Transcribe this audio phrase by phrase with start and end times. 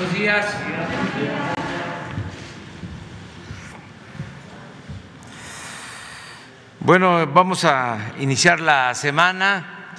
[0.00, 0.46] Buenos días.
[6.80, 9.92] Bueno, vamos a iniciar la semana.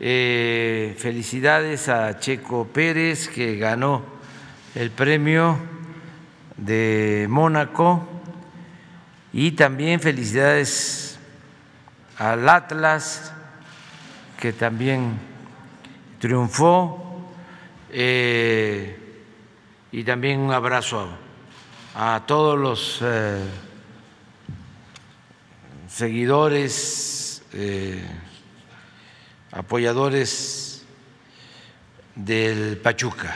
[0.00, 4.04] Eh, felicidades a Checo Pérez que ganó
[4.74, 5.58] el premio
[6.58, 8.06] de Mónaco
[9.32, 11.18] y también felicidades
[12.18, 13.32] al Atlas
[14.38, 15.18] que también
[16.18, 17.32] triunfó
[17.90, 19.07] eh,
[19.90, 21.08] y también un abrazo
[21.94, 23.42] a, todos los eh,
[25.88, 28.06] seguidores, eh,
[29.50, 30.84] apoyadores
[32.14, 33.34] del Pachuca.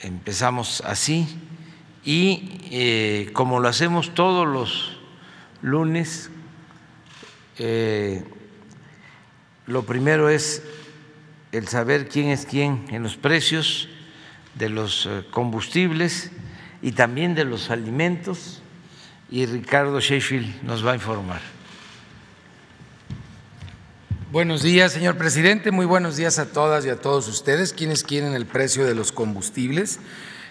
[0.00, 1.38] Empezamos así
[2.04, 4.98] y eh, como lo hacemos todos los
[5.62, 6.30] lunes,
[9.66, 10.62] lo primero es
[11.52, 13.88] el saber quién es quién en los precios
[14.54, 16.30] de los combustibles
[16.82, 18.62] y también de los alimentos
[19.30, 21.40] y Ricardo Sheffield nos va a informar.
[24.32, 25.72] Buenos días, señor presidente.
[25.72, 27.72] Muy buenos días a todas y a todos ustedes.
[27.72, 29.98] Quienes quieren el precio de los combustibles?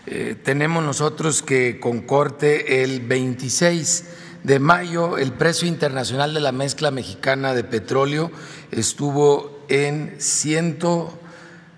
[0.06, 4.10] Eh, tenemos nosotros que con corte el 26
[4.44, 8.32] de mayo el precio internacional de la mezcla mexicana de petróleo
[8.72, 10.78] estuvo en 100,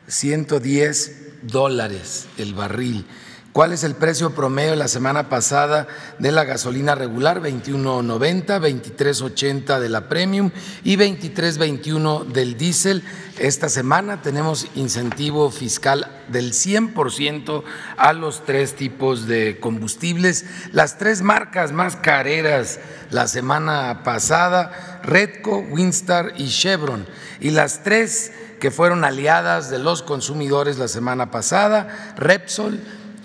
[0.08, 3.06] 110 dólares el barril
[3.54, 5.86] ¿Cuál es el precio promedio la semana pasada
[6.20, 7.42] de la gasolina regular?
[7.42, 10.52] 21.90, 23.80 de la premium
[10.86, 13.04] y 23.21 del diésel.
[13.40, 17.64] Esta semana tenemos incentivo fiscal del 100%
[17.98, 20.46] a los tres tipos de combustibles.
[20.72, 22.80] Las tres marcas más careras
[23.10, 27.06] la semana pasada, Redco, Winstar y Chevron.
[27.42, 32.80] Y las tres que fueron aliadas de los consumidores la semana pasada, Repsol,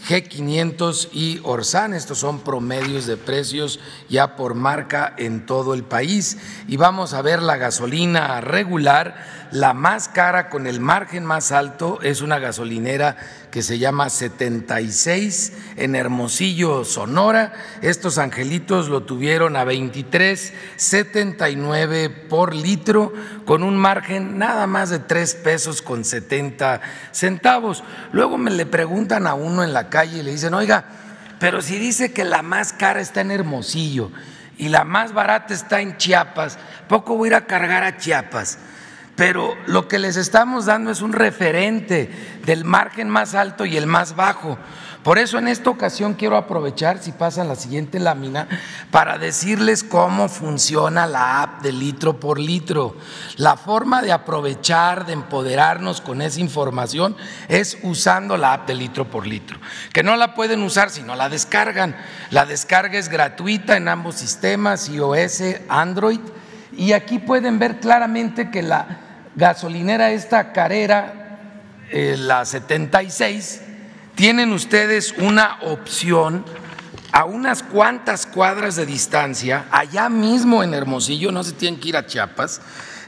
[0.07, 1.95] G500 y Orsan.
[1.95, 6.39] Estos son promedios de precios ya por marca en todo el país.
[6.69, 9.17] Y vamos a ver la gasolina regular,
[9.51, 13.17] la más cara con el margen más alto es una gasolinera
[13.57, 17.55] que se llama 76 en Hermosillo, Sonora.
[17.81, 23.15] Estos angelitos lo tuvieron a 23.79 por litro
[23.47, 27.83] con un margen nada más de 3 pesos con 70 centavos.
[28.13, 30.85] Luego me le preguntan a uno en la calle y le dicen, oiga,
[31.41, 34.11] pero si dice que la más cara está en Hermosillo
[34.59, 36.59] y la más barata está en Chiapas,
[36.91, 38.59] poco voy a ir a cargar a Chiapas
[39.17, 42.11] pero lo que les estamos dando es un referente
[42.45, 44.59] del margen más alto y el más bajo.
[45.03, 48.49] Por eso en esta ocasión quiero aprovechar, si pasan la siguiente lámina,
[48.91, 52.97] para decirles cómo funciona la app de litro por litro.
[53.37, 57.17] La forma de aprovechar, de empoderarnos con esa información
[57.49, 59.59] es usando la app de litro por litro,
[59.93, 61.97] que no la pueden usar si no la descargan.
[62.31, 66.21] La descarga es gratuita en ambos sistemas, iOS, Android,
[66.77, 69.06] y aquí pueden ver claramente que la
[69.37, 71.39] gasolinera esta carrera,
[71.93, 73.63] eh, la 76,
[74.17, 76.45] tienen ustedes una opción
[77.13, 81.97] a unas cuantas cuadras de distancia, allá mismo en Hermosillo, no se tienen que ir
[81.97, 82.61] a Chiapas,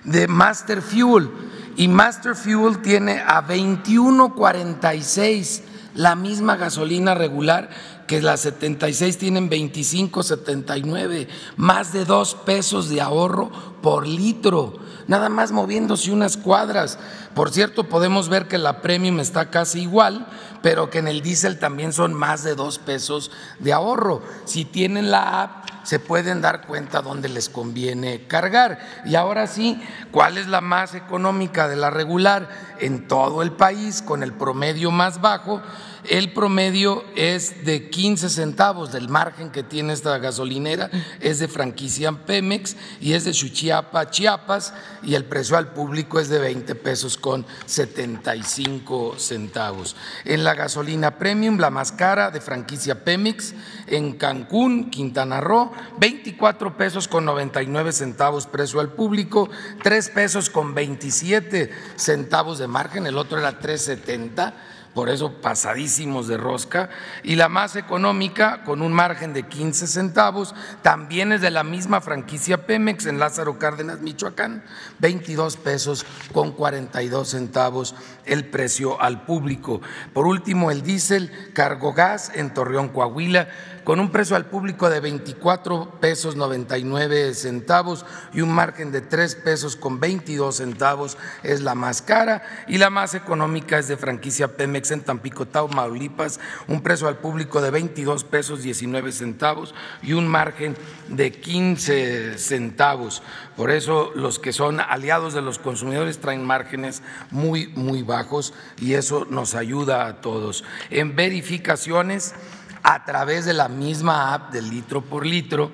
[0.05, 1.31] de Master Fuel.
[1.77, 5.63] Y Master Fuel tiene a 21.46
[5.95, 7.71] la misma gasolina regular
[8.09, 15.51] que las 76 tienen 25.79, más de dos pesos de ahorro por litro nada más
[15.51, 16.99] moviéndose unas cuadras.
[17.35, 20.29] Por cierto, podemos ver que la premium está casi igual,
[20.63, 24.23] pero que en el diésel también son más de dos pesos de ahorro.
[24.45, 28.79] Si tienen la app, se pueden dar cuenta dónde les conviene cargar.
[29.07, 29.83] Y ahora sí,
[30.13, 32.49] ¿cuál es la más económica de la regular
[32.79, 35.63] en todo el país con el promedio más bajo?
[36.09, 42.11] El promedio es de 15 centavos del margen que tiene esta gasolinera, es de franquicia
[42.13, 47.19] Pemex y es de Chuchiapa, Chiapas, y el precio al público es de 20 pesos
[47.19, 49.97] con 75 centavos.
[50.25, 53.53] En la gasolina premium, la más cara de franquicia Pemex,
[53.87, 59.51] en Cancún, Quintana Roo, 24 pesos con 99 centavos precio al público,
[59.83, 66.37] 3 pesos con 27 centavos de margen, el otro era 370 por eso pasadísimos de
[66.37, 66.91] rosca,
[67.23, 72.01] y la más económica, con un margen de 15 centavos, también es de la misma
[72.01, 74.65] franquicia Pemex en Lázaro Cárdenas, Michoacán,
[74.99, 79.81] 22 pesos con 42 centavos el precio al público.
[80.13, 83.49] Por último, el diésel Cargo Gas en Torreón, Coahuila,
[83.89, 88.05] con un precio al público de 24 pesos 99 centavos
[88.35, 92.91] y un margen de 3 pesos con 22 centavos es la más cara y la
[92.91, 98.25] más económica es de franquicia Pemex en Tampico, Tamaulipas, un precio al público de 22
[98.25, 100.77] pesos 19 centavos y un margen
[101.09, 103.23] de 15 centavos.
[103.57, 108.53] Por eso los que son aliados de los consumidores traen márgenes muy, muy bajos
[108.83, 110.63] y eso nos ayuda a todos.
[110.91, 112.35] En verificaciones,
[112.83, 115.71] a través de la misma app de litro por litro,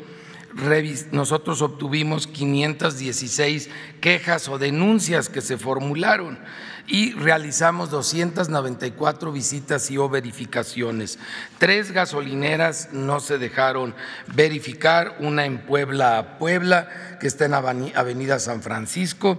[1.11, 3.69] nosotros obtuvimos 516
[4.01, 6.39] quejas o denuncias que se formularon
[6.87, 11.19] y realizamos 294 visitas y o verificaciones.
[11.59, 13.95] Tres gasolineras no se dejaron
[14.35, 19.39] verificar, una en Puebla, Puebla, que está en Avenida San Francisco,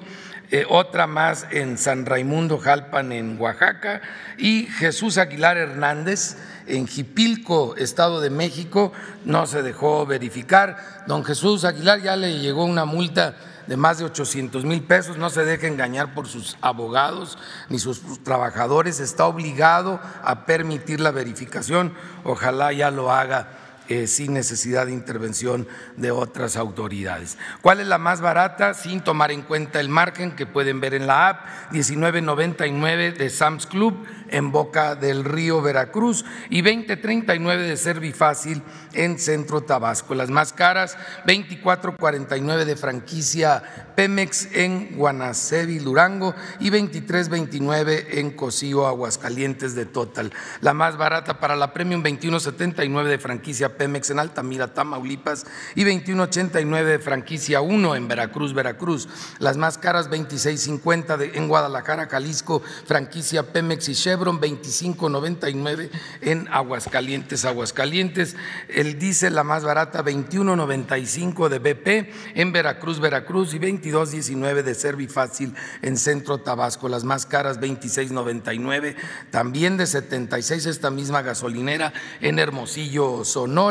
[0.69, 4.01] otra más en San Raimundo, Jalpan, en Oaxaca,
[4.37, 6.37] y Jesús Aguilar Hernández
[6.67, 8.93] en Jipilco, Estado de México,
[9.25, 11.03] no se dejó verificar.
[11.07, 13.35] Don Jesús Aguilar ya le llegó una multa
[13.67, 17.37] de más de 800 mil pesos, no se deje engañar por sus abogados
[17.69, 21.93] ni sus trabajadores, está obligado a permitir la verificación,
[22.23, 25.67] ojalá ya lo haga eh, sin necesidad de intervención
[25.97, 27.37] de otras autoridades.
[27.61, 28.73] ¿Cuál es la más barata?
[28.73, 33.65] Sin tomar en cuenta el margen que pueden ver en la app, 19.99 de Sam's
[33.65, 40.15] Club en Boca del Río Veracruz y 20.39 de Servifácil en Centro Tabasco.
[40.15, 43.63] Las más caras, 24.49 de franquicia
[43.95, 50.31] Pemex en Guanacevi, Durango y 23.29 en Cocío, Aguascalientes de Total.
[50.61, 55.45] La más barata para la Premium, 21.79 de franquicia Pemex en Altamira, Tamaulipas
[55.75, 59.07] y 21.89 de franquicia 1 en Veracruz, Veracruz.
[59.39, 65.89] Las más caras 26.50 en Guadalajara, Jalisco, franquicia Pemex y Chevron 25.99
[66.21, 68.35] en Aguascalientes, Aguascalientes.
[68.69, 75.53] El diésel la más barata 21.95 de BP en Veracruz, Veracruz y 22.19 de Servifácil
[75.81, 76.87] en Centro Tabasco.
[76.89, 78.95] Las más caras 26.99
[79.31, 83.64] también de 76 esta misma gasolinera en Hermosillo, Sonora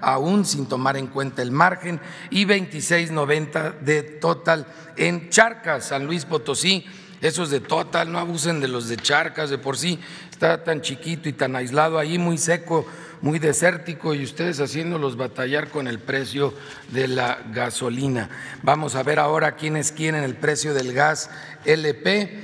[0.00, 2.00] aún sin tomar en cuenta el margen,
[2.30, 4.66] y 26.90 de Total
[4.96, 6.86] en Charcas, San Luis Potosí.
[7.20, 10.00] Esos de Total, no abusen de los de Charcas, de por sí
[10.40, 12.86] está tan chiquito y tan aislado ahí, muy seco,
[13.20, 16.54] muy desértico y ustedes haciéndolos batallar con el precio
[16.92, 18.30] de la gasolina.
[18.62, 21.28] Vamos a ver ahora quiénes quieren el precio del gas
[21.66, 22.40] LP.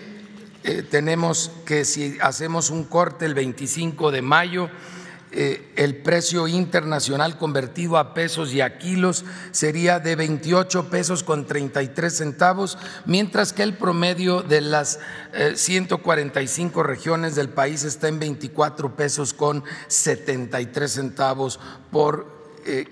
[0.63, 4.69] Eh, tenemos que si hacemos un corte el 25 de mayo,
[5.33, 12.17] el precio internacional convertido a pesos y a kilos sería de 28 pesos con 33
[12.17, 14.99] centavos, mientras que el promedio de las
[15.55, 22.36] 145 eh, regiones del país está en 24 pesos con 73 centavos por eh,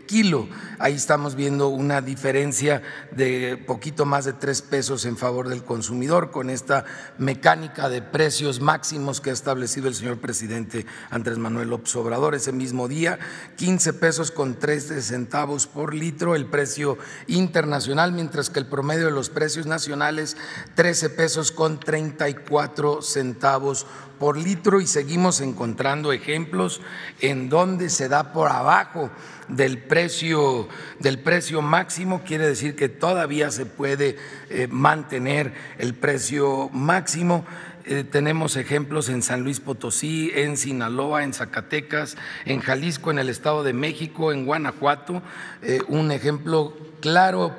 [0.06, 0.48] kilo.
[0.78, 6.30] Ahí estamos viendo una diferencia de poquito más de tres pesos en favor del consumidor
[6.30, 6.84] con esta
[7.18, 12.34] mecánica de precios máximos que ha establecido el señor presidente Andrés Manuel López Obrador.
[12.34, 13.18] Ese mismo día,
[13.56, 19.12] 15 pesos con 13 centavos por litro el precio internacional, mientras que el promedio de
[19.12, 20.36] los precios nacionales,
[20.74, 23.86] 13 pesos con 34 centavos
[24.18, 26.80] por litro y seguimos encontrando ejemplos
[27.20, 29.10] en donde se da por abajo
[29.48, 30.68] del precio,
[30.98, 34.16] del precio máximo, quiere decir que todavía se puede
[34.48, 37.44] eh, mantener el precio máximo.
[37.86, 43.28] Eh, tenemos ejemplos en San Luis Potosí, en Sinaloa, en Zacatecas, en Jalisco, en el
[43.28, 45.22] Estado de México, en Guanajuato.
[45.62, 47.54] Eh, un ejemplo claro,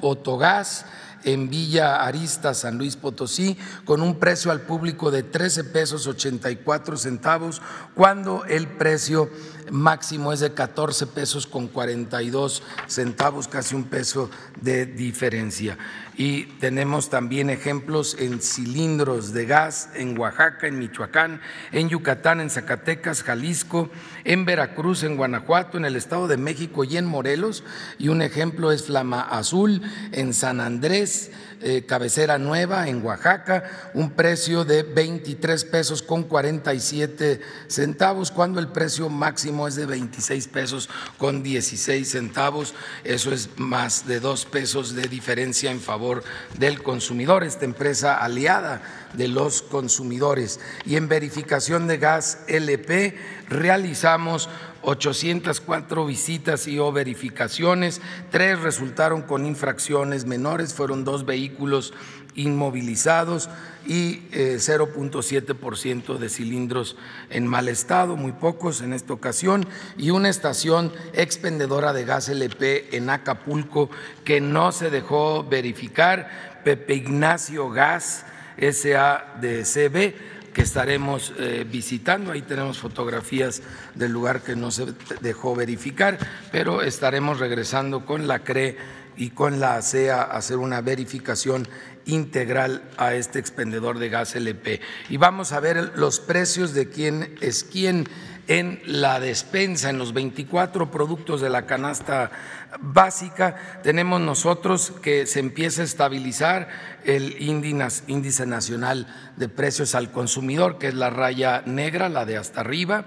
[0.00, 0.86] Otogás
[1.32, 6.96] en Villa Arista, San Luis Potosí, con un precio al público de 13 pesos 84
[6.96, 7.60] centavos,
[7.94, 9.30] cuando el precio
[9.70, 14.30] máximo es de 14 pesos con 42 centavos, casi un peso
[14.60, 15.76] de diferencia.
[16.16, 22.50] Y tenemos también ejemplos en cilindros de gas en Oaxaca, en Michoacán, en Yucatán, en
[22.50, 23.90] Zacatecas, Jalisco,
[24.28, 27.64] en Veracruz, en Guanajuato, en el Estado de México y en Morelos.
[27.98, 29.80] Y un ejemplo es Flama Azul
[30.12, 31.30] en San Andrés,
[31.62, 38.68] eh, cabecera nueva en Oaxaca, un precio de 23 pesos con 47 centavos, cuando el
[38.68, 42.74] precio máximo es de 26 pesos con 16 centavos.
[43.04, 46.22] Eso es más de dos pesos de diferencia en favor
[46.58, 47.44] del consumidor.
[47.44, 50.60] Esta empresa aliada de los consumidores.
[50.84, 53.16] Y en verificación de gas LP
[53.48, 54.48] realizamos
[54.82, 58.00] 804 visitas y verificaciones,
[58.30, 61.92] tres resultaron con infracciones menores, fueron dos vehículos
[62.34, 63.50] inmovilizados
[63.86, 66.96] y 0.7% eh, de cilindros
[67.30, 72.96] en mal estado, muy pocos en esta ocasión, y una estación expendedora de gas LP
[72.96, 73.90] en Acapulco
[74.24, 78.24] que no se dejó verificar, Pepe Ignacio Gas
[78.60, 80.14] SADCB
[80.52, 82.32] que estaremos eh, visitando.
[82.32, 83.62] Ahí tenemos fotografías
[83.94, 84.86] del lugar que no se
[85.20, 86.18] dejó verificar,
[86.50, 88.76] pero estaremos regresando con la CRE
[89.16, 91.68] y con la ASEA a hacer una verificación
[92.06, 94.80] integral a este expendedor de gas LP.
[95.08, 98.08] Y vamos a ver los precios de quién es quién
[98.48, 102.30] en la despensa, en los 24 productos de la canasta
[102.80, 103.80] básica.
[103.82, 106.68] Tenemos nosotros que se empieza a estabilizar
[107.04, 109.06] el índice nacional
[109.36, 113.04] de precios al consumidor, que es la raya negra, la de hasta arriba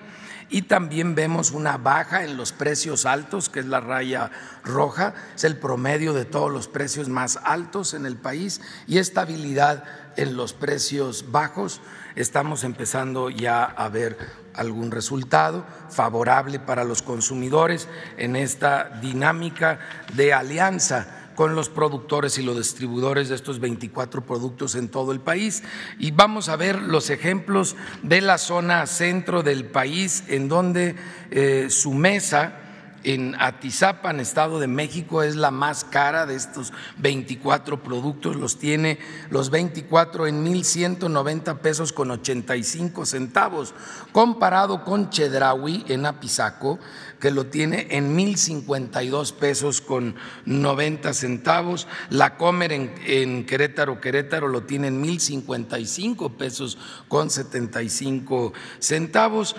[0.52, 4.30] y también vemos una baja en los precios altos, que es la raya
[4.66, 9.86] roja, es el promedio de todos los precios más altos en el país y estabilidad
[10.18, 11.80] en los precios bajos.
[12.16, 14.18] Estamos empezando ya a ver
[14.54, 17.88] algún resultado favorable para los consumidores
[18.18, 19.80] en esta dinámica
[20.14, 25.20] de alianza con los productores y los distribuidores de estos 24 productos en todo el
[25.20, 25.64] país.
[25.98, 30.96] Y vamos a ver los ejemplos de la zona centro del país, en donde
[31.32, 32.61] eh, su mesa
[33.04, 38.36] en Atizapan, Estado de México, es la más cara de estos 24 productos.
[38.36, 43.74] Los tiene los 24 en 1.190 pesos con 85 centavos,
[44.12, 46.80] comparado con Chedraui en Apizaco,
[47.20, 50.16] que lo tiene en 1.052 pesos con
[50.46, 51.88] 90 centavos.
[52.10, 56.78] La Comer en, Querétaro, Querétaro lo tiene en 1.055 pesos
[57.08, 59.56] con 75 centavos.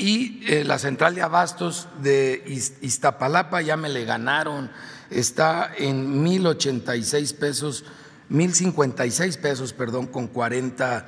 [0.00, 2.42] Y eh, la central de abastos de
[2.80, 4.70] Iztapalapa ya me le ganaron,
[5.10, 7.84] está en 1.086 pesos,
[8.30, 11.02] 1.056 pesos, perdón, con 40 eh,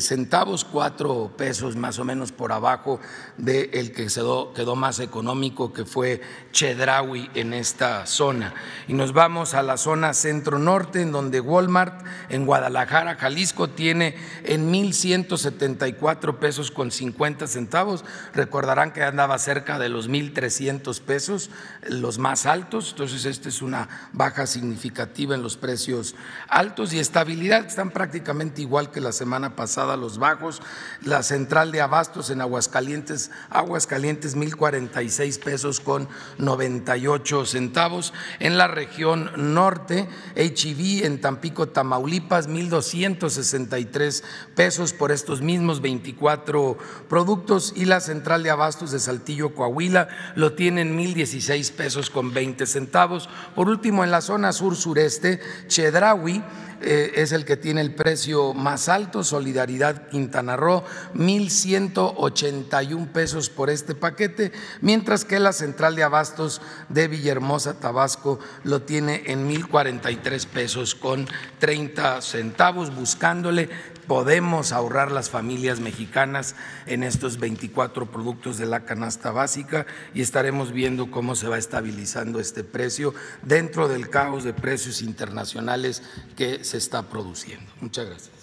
[0.00, 3.00] centavos, cuatro pesos más o menos por abajo
[3.36, 6.20] del el que quedó, quedó más económico, que fue
[6.52, 8.54] Chedraui en esta zona.
[8.86, 14.72] Y nos vamos a la zona centro-norte, en donde Walmart en Guadalajara, Jalisco, tiene en
[14.72, 18.04] 1.174 pesos con 50 centavos.
[18.32, 21.50] Recordarán que andaba cerca de los 1.300 pesos,
[21.88, 22.90] los más altos.
[22.90, 26.14] Entonces, esta es una baja significativa en los precios
[26.48, 30.60] altos y estabilidad, están prácticamente igual que la semana pasada pasada Los Bajos,
[31.06, 36.06] la central de abastos en Aguascalientes, Aguascalientes 1.046 pesos con
[36.36, 38.12] 98 centavos.
[38.40, 40.06] En la región norte,
[40.36, 44.22] HIV en Tampico, Tamaulipas, 1.263
[44.54, 46.76] pesos por estos mismos 24
[47.08, 52.66] productos y la central de abastos de Saltillo, Coahuila, lo tienen 1.016 pesos con 20
[52.66, 53.30] centavos.
[53.54, 58.88] Por último, en la zona sur-sureste, Chedraui, eh, es el que tiene el precio más
[58.88, 66.60] alto, Solidaridad Quintana Roo, 1.181 pesos por este paquete, mientras que la central de abastos
[66.88, 71.26] de Villahermosa, Tabasco, lo tiene en 1.043 pesos con
[71.58, 73.68] 30 centavos, buscándole
[74.06, 76.54] podemos ahorrar las familias mexicanas
[76.86, 82.40] en estos 24 productos de la canasta básica y estaremos viendo cómo se va estabilizando
[82.40, 86.02] este precio dentro del caos de precios internacionales
[86.36, 87.70] que se está produciendo.
[87.80, 88.34] Muchas gracias.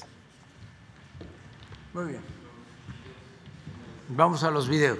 [1.93, 2.21] Muy bien.
[4.09, 4.99] Vamos a los videos.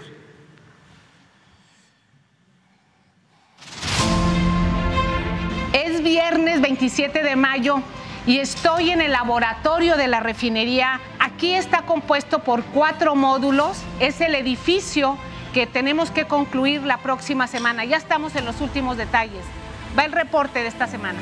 [5.73, 7.81] Es viernes 27 de mayo
[8.25, 10.99] y estoy en el laboratorio de la refinería.
[11.19, 13.77] Aquí está compuesto por cuatro módulos.
[13.99, 15.17] Es el edificio
[15.53, 17.83] que tenemos que concluir la próxima semana.
[17.85, 19.43] Ya estamos en los últimos detalles.
[19.97, 21.19] Va el reporte de esta semana.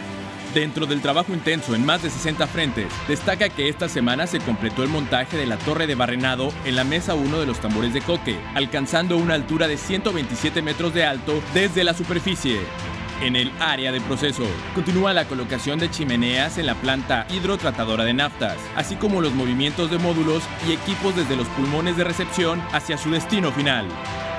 [0.53, 4.81] Dentro del trabajo intenso en más de 60 frentes, destaca que esta semana se completó
[4.81, 8.01] el montaje de la torre de barrenado en la mesa 1 de los tambores de
[8.01, 12.61] coque, alcanzando una altura de 127 metros de alto desde la superficie.
[13.21, 18.13] En el área de proceso, continúa la colocación de chimeneas en la planta hidrotratadora de
[18.13, 22.97] naftas, así como los movimientos de módulos y equipos desde los pulmones de recepción hacia
[22.97, 23.88] su destino final.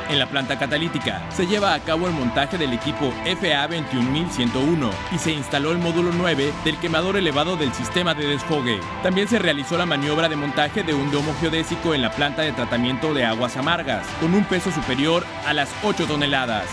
[0.08, 5.18] En la planta catalítica se lleva a cabo el montaje del equipo FA 21101 y
[5.18, 8.80] se instaló el módulo 9 del quemador elevado del sistema de desfogue.
[9.02, 12.52] También se realizó la maniobra de montaje de un domo geodésico en la planta de
[12.52, 16.66] tratamiento de aguas amargas, con un peso superior a las 8 toneladas.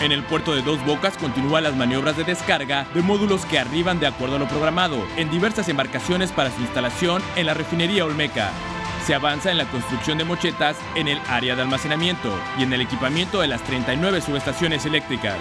[0.00, 3.98] En el puerto de Dos Bocas continúan las maniobras de descarga de módulos que arriban
[3.98, 8.50] de acuerdo a lo programado en diversas embarcaciones para su instalación en la refinería Olmeca.
[9.06, 12.82] Se avanza en la construcción de mochetas en el área de almacenamiento y en el
[12.82, 15.38] equipamiento de las 39 subestaciones eléctricas.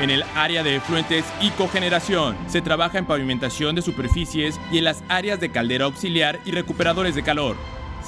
[0.00, 4.84] En el área de efluentes y cogeneración se trabaja en pavimentación de superficies y en
[4.84, 7.56] las áreas de caldera auxiliar y recuperadores de calor.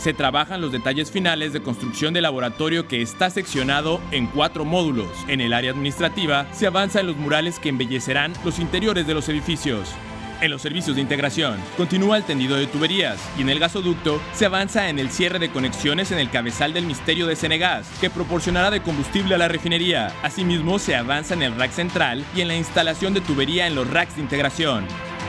[0.02, 5.06] Se trabajan los detalles finales de construcción del laboratorio que está seccionado en cuatro módulos.
[5.28, 9.28] En el área administrativa se avanza en los murales que embellecerán los interiores de los
[9.28, 9.90] edificios.
[10.40, 14.46] En los servicios de integración continúa el tendido de tuberías y en el gasoducto se
[14.46, 18.72] avanza en el cierre de conexiones en el cabezal del misterio de Senegas, que proporcionará
[18.72, 20.12] de combustible a la refinería.
[20.24, 23.88] Asimismo, se avanza en el rack central y en la instalación de tubería en los
[23.88, 24.84] racks de integración.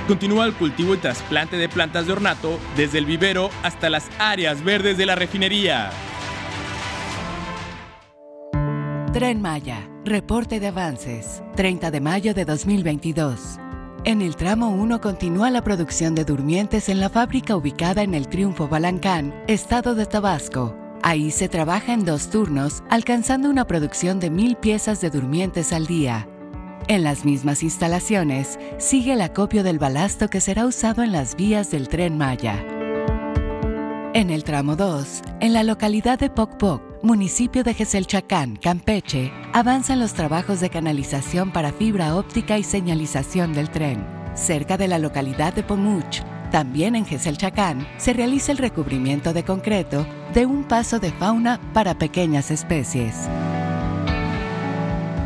[0.07, 4.61] Continúa el cultivo y trasplante de plantas de ornato desde el vivero hasta las áreas
[4.63, 5.91] verdes de la refinería.
[9.13, 13.59] Tren Maya, reporte de avances, 30 de mayo de 2022.
[14.03, 18.27] En el tramo 1 continúa la producción de durmientes en la fábrica ubicada en el
[18.27, 20.75] Triunfo Balancán, estado de Tabasco.
[21.01, 25.85] Ahí se trabaja en dos turnos, alcanzando una producción de mil piezas de durmientes al
[25.85, 26.27] día.
[26.89, 31.71] En las mismas instalaciones, sigue el acopio del balasto que será usado en las vías
[31.71, 32.61] del tren Maya.
[34.13, 40.13] En el tramo 2, en la localidad de Pocpoc, municipio de Geselchacán, Campeche, avanzan los
[40.13, 44.05] trabajos de canalización para fibra óptica y señalización del tren.
[44.35, 46.21] Cerca de la localidad de Pomuch,
[46.51, 51.97] también en Geselchacán, se realiza el recubrimiento de concreto de un paso de fauna para
[51.97, 53.29] pequeñas especies.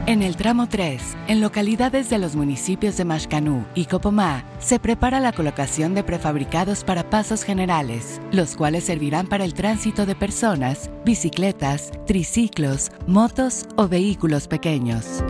[0.07, 5.19] En el tramo 3, en localidades de los municipios de Mashcanú y Copomá, se prepara
[5.19, 10.89] la colocación de prefabricados para pasos generales, los cuales servirán para el tránsito de personas,
[11.03, 15.25] bicicletas, triciclos, motos o vehículos pequeños.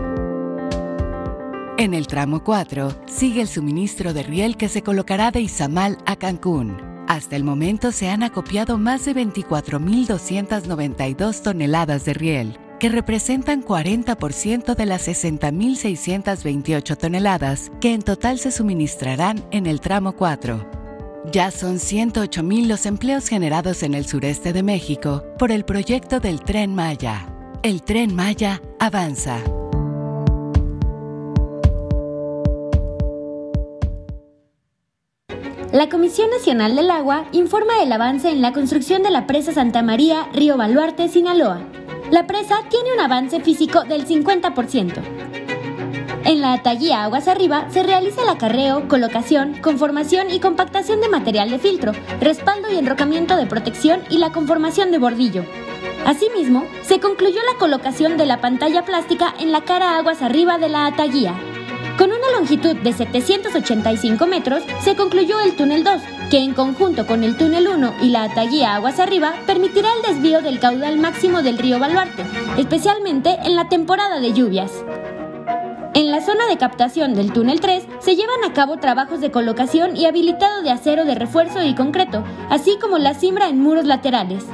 [1.76, 6.14] En el tramo 4, sigue el suministro de riel que se colocará de Izamal a
[6.14, 6.76] Cancún.
[7.08, 14.74] Hasta el momento se han acopiado más de 24.292 toneladas de riel, que representan 40%
[14.74, 20.78] de las 60.628 toneladas que en total se suministrarán en el tramo 4.
[21.32, 26.40] Ya son 108.000 los empleos generados en el sureste de México por el proyecto del
[26.40, 27.26] Tren Maya.
[27.62, 29.42] El Tren Maya avanza.
[35.72, 39.82] La Comisión Nacional del Agua informa del avance en la construcción de la presa Santa
[39.82, 41.60] María, Río Baluarte, Sinaloa.
[42.10, 45.02] La presa tiene un avance físico del 50%.
[46.24, 51.50] En la Ataguía Aguas Arriba se realiza el acarreo, colocación, conformación y compactación de material
[51.50, 55.44] de filtro, respaldo y enrocamiento de protección y la conformación de bordillo.
[56.06, 60.70] Asimismo, se concluyó la colocación de la pantalla plástica en la cara aguas arriba de
[60.70, 61.34] la Ataguía.
[61.98, 67.24] Con una longitud de 785 metros, se concluyó el túnel 2, que en conjunto con
[67.24, 71.58] el túnel 1 y la Ataguía Aguas Arriba permitirá el desvío del caudal máximo del
[71.58, 72.24] río Baluarte,
[72.56, 74.70] especialmente en la temporada de lluvias.
[75.94, 79.96] En la zona de captación del túnel 3 se llevan a cabo trabajos de colocación
[79.96, 84.44] y habilitado de acero de refuerzo y concreto, así como la cimbra en muros laterales.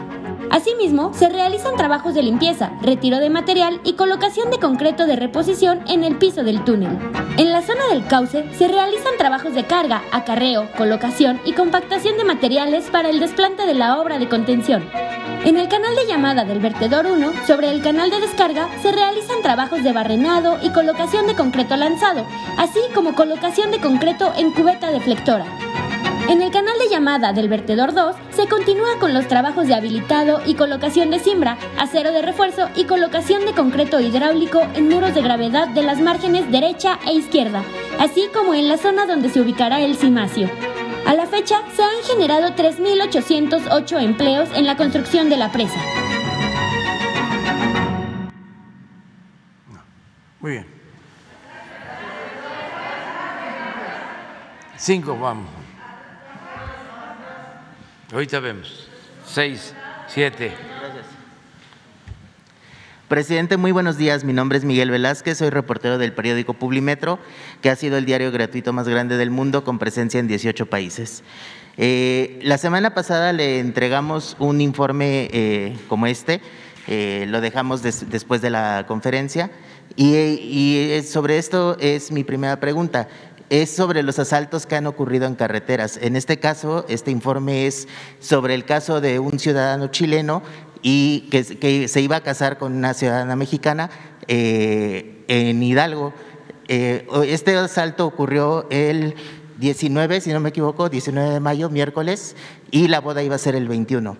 [0.51, 5.81] Asimismo, se realizan trabajos de limpieza, retiro de material y colocación de concreto de reposición
[5.89, 6.99] en el piso del túnel.
[7.37, 12.25] En la zona del cauce se realizan trabajos de carga, acarreo, colocación y compactación de
[12.25, 14.85] materiales para el desplante de la obra de contención.
[15.45, 19.43] En el canal de llamada del vertedor 1, sobre el canal de descarga, se realizan
[19.43, 22.25] trabajos de barrenado y colocación de concreto lanzado,
[22.57, 25.45] así como colocación de concreto en cubeta deflectora.
[26.27, 30.41] En el canal de llamada del vertedor 2 se continúa con los trabajos de habilitado
[30.47, 35.21] y colocación de cimbra, acero de refuerzo y colocación de concreto hidráulico en muros de
[35.21, 37.63] gravedad de las márgenes derecha e izquierda,
[38.01, 40.49] así como en la zona donde se ubicará el cimacio.
[41.07, 45.79] A la fecha se han generado 3.808 empleos en la construcción de la presa.
[50.41, 50.67] Muy bien.
[54.77, 55.64] Cinco, vamos.
[58.15, 58.87] Ahorita vemos.
[59.27, 59.75] Seis,
[60.07, 60.53] siete.
[60.81, 61.05] Gracias.
[63.09, 64.23] Presidente, muy buenos días.
[64.23, 67.19] Mi nombre es Miguel Velázquez, soy reportero del periódico Publimetro,
[67.61, 71.25] que ha sido el diario gratuito más grande del mundo con presencia en 18 países.
[71.77, 76.41] Eh, la semana pasada le entregamos un informe eh, como este,
[76.87, 79.51] eh, lo dejamos después de la conferencia,
[79.97, 83.09] y, y sobre esto es mi primera pregunta
[83.63, 85.99] es sobre los asaltos que han ocurrido en carreteras.
[86.03, 87.87] En este caso, este informe es
[88.19, 90.43] sobre el caso de un ciudadano chileno
[90.83, 93.91] y que, se iba a casar con una ciudadana mexicana.
[94.27, 96.13] Eh, en Hidalgo.
[96.69, 99.15] este asalto ocurrió el
[99.59, 102.37] 19, si no me equivoco, 19 de mayo, miércoles,
[102.71, 104.17] y la boda iba a ser el 21.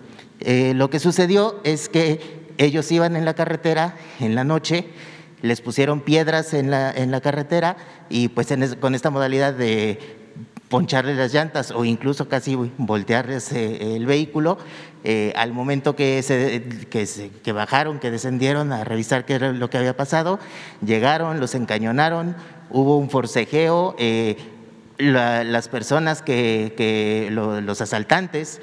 [0.75, 4.87] lo que sucedió es que ellos iban en la carretera en la noche,
[5.41, 7.77] les pusieron piedras en la, en la carretera
[8.09, 8.47] y pues
[8.79, 9.99] con esta modalidad de
[10.69, 14.57] poncharle las llantas o incluso casi voltearles eh, el vehículo,
[15.03, 16.63] eh, al momento que, se,
[17.43, 20.39] que, bajaron, que descendieron a revisar qué era lo que había pasado,
[20.83, 22.35] llegaron, los encañonaron,
[22.71, 23.95] hubo un forcejeo.
[23.99, 24.37] Eh,
[24.97, 28.61] las personas que, los asaltantes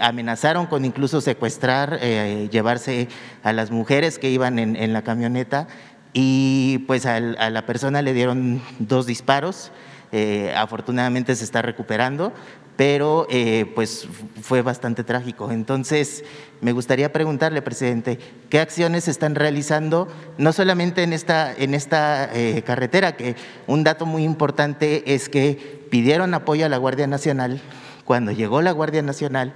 [0.00, 3.08] amenazaron con incluso secuestrar, llevarse
[3.42, 5.66] a las mujeres que iban en, la camioneta
[6.12, 9.72] y pues a la persona le dieron dos disparos.
[10.12, 12.32] Eh, afortunadamente se está recuperando,
[12.76, 14.06] pero eh, pues
[14.42, 15.50] fue bastante trágico.
[15.50, 16.24] Entonces,
[16.60, 18.18] me gustaría preguntarle, presidente,
[18.50, 20.08] ¿qué acciones se están realizando,
[20.38, 23.34] no solamente en esta, en esta eh, carretera, que
[23.66, 27.60] un dato muy importante es que pidieron apoyo a la Guardia Nacional,
[28.04, 29.54] cuando llegó la Guardia Nacional,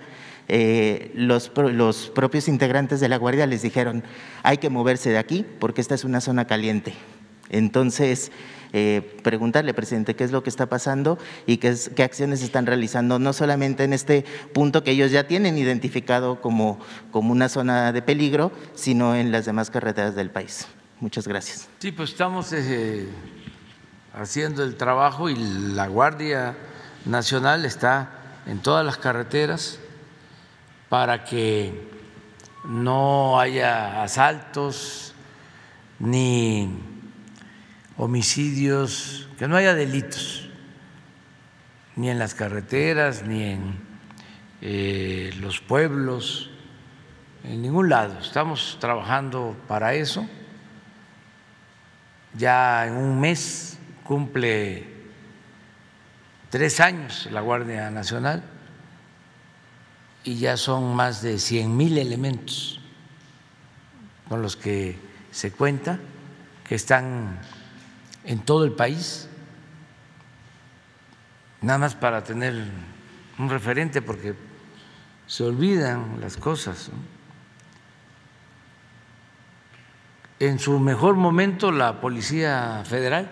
[1.15, 4.03] los, los propios integrantes de la Guardia les dijeron,
[4.43, 6.93] hay que moverse de aquí porque esta es una zona caliente.
[7.51, 8.33] Entonces,
[8.73, 13.19] eh, preguntarle, presidente, qué es lo que está pasando y qué, qué acciones están realizando,
[13.19, 16.79] no solamente en este punto que ellos ya tienen identificado como,
[17.11, 20.67] como una zona de peligro, sino en las demás carreteras del país.
[21.01, 21.69] Muchas gracias.
[21.79, 23.09] Sí, pues estamos eh,
[24.15, 26.57] haciendo el trabajo y la Guardia
[27.07, 28.11] Nacional está
[28.47, 29.79] en todas las carreteras
[30.89, 31.89] para que
[32.65, 35.15] no haya asaltos
[35.99, 36.69] ni
[38.01, 40.49] homicidios, que no haya delitos,
[41.97, 43.79] ni en las carreteras, ni en
[44.63, 46.51] eh, los pueblos,
[47.45, 48.19] en ningún lado.
[48.19, 50.27] Estamos trabajando para eso.
[52.39, 54.89] Ya en un mes cumple
[56.49, 58.43] tres años la Guardia Nacional
[60.25, 62.81] y ya son más de 100 mil elementos
[64.27, 64.99] con los que
[65.33, 65.99] se cuenta,
[66.67, 67.41] que están
[68.25, 69.29] en todo el país,
[71.61, 72.55] nada más para tener
[73.39, 74.35] un referente porque
[75.27, 76.91] se olvidan las cosas.
[80.39, 83.31] En su mejor momento la Policía Federal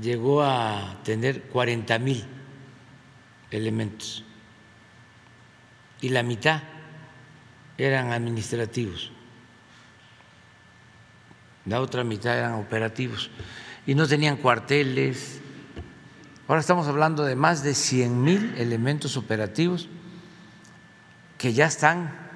[0.00, 2.24] llegó a tener 40 mil
[3.50, 4.24] elementos
[6.00, 6.62] y la mitad
[7.76, 9.12] eran administrativos
[11.68, 13.30] la otra mitad eran operativos
[13.86, 15.40] y no tenían cuarteles.
[16.46, 19.88] Ahora estamos hablando de más de 100 mil elementos operativos
[21.36, 22.28] que ya están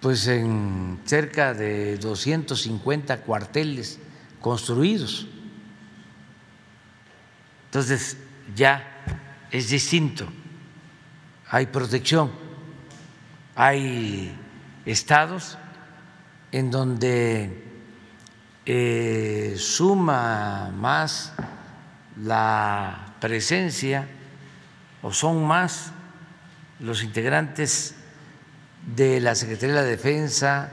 [0.00, 3.98] pues en cerca de 250 cuarteles
[4.40, 5.26] construidos.
[7.66, 8.16] Entonces
[8.54, 8.84] ya
[9.50, 10.28] es distinto,
[11.50, 12.30] hay protección,
[13.54, 14.34] hay
[14.86, 15.58] estados
[16.52, 17.64] en donde
[18.64, 21.32] eh, suma más
[22.22, 24.06] la presencia
[25.02, 25.92] o son más
[26.80, 27.94] los integrantes
[28.94, 30.72] de la Secretaría de la Defensa,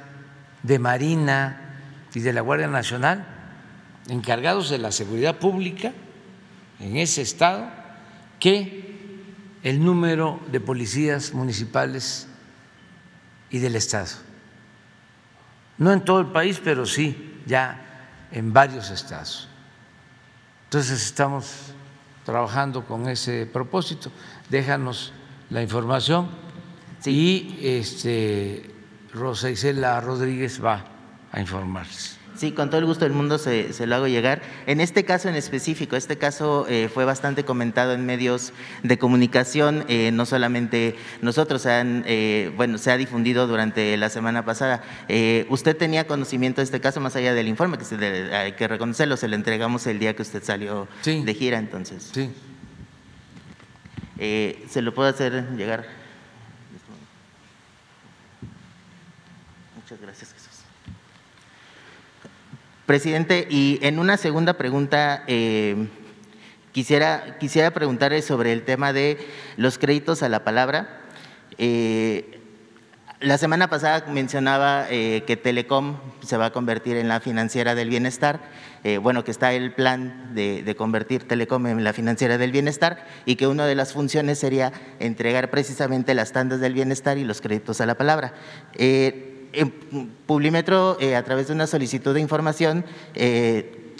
[0.63, 1.79] de Marina
[2.13, 3.25] y de la Guardia Nacional,
[4.07, 5.91] encargados de la seguridad pública
[6.79, 7.69] en ese estado,
[8.39, 8.85] que
[9.63, 12.27] el número de policías municipales
[13.49, 14.24] y del Estado
[15.77, 19.47] no en todo el país, pero sí ya en varios estados.
[20.65, 21.73] Entonces estamos
[22.23, 24.11] trabajando con ese propósito.
[24.49, 25.13] Déjanos
[25.49, 26.29] la información
[27.05, 28.73] y este,
[29.13, 30.83] Rosa Isela Rodríguez va
[31.31, 32.24] a informarse.
[32.35, 34.41] Sí, con todo el gusto del mundo se, lo hago llegar.
[34.67, 38.51] En este caso en específico, este caso eh, fue bastante comentado en medios
[38.83, 44.09] de comunicación, eh, no solamente nosotros, se han, eh, bueno, se ha difundido durante la
[44.09, 44.83] semana pasada.
[45.49, 49.27] ¿Usted tenía conocimiento de este caso más allá del informe, que hay que reconocerlo, se
[49.27, 52.11] lo entregamos el día que usted salió de gira, entonces?
[52.13, 52.31] Sí.
[54.17, 55.85] ¿Se lo puedo hacer llegar?
[59.75, 60.34] Muchas gracias.
[62.85, 65.87] Presidente, y en una segunda pregunta, eh,
[66.71, 69.17] quisiera, quisiera preguntarle sobre el tema de
[69.57, 71.01] los créditos a la palabra.
[71.57, 72.41] Eh,
[73.21, 77.89] la semana pasada mencionaba eh, que Telecom se va a convertir en la financiera del
[77.89, 78.39] bienestar,
[79.01, 83.47] bueno, que está el plan de, convertir Telecom en la financiera del bienestar y que
[83.47, 87.87] una de las funciones sería entregar precisamente las tandas del bienestar y los créditos a
[87.87, 88.35] la palabra
[90.25, 92.85] Publimetro, a través de una solicitud de información,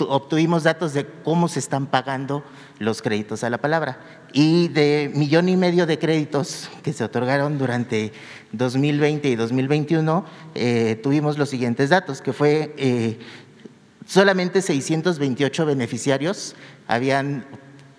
[0.04, 2.44] obtuvimos datos de cómo se están pagando
[2.80, 4.00] los créditos a la palabra.
[4.34, 8.12] Y de millón y medio de créditos que se otorgaron durante
[8.52, 13.20] 2020 y 2021, eh, tuvimos los siguientes datos, que fue eh,
[14.06, 16.56] solamente 628 beneficiarios
[16.88, 17.46] habían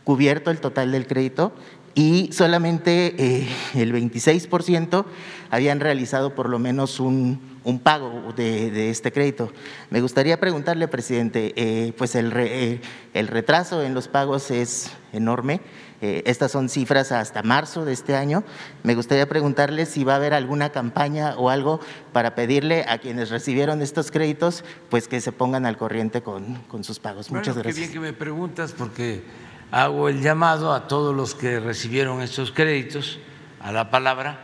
[0.04, 1.52] cubierto el total del crédito
[1.96, 5.06] y solamente eh, el 26%
[5.48, 7.40] habían realizado por lo menos un,
[7.82, 9.50] pago de, este crédito.
[9.88, 12.82] Me gustaría preguntarle, presidente, eh, pues el, eh,
[13.14, 15.62] el, retraso en los pagos es enorme.
[16.02, 18.44] estas son cifras hasta marzo de este año.
[18.82, 21.80] Me gustaría preguntarle si va a haber alguna campaña o algo
[22.12, 27.00] para pedirle a quienes recibieron estos créditos, pues que se pongan al corriente con, sus
[27.00, 27.30] pagos.
[27.30, 27.74] Muchas gracias.
[27.74, 29.22] Qué bien que me preguntas porque
[29.70, 33.18] hago el llamado a todos los que recibieron estos créditos
[33.60, 34.38] a la palabra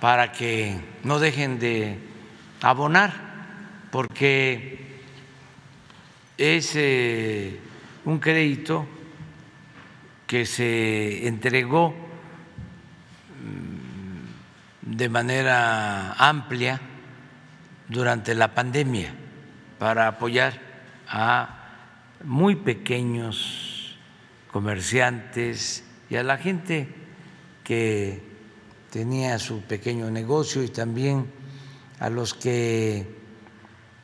[0.00, 1.98] para que no dejen de
[2.60, 3.12] abonar,
[3.90, 5.00] porque
[6.36, 7.60] es eh,
[8.04, 8.86] un crédito
[10.26, 11.94] que se entregó
[13.42, 16.80] mm, de manera amplia
[17.88, 19.14] durante la pandemia
[19.78, 20.60] para apoyar
[21.08, 21.48] a
[22.24, 23.65] muy pequeños
[24.56, 26.88] comerciantes y a la gente
[27.62, 28.22] que
[28.90, 31.30] tenía su pequeño negocio y también
[32.00, 33.06] a los que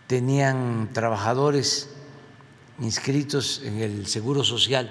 [0.08, 1.88] tenían trabajadores
[2.80, 4.90] inscritos en el Seguro Social,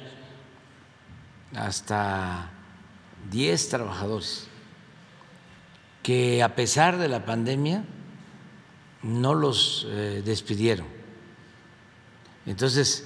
[1.54, 2.50] hasta
[3.30, 4.48] 10 trabajadores,
[6.02, 7.84] que a pesar de la pandemia
[9.04, 10.88] no los eh, despidieron.
[12.48, 13.06] Entonces,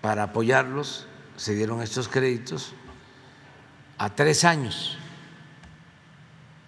[0.00, 1.08] para apoyarlos,
[1.42, 2.72] se dieron estos créditos
[3.98, 4.96] a tres años.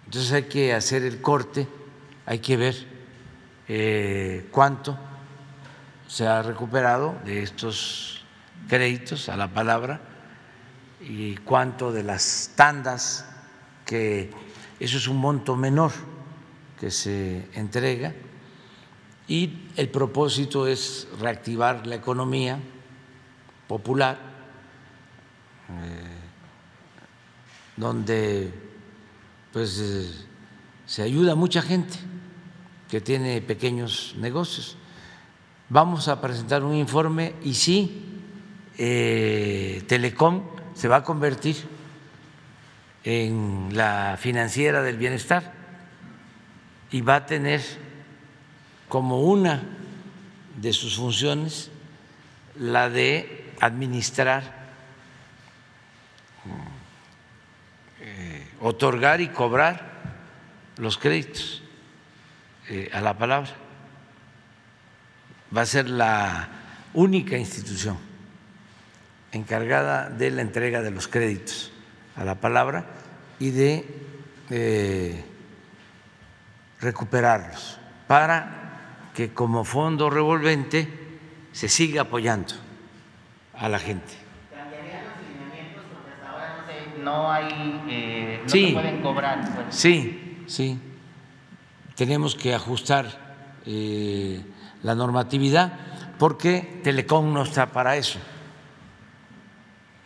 [0.03, 1.65] Entonces hay que hacer el corte,
[2.25, 2.75] hay que ver
[3.69, 4.99] eh, cuánto
[6.09, 8.25] se ha recuperado de estos
[8.67, 10.01] créditos a la palabra
[10.99, 13.25] y cuánto de las tandas,
[13.85, 14.29] que
[14.81, 15.93] eso es un monto menor
[16.81, 18.13] que se entrega,
[19.25, 22.59] y el propósito es reactivar la economía
[23.69, 24.24] popular
[27.77, 28.51] donde
[29.51, 30.11] pues eh,
[30.85, 31.97] se ayuda a mucha gente
[32.89, 34.77] que tiene pequeños negocios.
[35.69, 38.03] Vamos a presentar un informe y sí,
[38.77, 41.55] eh, Telecom se va a convertir
[43.03, 45.53] en la financiera del bienestar
[46.91, 47.61] y va a tener
[48.89, 49.63] como una
[50.61, 51.71] de sus funciones
[52.57, 54.54] la de administrar
[58.65, 59.79] otorgar y cobrar
[60.77, 61.61] los créditos
[62.67, 63.51] eh, a la palabra.
[65.55, 66.49] Va a ser la
[66.95, 67.95] única institución
[69.31, 71.71] encargada de la entrega de los créditos
[72.15, 72.85] a la palabra
[73.37, 73.85] y de
[74.49, 75.23] eh,
[76.81, 80.89] recuperarlos para que como fondo revolvente
[81.51, 82.55] se siga apoyando
[83.53, 84.24] a la gente
[87.05, 89.53] no hay, eh, no se pueden cobrar.
[89.53, 89.75] Pues.
[89.75, 90.79] Sí, sí.
[91.95, 94.41] Tenemos que ajustar eh,
[94.81, 95.71] la normatividad
[96.17, 98.19] porque Telecom no está para eso.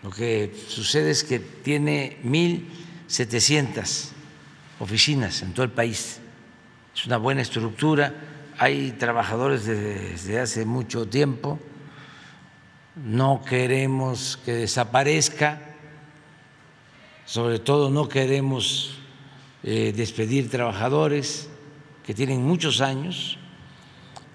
[0.03, 4.09] Lo que sucede es que tiene 1.700
[4.79, 6.19] oficinas en todo el país.
[6.93, 8.13] Es una buena estructura,
[8.57, 11.59] hay trabajadores desde hace mucho tiempo,
[12.95, 15.68] no queremos que desaparezca
[17.29, 18.97] sobre todo no queremos
[19.61, 21.47] eh, despedir trabajadores
[22.03, 23.37] que tienen muchos años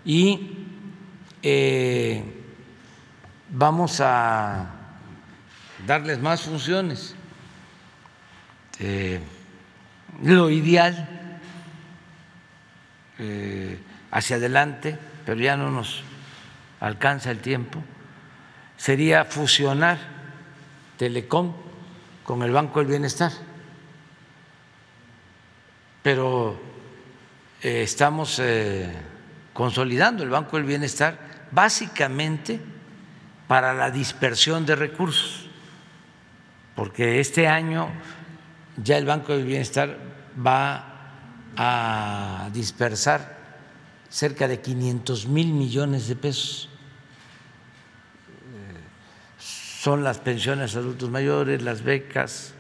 [0.05, 0.59] y
[1.43, 2.23] eh,
[3.51, 4.71] vamos a
[5.85, 7.17] darles más funciones.
[8.79, 9.19] Eh,
[10.23, 11.41] lo ideal
[14.13, 16.05] hacia adelante, pero ya no nos
[16.79, 17.83] alcanza el tiempo,
[18.77, 19.99] sería fusionar
[20.97, 21.74] Telecom
[22.25, 23.31] con el Banco del Bienestar.
[26.03, 26.59] Pero
[27.63, 28.93] eh, estamos eh,
[29.53, 32.61] consolidando el Banco del Bienestar básicamente
[33.47, 35.47] para la dispersión de recursos,
[36.75, 37.89] porque este año
[38.83, 39.97] ya el Banco del Bienestar
[40.45, 40.91] va
[41.57, 43.39] a dispersar
[44.09, 46.69] cerca de 500 mil millones de pesos
[49.85, 52.55] son las pensiones a adultos mayores, las becas,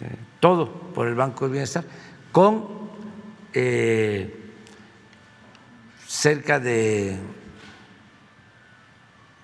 [0.00, 1.84] eh, todo por el Banco de Bienestar,
[2.32, 2.90] con
[3.52, 4.50] eh,
[6.08, 7.16] cerca de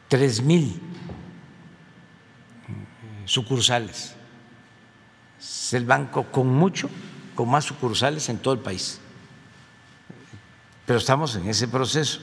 [0.09, 0.83] tres mil
[3.25, 4.17] sucursales.
[5.39, 6.91] Es el banco con mucho,
[7.37, 8.99] con más sucursales en todo el país.
[10.85, 12.19] Pero estamos en ese proceso,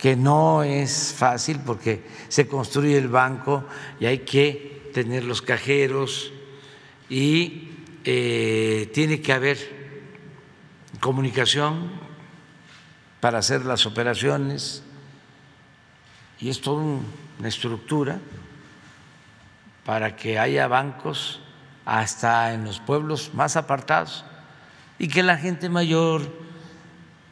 [0.00, 3.64] que no es fácil porque se construye el banco
[4.00, 6.32] y hay que tener los cajeros
[7.10, 7.68] y
[8.04, 9.58] eh, tiene que haber
[11.00, 11.90] comunicación
[13.20, 14.82] para hacer las operaciones
[16.40, 18.20] y es toda una estructura
[19.84, 21.40] para que haya bancos
[21.84, 24.24] hasta en los pueblos más apartados
[24.98, 26.22] y que la gente mayor,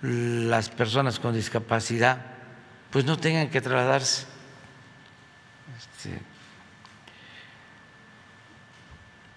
[0.02, 2.27] las personas con discapacidad,
[2.90, 4.26] pues no tengan que trasladarse.
[5.78, 6.18] Este,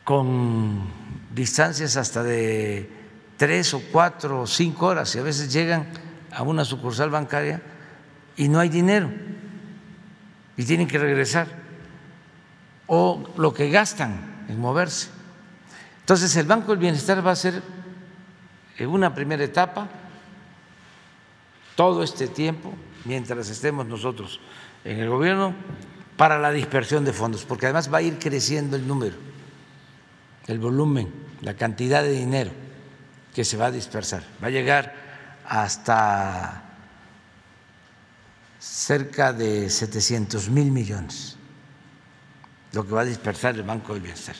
[0.03, 0.89] con
[1.33, 2.89] distancias hasta de
[3.37, 5.87] tres o cuatro o cinco horas y a veces llegan
[6.31, 7.61] a una sucursal bancaria
[8.35, 9.09] y no hay dinero
[10.57, 11.47] y tienen que regresar
[12.87, 15.09] o lo que gastan en moverse.
[16.01, 17.61] Entonces el Banco del Bienestar va a ser
[18.77, 19.87] en una primera etapa
[21.75, 22.73] todo este tiempo,
[23.05, 24.39] mientras estemos nosotros
[24.83, 25.53] en el gobierno,
[26.17, 29.15] para la dispersión de fondos, porque además va a ir creciendo el número,
[30.47, 31.11] el volumen,
[31.41, 32.51] la cantidad de dinero
[33.33, 34.23] que se va a dispersar.
[34.43, 34.93] Va a llegar
[35.45, 36.63] hasta
[38.59, 41.37] cerca de 700 mil millones,
[42.73, 44.35] lo que va a dispersar el Banco del Bienestar.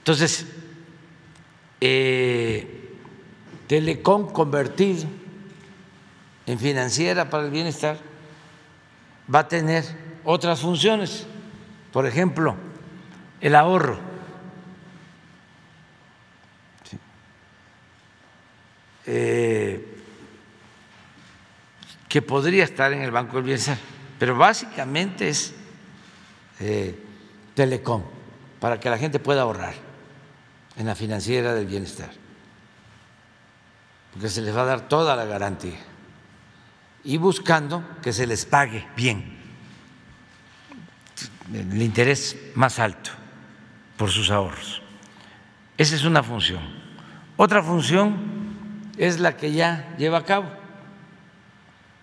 [0.00, 0.46] Entonces,
[1.80, 2.96] eh,
[3.68, 5.04] Telecom convertido
[6.48, 7.98] en financiera para el bienestar
[9.32, 9.84] va a tener
[10.24, 11.26] otras funciones,
[11.92, 12.56] por ejemplo,
[13.42, 13.98] el ahorro.
[19.04, 19.96] Eh,
[22.08, 23.76] que podría estar en el Banco del Bienestar,
[24.18, 25.54] pero básicamente es
[26.60, 26.98] eh,
[27.54, 28.02] telecom,
[28.58, 29.74] para que la gente pueda ahorrar
[30.76, 32.10] en la financiera del bienestar,
[34.14, 35.87] porque se les va a dar toda la garantía
[37.08, 39.24] y buscando que se les pague bien
[41.54, 43.12] el interés más alto
[43.96, 44.82] por sus ahorros.
[45.78, 46.60] Esa es una función.
[47.38, 50.50] Otra función es la que ya lleva a cabo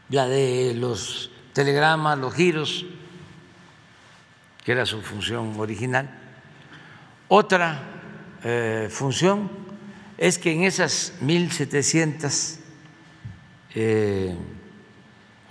[0.09, 2.87] la de los telegramas, los giros,
[4.63, 6.09] que era su función original.
[7.27, 7.79] Otra
[8.43, 9.51] eh, función
[10.17, 12.57] es que en esas 1.700
[13.75, 14.35] eh,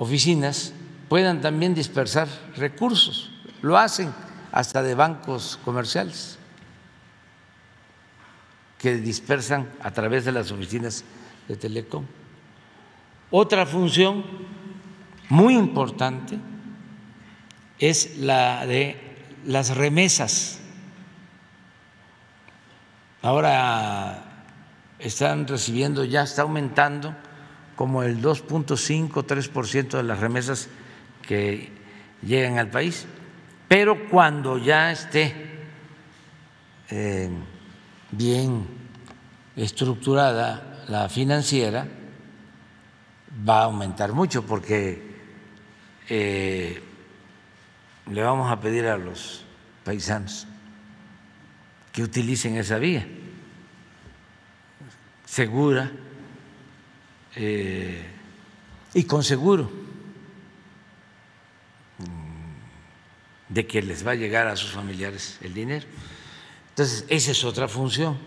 [0.04, 0.72] oficinas
[1.08, 3.30] puedan también dispersar recursos.
[3.62, 4.12] Lo hacen
[4.52, 6.38] hasta de bancos comerciales
[8.78, 11.04] que dispersan a través de las oficinas
[11.48, 12.04] de Telecom.
[13.30, 14.24] Otra función
[15.30, 16.38] muy importante
[17.78, 19.00] es la de
[19.46, 20.60] las remesas.
[23.22, 24.44] Ahora
[24.98, 27.16] están recibiendo, ya está aumentando
[27.76, 30.68] como el 2.5, 3% de las remesas
[31.22, 31.70] que
[32.22, 33.06] llegan al país,
[33.68, 35.34] pero cuando ya esté
[36.90, 37.30] eh,
[38.10, 38.66] bien
[39.56, 41.86] estructurada la financiera,
[43.48, 45.14] va a aumentar mucho porque
[46.08, 46.82] eh,
[48.10, 49.44] le vamos a pedir a los
[49.84, 50.46] paisanos
[51.92, 53.06] que utilicen esa vía
[55.34, 55.90] segura
[57.36, 58.04] eh,
[58.94, 59.70] y con seguro
[63.48, 65.86] de que les va a llegar a sus familiares el dinero.
[66.70, 68.18] Entonces, esa es otra función.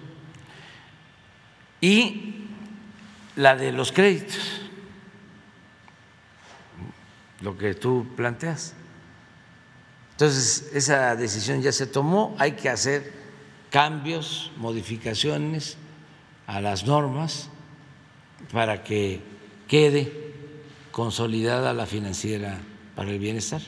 [1.82, 2.48] Y
[3.36, 4.62] la de los créditos
[7.42, 8.74] lo que tú planteas.
[10.12, 13.14] Entonces, esa decisión ya se tomó, hay que hacer
[13.70, 15.78] cambios, modificaciones
[16.48, 17.50] a las normas
[18.52, 19.22] para que
[19.68, 20.34] quede
[20.92, 22.58] consolidada la financiera
[22.96, 23.62] para el bienestar.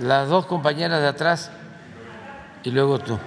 [0.00, 1.50] Las dos compañeras de atrás
[2.64, 3.18] y luego tú.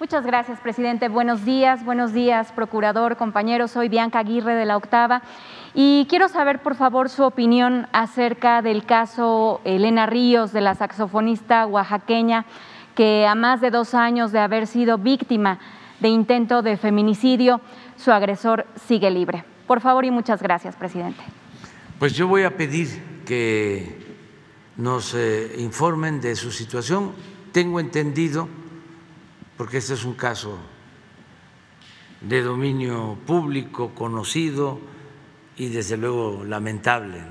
[0.00, 1.08] Muchas gracias, presidente.
[1.08, 3.72] Buenos días, buenos días, procurador, compañeros.
[3.72, 5.22] Soy Bianca Aguirre de la Octava
[5.74, 11.66] y quiero saber, por favor, su opinión acerca del caso Elena Ríos, de la saxofonista
[11.66, 12.46] oaxaqueña,
[12.98, 15.60] que a más de dos años de haber sido víctima
[16.00, 17.60] de intento de feminicidio,
[17.96, 19.44] su agresor sigue libre.
[19.68, 21.22] Por favor y muchas gracias, presidente.
[22.00, 24.04] Pues yo voy a pedir que
[24.78, 27.12] nos eh, informen de su situación.
[27.52, 28.48] Tengo entendido
[29.56, 30.58] porque este es un caso
[32.20, 34.80] de dominio público, conocido
[35.56, 37.22] y desde luego lamentable,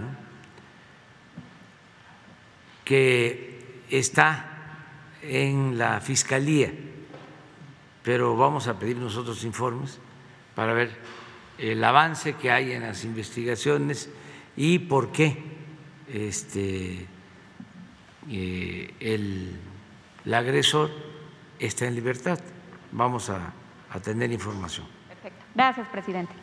[2.85, 4.53] que está
[5.21, 6.71] en la Fiscalía,
[8.03, 9.99] pero vamos a pedir nosotros informes
[10.55, 10.91] para ver
[11.57, 14.09] el avance que hay en las investigaciones
[14.55, 15.37] y por qué
[16.07, 17.05] este,
[18.29, 19.59] eh, el,
[20.33, 20.91] agresor
[21.59, 22.39] está en libertad.
[22.91, 23.53] Vamos a,
[23.89, 24.87] a tener información.
[25.09, 25.45] Perfecto.
[25.53, 26.33] Gracias, presidente.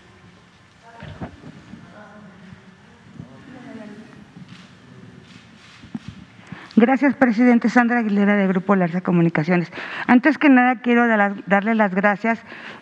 [6.86, 7.70] Gracias, presidente.
[7.70, 9.72] Sandra Aguilera, de Grupo Larsa Comunicaciones.
[10.06, 12.38] Antes que nada, quiero darle las gracias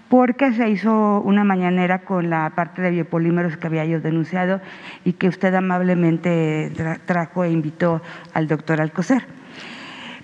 [0.08, 4.60] porque se hizo una mañanera con la parte de biopolímeros que había yo denunciado
[5.04, 6.72] y que usted amablemente
[7.06, 8.02] trajo e invitó
[8.34, 9.24] al doctor Alcocer.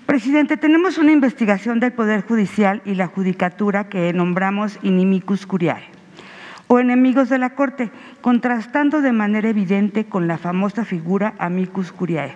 [0.05, 5.99] Presidente, tenemos una investigación del Poder Judicial y la Judicatura que nombramos inimicus curiae
[6.67, 12.33] o enemigos de la Corte, contrastando de manera evidente con la famosa figura amicus curiae.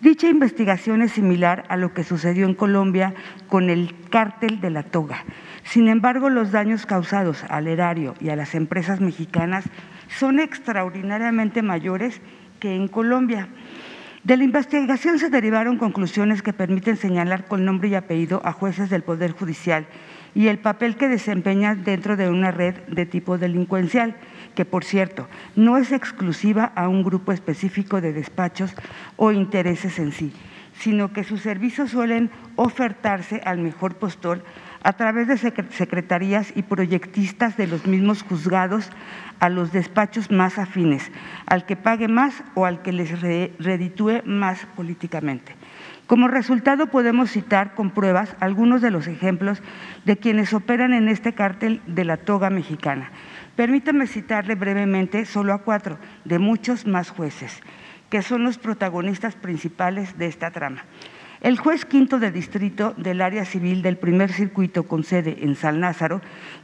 [0.00, 3.14] Dicha investigación es similar a lo que sucedió en Colombia
[3.48, 5.24] con el cártel de la toga.
[5.62, 9.64] Sin embargo, los daños causados al erario y a las empresas mexicanas
[10.18, 12.20] son extraordinariamente mayores
[12.60, 13.48] que en Colombia.
[14.24, 18.90] De la investigación se derivaron conclusiones que permiten señalar con nombre y apellido a jueces
[18.90, 19.86] del Poder Judicial
[20.34, 24.16] y el papel que desempeñan dentro de una red de tipo delincuencial
[24.54, 28.74] que por cierto no es exclusiva a un grupo específico de despachos
[29.16, 30.32] o intereses en sí,
[30.78, 34.44] sino que sus servicios suelen ofertarse al mejor postor
[34.82, 38.90] a través de secretarías y proyectistas de los mismos juzgados
[39.40, 41.10] a los despachos más afines,
[41.46, 43.20] al que pague más o al que les
[43.58, 45.54] reditúe más políticamente.
[46.06, 49.62] Como resultado podemos citar con pruebas algunos de los ejemplos
[50.04, 53.10] de quienes operan en este cártel de la toga mexicana.
[53.56, 57.62] Permítame citarle brevemente solo a cuatro de muchos más jueces,
[58.10, 60.84] que son los protagonistas principales de esta trama.
[61.40, 65.80] El juez quinto de distrito del área civil del primer circuito con sede en San
[65.80, 66.20] Lázaro,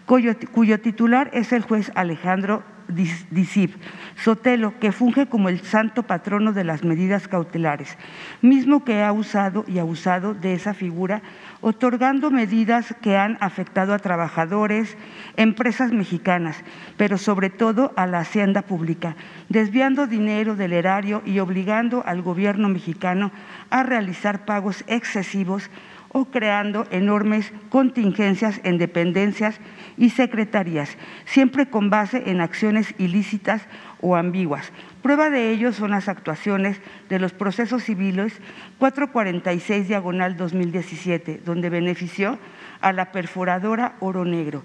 [0.06, 3.74] cuyo, titular es el juez Alejandro Disip
[4.16, 7.96] Sotelo, que funge como el santo patrono de las medidas cautelares,
[8.42, 11.22] mismo que ha usado y abusado de esa figura,
[11.60, 14.96] otorgando medidas que han afectado a trabajadores,
[15.36, 16.62] empresas mexicanas,
[16.96, 19.16] pero sobre todo a la hacienda pública,
[19.48, 23.30] desviando dinero del erario y obligando al gobierno mexicano
[23.70, 25.70] a realizar pagos excesivos
[26.12, 29.60] o creando enormes contingencias en dependencias
[29.96, 33.62] y secretarías, siempre con base en acciones ilícitas
[34.00, 34.72] o ambiguas.
[35.02, 36.78] Prueba de ello son las actuaciones
[37.08, 38.34] de los procesos civiles
[38.78, 42.38] 446 diagonal 2017, donde benefició
[42.82, 44.62] a la perforadora Oro Negro,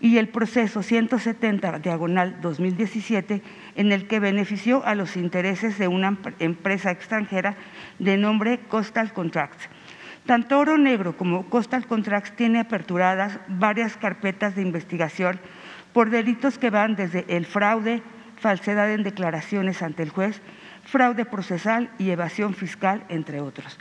[0.00, 3.42] y el proceso 170 diagonal 2017,
[3.76, 7.56] en el que benefició a los intereses de una empresa extranjera
[7.98, 9.68] de nombre Coastal Contracts.
[10.24, 15.38] Tanto Oro Negro como Coastal Contracts tiene aperturadas varias carpetas de investigación
[15.92, 18.02] por delitos que van desde el fraude,
[18.44, 20.42] falsedad en declaraciones ante el juez,
[20.84, 23.78] fraude procesal y evasión fiscal, entre otros.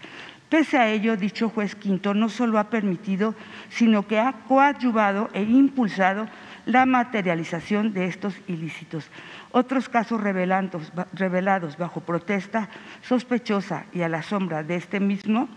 [0.48, 3.36] Pese a ello, dicho juez quinto no solo ha permitido,
[3.68, 6.30] sino que ha coadyuvado e impulsado
[6.66, 9.10] la materialización de estos ilícitos.
[9.52, 12.70] Otros casos revelados bajo protesta
[13.02, 15.50] sospechosa y a la sombra de este mismo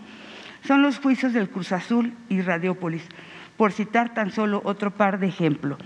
[0.67, 3.07] son los juicios del Cruz Azul y Radiópolis,
[3.55, 5.79] por citar tan solo otro par de ejemplos.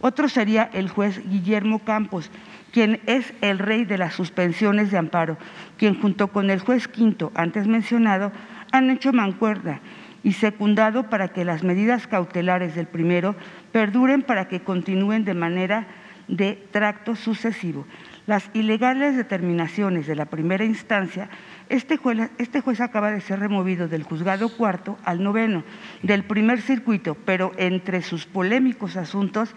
[0.00, 2.30] Otro sería el juez Guillermo Campos,
[2.72, 5.38] quien es el rey de las suspensiones de amparo,
[5.76, 8.32] quien junto con el juez quinto antes mencionado
[8.72, 9.80] han hecho mancuerda
[10.22, 13.34] y secundado para que las medidas cautelares del primero
[13.72, 15.86] perduren para que continúen de manera
[16.26, 17.86] de tracto sucesivo.
[18.26, 21.30] Las ilegales determinaciones de la primera instancia
[21.68, 25.64] este juez, este juez, acaba de ser removido del juzgado cuarto al noveno
[26.02, 29.54] del primer circuito, pero entre sus polémicos asuntos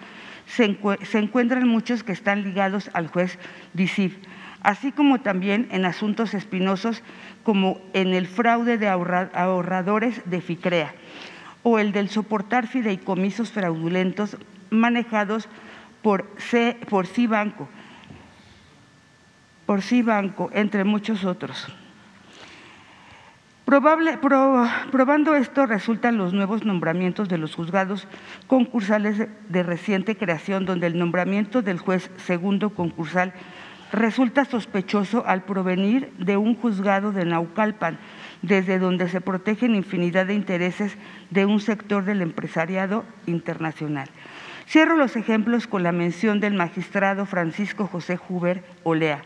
[0.55, 3.39] se, encuentran muchos que están ligados al juez
[3.73, 4.17] DICIF,
[4.61, 7.03] así como también en asuntos espinosos
[7.43, 10.93] como en el fraude de ahorradores de FICREA
[11.63, 14.37] o el del soportar fideicomisos fraudulentos
[14.69, 15.47] manejados
[16.01, 17.69] por, C, por Cibanco,
[19.65, 21.67] por Cibanco, entre muchos otros
[23.79, 28.05] probando esto resultan los nuevos nombramientos de los juzgados
[28.47, 33.33] concursales de reciente creación, donde el nombramiento del juez segundo concursal
[33.93, 37.97] resulta sospechoso al provenir de un juzgado de Naucalpan,
[38.41, 40.97] desde donde se protegen infinidad de intereses
[41.29, 44.09] de un sector del empresariado internacional.
[44.67, 49.21] Cierro los ejemplos con la mención del magistrado Francisco José Huber Olea,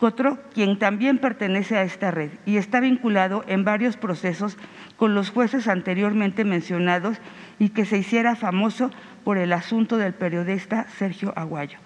[0.00, 4.56] otro quien también pertenece a esta red y está vinculado en varios procesos
[4.96, 7.18] con los jueces anteriormente mencionados
[7.58, 8.90] y que se hiciera famoso
[9.24, 11.78] por el asunto del periodista Sergio Aguayo.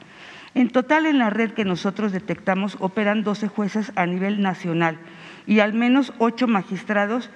[0.54, 4.98] En total, en la red que nosotros detectamos operan 12 jueces a nivel nacional
[5.46, 7.30] y al menos ocho magistrados.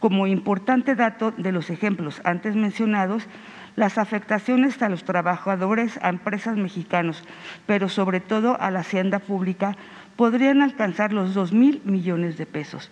[0.00, 3.26] Como importante dato de los ejemplos antes mencionados,
[3.74, 7.24] las afectaciones a los trabajadores, a empresas mexicanos,
[7.66, 9.76] pero sobre todo a la hacienda pública,
[10.18, 12.90] podrían alcanzar los dos mil millones de pesos.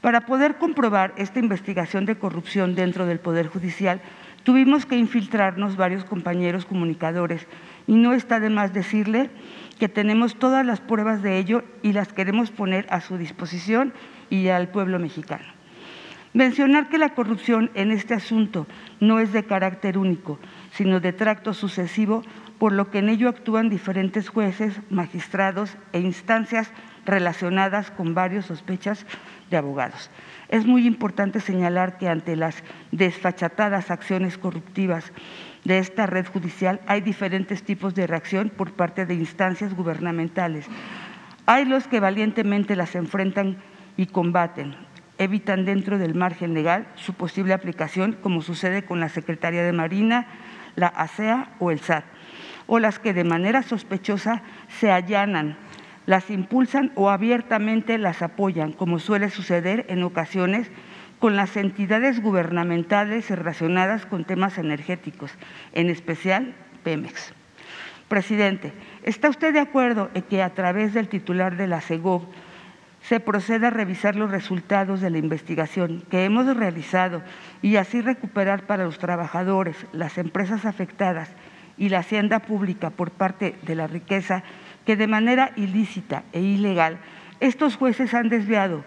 [0.00, 4.00] Para poder comprobar esta investigación de corrupción dentro del Poder Judicial,
[4.44, 7.48] tuvimos que infiltrarnos varios compañeros comunicadores
[7.88, 9.30] y no está de más decirle
[9.80, 13.92] que tenemos todas las pruebas de ello y las queremos poner a su disposición
[14.30, 15.52] y al pueblo mexicano.
[16.32, 18.68] Mencionar que la corrupción en este asunto
[19.00, 20.38] no es de carácter único,
[20.70, 22.22] sino de tracto sucesivo,
[22.62, 26.70] por lo que en ello actúan diferentes jueces, magistrados e instancias
[27.04, 29.04] relacionadas con varios sospechas
[29.50, 30.10] de abogados.
[30.48, 35.12] Es muy importante señalar que ante las desfachatadas acciones corruptivas
[35.64, 40.66] de esta red judicial hay diferentes tipos de reacción por parte de instancias gubernamentales.
[41.46, 43.56] Hay los que valientemente las enfrentan
[43.96, 44.76] y combaten,
[45.18, 50.28] evitan dentro del margen legal su posible aplicación, como sucede con la Secretaría de Marina,
[50.76, 52.04] la ASEA o el SAT,
[52.66, 55.56] o las que de manera sospechosa se allanan,
[56.06, 60.70] las impulsan o abiertamente las apoyan, como suele suceder en ocasiones
[61.18, 65.30] con las entidades gubernamentales relacionadas con temas energéticos,
[65.72, 67.32] en especial Pemex.
[68.08, 68.72] Presidente,
[69.04, 72.22] ¿está usted de acuerdo en que a través del titular de la CEGOV
[73.02, 77.22] se proceda a revisar los resultados de la investigación que hemos realizado
[77.62, 81.30] y así recuperar para los trabajadores, las empresas afectadas
[81.76, 84.42] y la hacienda pública por parte de la riqueza
[84.84, 86.98] que de manera ilícita e ilegal
[87.40, 88.84] estos jueces han desviado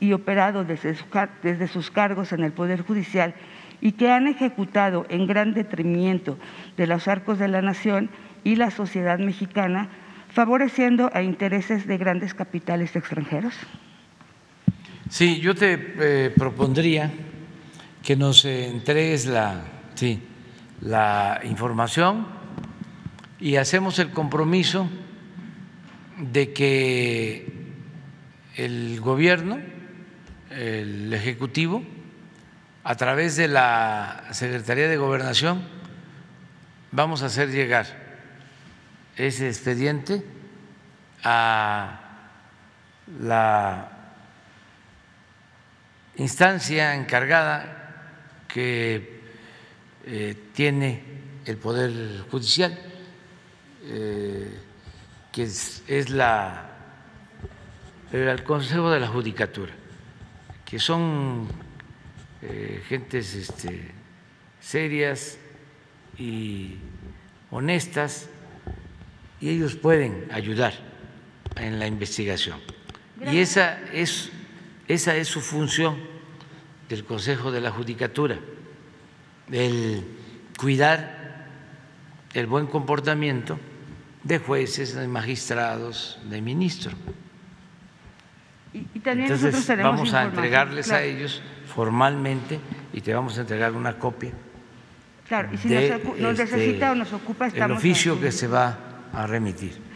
[0.00, 3.34] y operado desde, sus cargos en el Poder Judicial
[3.80, 6.36] y que han ejecutado en gran detrimento
[6.76, 8.10] de los arcos de la nación
[8.42, 9.88] y la sociedad mexicana,
[10.28, 13.54] favoreciendo a intereses de grandes capitales extranjeros?
[15.08, 17.12] Sí, yo te eh, propondría
[18.02, 19.62] que nos entregues la,
[19.94, 20.20] sí,
[20.82, 22.26] la información
[23.40, 24.88] y hacemos el compromiso
[26.18, 27.46] de que
[28.56, 29.58] el gobierno
[30.56, 31.82] el Ejecutivo,
[32.84, 35.62] a través de la Secretaría de Gobernación,
[36.90, 37.86] vamos a hacer llegar
[39.16, 40.24] ese expediente
[41.22, 42.00] a
[43.20, 43.88] la
[46.16, 49.11] instancia encargada que
[50.06, 51.02] eh, tiene
[51.44, 52.78] el Poder Judicial,
[53.84, 54.58] eh,
[55.30, 56.70] que es, la,
[58.12, 59.72] el Consejo de la Judicatura
[60.72, 61.48] que son
[62.40, 63.90] eh, gentes este,
[64.58, 65.36] serias
[66.16, 66.76] y
[67.50, 68.30] honestas
[69.38, 70.72] y ellos pueden ayudar
[71.56, 72.58] en la investigación.
[73.30, 74.30] Y esa es,
[74.88, 75.98] esa es su función
[76.88, 78.38] del Consejo de la Judicatura,
[79.52, 80.04] el
[80.58, 81.22] cuidar
[82.34, 83.58] el buen comportamiento
[84.24, 86.94] de jueces, de magistrados, de ministros.
[88.72, 91.42] Y, también tenemos vamos a entregarles a ellos
[91.74, 92.58] formalmente
[92.92, 94.32] y te vamos a entregar una copia.
[95.28, 97.76] Claro, y si nos, necesita o nos ocupa, estamos.
[97.76, 98.78] El oficio que se va
[99.12, 99.91] a remitir.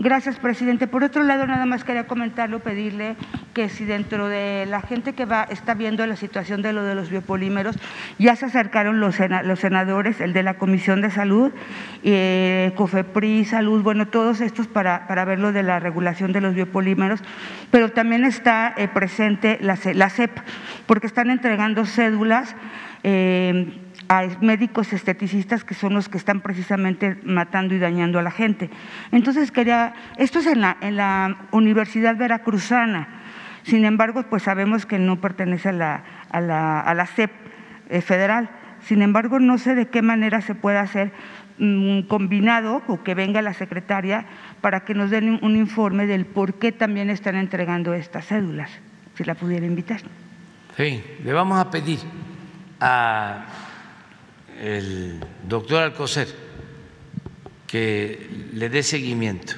[0.00, 0.86] Gracias, presidente.
[0.86, 3.16] Por otro lado, nada más quería comentarlo, pedirle
[3.52, 6.94] que si dentro de la gente que va está viendo la situación de lo de
[6.94, 7.76] los biopolímeros,
[8.16, 11.50] ya se acercaron los, senadores, el de la Comisión de Salud,
[12.04, 16.54] eh, COFEPRI, Salud, bueno, todos estos para, para ver lo de la regulación de los
[16.54, 17.20] biopolímeros,
[17.72, 20.30] pero también está eh, presente la, la CEP,
[20.86, 22.54] porque están entregando cédulas.
[23.02, 28.30] Eh, a médicos esteticistas que son los que están precisamente matando y dañando a la
[28.30, 28.70] gente.
[29.12, 33.08] Entonces quería, esto es en la, en la Universidad Veracruzana,
[33.64, 37.30] sin embargo, pues sabemos que no pertenece a la, a la, a la CEP
[37.90, 38.48] eh, federal,
[38.86, 41.12] sin embargo, no sé de qué manera se puede hacer
[41.58, 44.26] un combinado o que venga la secretaria
[44.60, 48.70] para que nos den un informe del por qué también están entregando estas cédulas,
[49.16, 50.00] si la pudiera invitar.
[50.76, 51.98] Sí, le vamos a pedir
[52.80, 53.44] a
[54.60, 56.28] el doctor Alcocer
[57.66, 59.54] que le dé seguimiento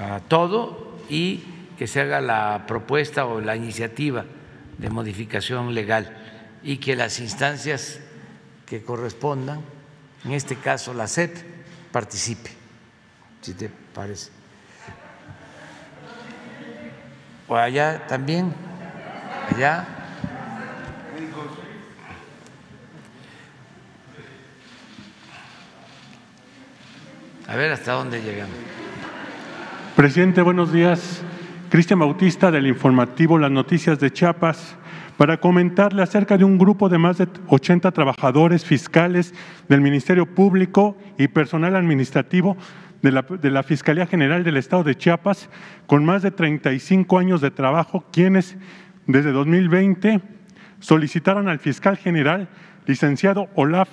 [0.00, 1.42] a todo y
[1.78, 4.24] que se haga la propuesta o la iniciativa
[4.78, 6.16] de modificación legal
[6.62, 8.00] y que las instancias
[8.66, 9.60] que correspondan,
[10.24, 11.36] en este caso la SEP,
[11.92, 12.50] participe,
[13.40, 14.30] si te parece.
[17.46, 18.54] O allá también,
[19.54, 20.03] allá.
[27.46, 28.56] A ver hasta dónde llegamos.
[29.96, 31.22] Presidente, buenos días.
[31.68, 34.76] Cristian Bautista del informativo Las Noticias de Chiapas
[35.18, 39.34] para comentarle acerca de un grupo de más de 80 trabajadores fiscales
[39.68, 42.56] del Ministerio Público y personal administrativo
[43.02, 45.50] de la, de la, Fiscalía General del Estado de Chiapas,
[45.86, 48.56] con más de 35 años de trabajo, quienes
[49.06, 50.22] desde 2020
[50.80, 52.48] solicitaron al fiscal general,
[52.86, 53.90] licenciado Olaf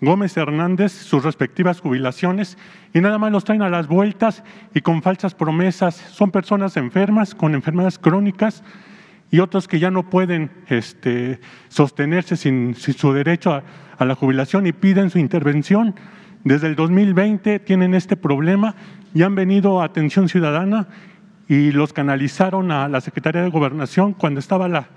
[0.00, 2.58] Gómez Hernández sus respectivas jubilaciones
[2.92, 4.42] y nada más los traen a las vueltas
[4.74, 5.94] y con falsas promesas.
[5.94, 8.62] Son personas enfermas, con enfermedades crónicas
[9.30, 13.62] y otros que ya no pueden este, sostenerse sin, su derecho a,
[13.98, 15.94] a la jubilación y piden su intervención.
[16.44, 18.74] Desde el 2020 tienen este problema
[19.14, 20.88] y han venido a atención ciudadana
[21.48, 24.88] y los canalizaron a la Secretaría de Gobernación cuando estaba la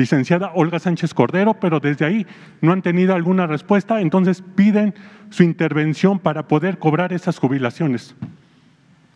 [0.00, 2.26] licenciada Olga Sánchez Cordero, pero desde ahí
[2.60, 4.94] no han tenido alguna respuesta, entonces piden
[5.28, 8.14] su intervención para poder cobrar esas jubilaciones.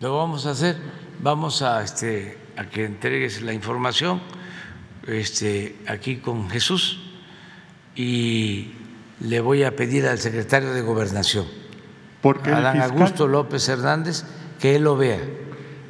[0.01, 0.77] Lo vamos a hacer,
[1.23, 4.21] vamos a, este, a que entregues la información
[5.09, 7.01] este, aquí con Jesús
[7.97, 8.73] y
[9.21, 11.47] le voy a pedir al secretario de Gobernación,
[12.21, 14.25] Porque Adán fiscal, Augusto López Hernández,
[14.61, 15.21] que él lo vea.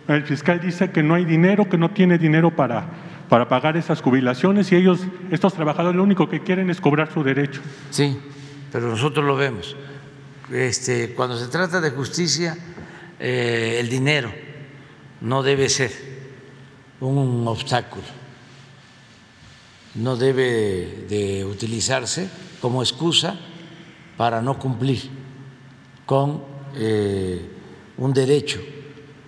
[0.07, 4.01] El fiscal dice que no hay dinero, que no tiene dinero para para pagar esas
[4.01, 5.01] jubilaciones y ellos,
[5.31, 7.61] estos trabajadores, lo único que quieren es cobrar su derecho.
[7.91, 8.19] Sí,
[8.71, 9.77] pero nosotros lo vemos.
[10.53, 12.57] Este, cuando se trata de justicia,
[13.19, 14.33] eh, el dinero
[15.21, 15.93] no debe ser
[17.01, 18.05] un obstáculo,
[19.95, 22.29] no debe de utilizarse
[22.61, 23.39] como excusa
[24.17, 25.11] para no cumplir
[26.07, 26.43] con
[26.77, 27.49] eh,
[27.97, 28.61] un derecho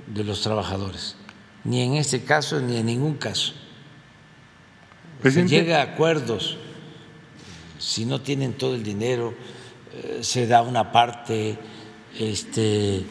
[0.07, 1.17] de los trabajadores,
[1.65, 3.55] ni en este caso ni en ningún caso.
[5.21, 5.51] Presidente.
[5.51, 6.59] Se llega a acuerdos,
[7.79, 9.35] si no tienen todo el dinero,
[9.93, 11.59] eh, se da una parte
[12.19, 13.05] este,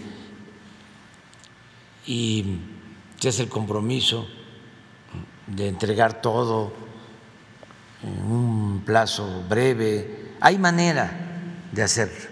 [2.06, 2.46] y
[3.20, 4.28] se hace el compromiso
[5.48, 6.74] de entregar todo
[8.04, 10.34] en un plazo breve.
[10.42, 11.12] Hay manera
[11.72, 12.30] de hacerlo,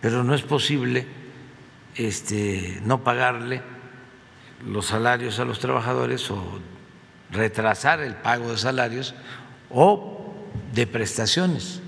[0.00, 1.06] pero no es posible
[1.94, 3.62] este, no pagarle
[4.66, 6.60] los salarios a los trabajadores o
[7.30, 9.14] retrasar el pago de salarios
[9.70, 10.34] o
[10.74, 11.82] de prestaciones.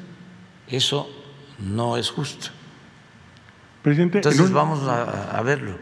[0.69, 1.09] Eso
[1.59, 2.49] no es justo.
[3.83, 5.79] Presidente, Entonces en un- vamos a, a verlo.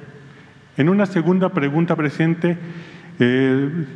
[0.76, 2.58] En una segunda pregunta, presidente,
[3.18, 3.86] eh,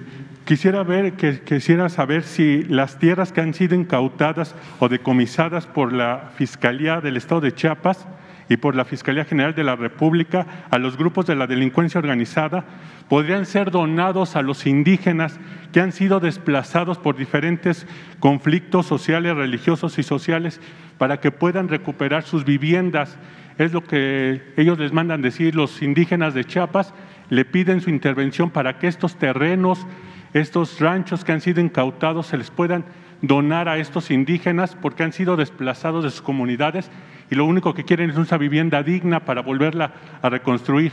[0.47, 5.93] quisiera ver, que, quisiera saber si las tierras que han sido incautadas o decomisadas por
[5.93, 8.07] la Fiscalía del Estado de Chiapas
[8.51, 12.65] y por la Fiscalía General de la República a los grupos de la delincuencia organizada
[13.09, 15.39] podrían ser donados a los indígenas
[15.73, 17.87] que han sido desplazados por diferentes
[18.19, 20.61] conflictos sociales, religiosos y sociales
[20.99, 23.17] para que puedan recuperar sus viviendas.
[23.57, 26.93] Es lo que ellos les mandan decir los indígenas de Chiapas,
[27.29, 29.87] le piden su intervención para que estos terrenos,
[30.35, 32.85] estos ranchos que han sido incautados se les puedan
[33.23, 36.91] donar a estos indígenas porque han sido desplazados de sus comunidades
[37.31, 40.93] y lo único que quieren es una vivienda digna para volverla a reconstruir.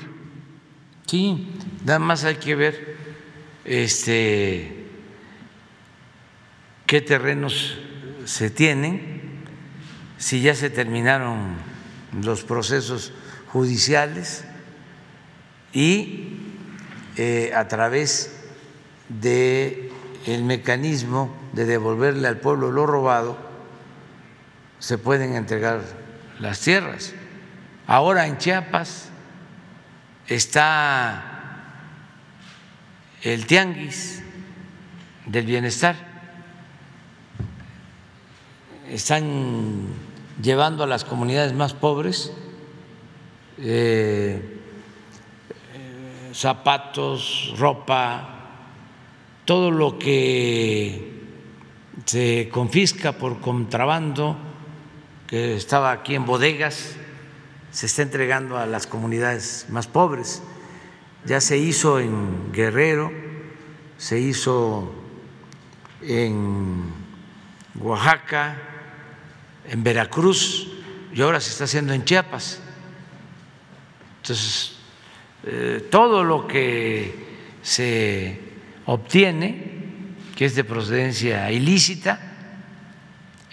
[1.08, 1.48] Sí,
[1.84, 2.96] nada más hay que ver
[3.66, 4.86] este,
[6.86, 7.80] qué terrenos
[8.26, 9.22] se tienen,
[10.18, 11.56] si ya se terminaron
[12.22, 13.14] los procesos
[13.48, 14.46] judiciales
[15.74, 16.38] y
[17.16, 18.46] eh, a través
[19.10, 19.92] de
[20.26, 23.38] el mecanismo de devolverle al pueblo lo robado
[24.80, 25.82] se pueden entregar
[26.40, 27.14] las tierras.
[27.86, 29.10] Ahora en Chiapas
[30.28, 31.24] está
[33.22, 34.24] el tianguis
[35.26, 35.96] del bienestar.
[38.90, 39.88] Están
[40.42, 42.32] llevando a las comunidades más pobres
[43.60, 44.58] eh,
[46.34, 48.30] zapatos, ropa,
[49.46, 51.24] todo lo que
[52.06, 54.38] se confisca por contrabando,
[55.28, 56.96] que estaba aquí en bodegas,
[57.72, 60.42] se está entregando a las comunidades más pobres.
[61.26, 63.12] Ya se hizo en Guerrero,
[63.98, 64.90] se hizo
[66.02, 66.94] en
[67.76, 68.58] Oaxaca,
[69.68, 70.72] en Veracruz
[71.14, 72.62] y ahora se está haciendo en Chiapas.
[74.22, 74.78] Entonces,
[75.44, 77.28] eh, todo lo que
[77.62, 78.40] se
[78.86, 82.22] obtiene, que es de procedencia ilícita,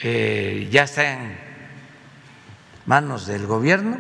[0.00, 1.43] eh, ya está en
[2.86, 3.98] manos del gobierno,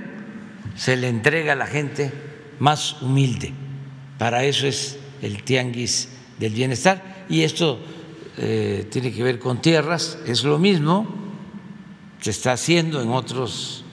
[0.76, 2.12] se le entrega a la gente
[2.58, 3.52] más humilde.
[4.18, 6.08] Para eso es el tianguis
[6.38, 7.26] del bienestar.
[7.28, 7.80] Y esto
[8.36, 11.06] eh, tiene que ver con tierras, es lo mismo,
[12.20, 13.84] se está haciendo en otros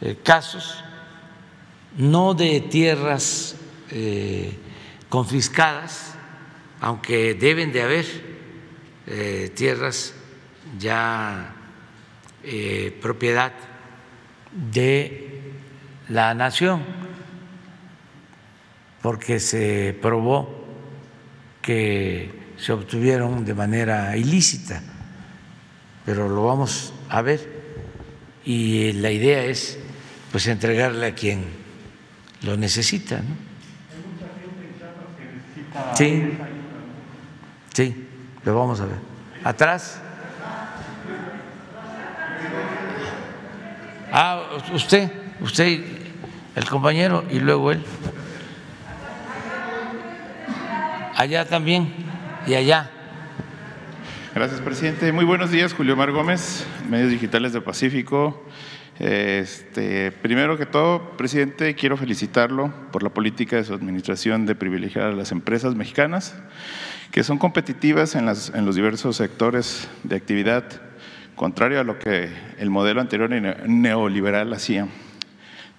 [0.00, 0.82] eh, casos,
[1.96, 3.56] no de tierras
[3.90, 4.56] eh,
[5.08, 6.14] confiscadas,
[6.80, 8.34] aunque deben de haber
[9.54, 10.14] tierras
[10.78, 11.54] ya
[13.02, 13.52] propiedad
[14.54, 15.52] de
[16.08, 16.82] la nación,
[19.02, 20.64] porque se probó
[21.60, 24.82] que se obtuvieron de manera ilícita,
[26.04, 27.62] pero lo vamos a ver
[28.44, 29.78] y la idea es
[30.30, 31.44] pues entregarle a quien
[32.42, 33.18] lo necesita.
[33.18, 33.44] ¿no?
[35.96, 36.38] Sí,
[37.72, 38.08] sí,
[38.44, 38.98] lo vamos a ver.
[39.42, 40.00] Atrás.
[44.16, 45.10] Ah, usted,
[45.40, 45.80] usted,
[46.54, 47.82] el compañero y luego él.
[51.16, 51.92] Allá también
[52.46, 52.92] y allá.
[54.32, 55.10] Gracias, presidente.
[55.10, 58.40] Muy buenos días, Julio Mar Gómez, Medios Digitales del Pacífico.
[59.00, 65.06] Este, primero que todo, presidente, quiero felicitarlo por la política de su administración de privilegiar
[65.06, 66.36] a las empresas mexicanas
[67.10, 70.64] que son competitivas en, las, en los diversos sectores de actividad,
[71.36, 72.28] contrario a lo que
[72.58, 74.88] el modelo anterior neoliberal hacía,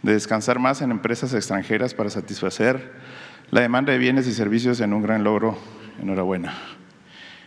[0.01, 2.93] de descansar más en empresas extranjeras para satisfacer
[3.51, 5.57] la demanda de bienes y servicios en un gran logro
[6.01, 6.53] Enhorabuena.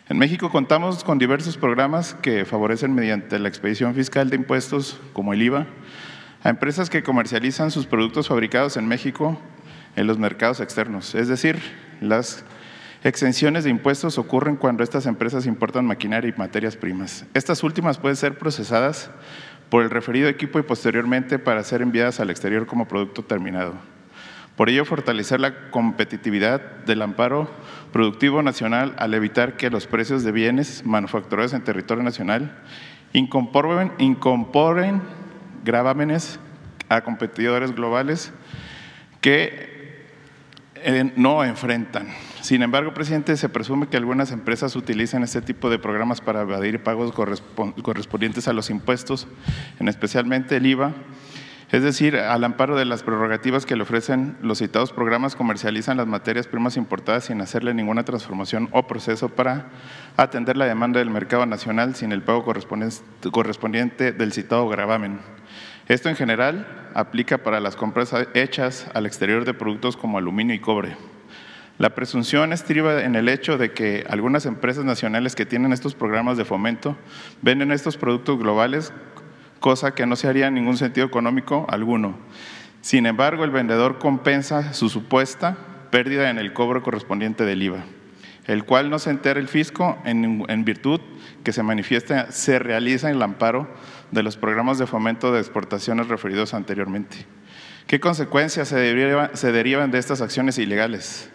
[0.09, 5.35] En México contamos con diversos programas que favorecen mediante la expedición fiscal de impuestos, como
[5.35, 5.67] el IVA,
[6.43, 9.39] a empresas que comercializan sus productos fabricados en México
[9.97, 11.15] en los mercados externos.
[11.15, 11.61] Es decir,
[12.01, 12.45] las
[13.03, 17.25] exenciones de impuestos ocurren cuando estas empresas importan maquinaria y materias primas.
[17.35, 19.11] Estas últimas pueden ser procesadas
[19.71, 23.75] por el referido equipo y posteriormente para ser enviadas al exterior como producto terminado.
[24.57, 27.49] Por ello, fortalecer la competitividad del amparo
[27.93, 32.59] productivo nacional al evitar que los precios de bienes manufacturados en territorio nacional
[33.13, 33.93] incorporen,
[35.65, 36.41] gravámenes
[36.89, 38.33] a competidores globales
[39.21, 40.09] que
[40.75, 42.09] eh, no enfrentan.
[42.41, 46.83] Sin embargo, presidente, se presume que algunas empresas utilizan este tipo de programas para evadir
[46.83, 49.27] pagos correspondientes a los impuestos,
[49.81, 50.93] en especialmente el IVA,
[51.71, 56.07] es decir, al amparo de las prerrogativas que le ofrecen los citados programas, comercializan las
[56.07, 59.67] materias primas importadas sin hacerle ninguna transformación o proceso para
[60.17, 62.47] atender la demanda del mercado nacional sin el pago
[63.31, 65.19] correspondiente del citado gravamen.
[65.89, 70.61] Esto en general aplica para las compras hechas al exterior de productos como aluminio y
[70.61, 70.97] cobre.
[71.79, 76.37] La presunción estriba en el hecho de que algunas empresas nacionales que tienen estos programas
[76.37, 76.97] de fomento
[77.41, 78.93] venden estos productos globales
[79.61, 82.17] cosa que no se haría en ningún sentido económico alguno.
[82.81, 85.57] Sin embargo, el vendedor compensa su supuesta
[85.91, 87.85] pérdida en el cobro correspondiente del IVA,
[88.47, 91.01] el cual no se entera el fisco en, virtud
[91.45, 93.69] que se manifiesta, se realiza en el amparo
[94.11, 97.19] de los programas de fomento de exportaciones referidos anteriormente.
[97.87, 101.31] ¿Qué consecuencias se, se derivan de estas acciones ilegales?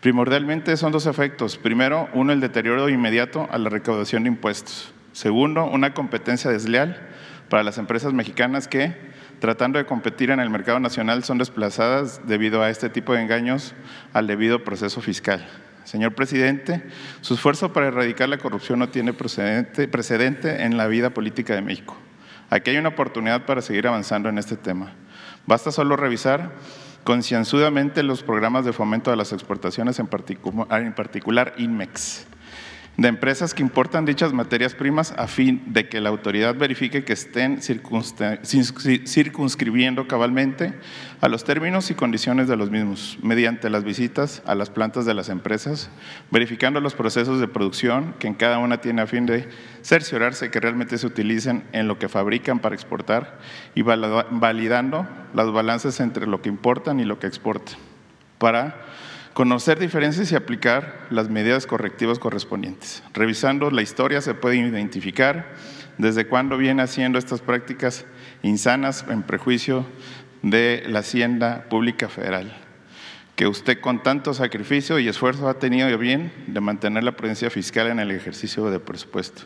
[0.00, 1.58] Primordialmente son dos efectos.
[1.58, 4.92] Primero, uno, el deterioro inmediato a la recaudación de impuestos.
[5.12, 7.08] Segundo, una competencia desleal
[7.48, 8.94] para las empresas mexicanas que,
[9.40, 13.74] tratando de competir en el mercado nacional, son desplazadas debido a este tipo de engaños
[14.12, 15.44] al debido proceso fiscal.
[15.82, 16.84] Señor presidente,
[17.22, 21.96] su esfuerzo para erradicar la corrupción no tiene precedente, en la vida política de México.
[22.50, 24.92] Aquí hay una oportunidad para seguir avanzando en este tema.
[25.46, 26.52] Basta solo revisar
[27.08, 30.10] concienzudamente los programas de fomento a las exportaciones, en
[30.70, 32.26] en particular INMEX
[32.98, 37.12] de empresas que importan dichas materias primas a fin de que la autoridad verifique que
[37.12, 40.74] estén circunscribiendo cabalmente
[41.20, 45.14] a los términos y condiciones de los mismos, mediante las visitas a las plantas de
[45.14, 45.90] las empresas,
[46.32, 49.48] verificando los procesos de producción que en cada una tiene a fin de
[49.82, 53.38] cerciorarse que realmente se utilicen en lo que fabrican para exportar
[53.76, 57.76] y validando las balances entre lo que importan y lo que exportan,
[58.38, 58.87] para
[59.38, 63.04] Conocer diferencias y aplicar las medidas correctivas correspondientes.
[63.14, 65.54] Revisando la historia se puede identificar
[65.96, 68.04] desde cuándo viene haciendo estas prácticas
[68.42, 69.86] insanas en prejuicio
[70.42, 72.52] de la Hacienda Pública Federal,
[73.36, 77.86] que usted con tanto sacrificio y esfuerzo ha tenido bien de mantener la prudencia fiscal
[77.86, 79.42] en el ejercicio de presupuesto.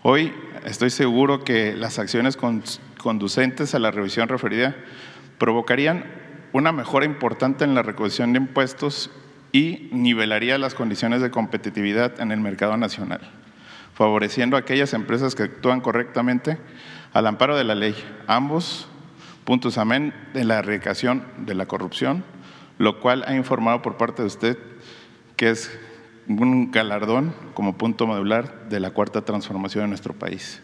[0.00, 0.32] Hoy
[0.64, 2.38] estoy seguro que las acciones
[2.96, 4.76] conducentes a la revisión referida
[5.36, 6.19] provocarían
[6.52, 9.10] una mejora importante en la recaudación de impuestos
[9.52, 13.20] y nivelaría las condiciones de competitividad en el mercado nacional,
[13.94, 16.58] favoreciendo a aquellas empresas que actúan correctamente
[17.12, 17.94] al amparo de la ley.
[18.26, 18.88] Ambos
[19.44, 22.24] puntos amén de la erradicación de la corrupción,
[22.78, 24.58] lo cual ha informado por parte de usted
[25.36, 25.70] que es
[26.28, 30.62] un galardón como punto modular de la cuarta transformación de nuestro país.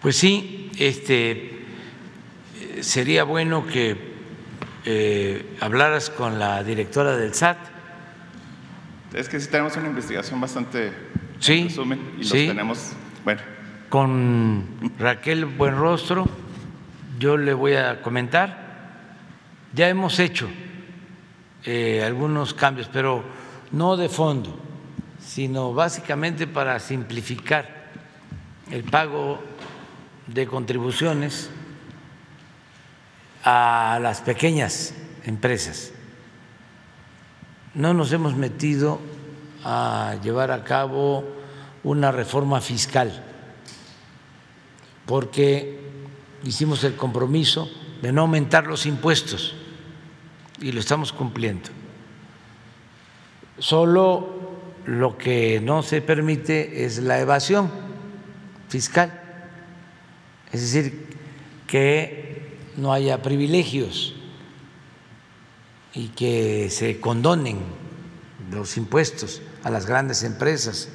[0.00, 1.59] Pues sí, este
[2.82, 3.96] sería bueno que
[4.84, 7.58] eh, hablaras con la directora del SAT.
[9.14, 10.92] Es que sí tenemos una investigación bastante
[11.38, 12.46] sí, resumen y sí.
[12.46, 12.92] los tenemos,
[13.24, 13.40] bueno.
[13.88, 16.28] Con Raquel Buenrostro,
[17.18, 18.70] yo le voy a comentar.
[19.74, 20.48] Ya hemos hecho
[21.64, 23.24] eh, algunos cambios, pero
[23.72, 24.58] no de fondo,
[25.20, 27.90] sino básicamente para simplificar
[28.70, 29.42] el pago
[30.26, 31.50] de contribuciones
[33.44, 35.92] a las pequeñas empresas.
[37.74, 39.00] No nos hemos metido
[39.64, 41.24] a llevar a cabo
[41.82, 43.24] una reforma fiscal
[45.06, 45.80] porque
[46.44, 47.68] hicimos el compromiso
[48.02, 49.54] de no aumentar los impuestos
[50.60, 51.70] y lo estamos cumpliendo.
[53.58, 54.40] Solo
[54.86, 57.70] lo que no se permite es la evasión
[58.68, 59.20] fiscal,
[60.52, 61.08] es decir,
[61.66, 62.29] que
[62.76, 64.14] no haya privilegios
[65.92, 67.58] y que se condonen
[68.50, 70.88] los impuestos a las grandes empresas,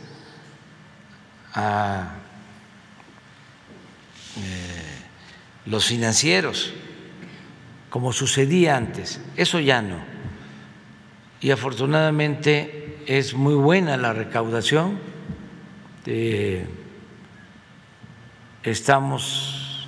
[1.53, 2.15] a
[4.37, 4.95] eh,
[5.65, 6.73] los financieros,
[7.89, 9.21] como sucedía antes.
[9.37, 9.99] Eso ya no.
[11.41, 14.99] Y afortunadamente es muy buena la recaudación.
[16.05, 16.67] Eh,
[18.63, 19.87] estamos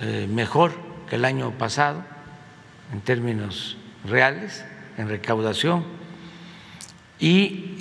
[0.00, 2.04] eh, mejor que el año pasado
[2.92, 4.64] en términos reales,
[4.96, 5.84] en recaudación,
[7.20, 7.76] y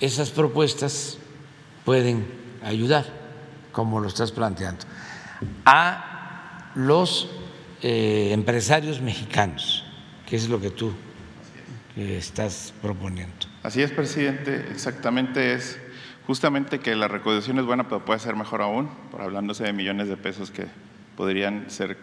[0.00, 1.18] esas propuestas
[1.84, 2.26] pueden
[2.62, 3.06] ayudar
[3.72, 4.84] como lo estás planteando,
[5.64, 7.30] a los
[7.82, 9.84] eh, empresarios mexicanos,
[10.26, 10.92] que es lo que tú
[11.96, 13.46] estás proponiendo.
[13.62, 15.78] Así es, presidente, exactamente es
[16.26, 20.08] justamente que la recaudación es buena, pero puede ser mejor aún, por hablándose de millones
[20.08, 20.66] de pesos que
[21.18, 21.96] podrían ser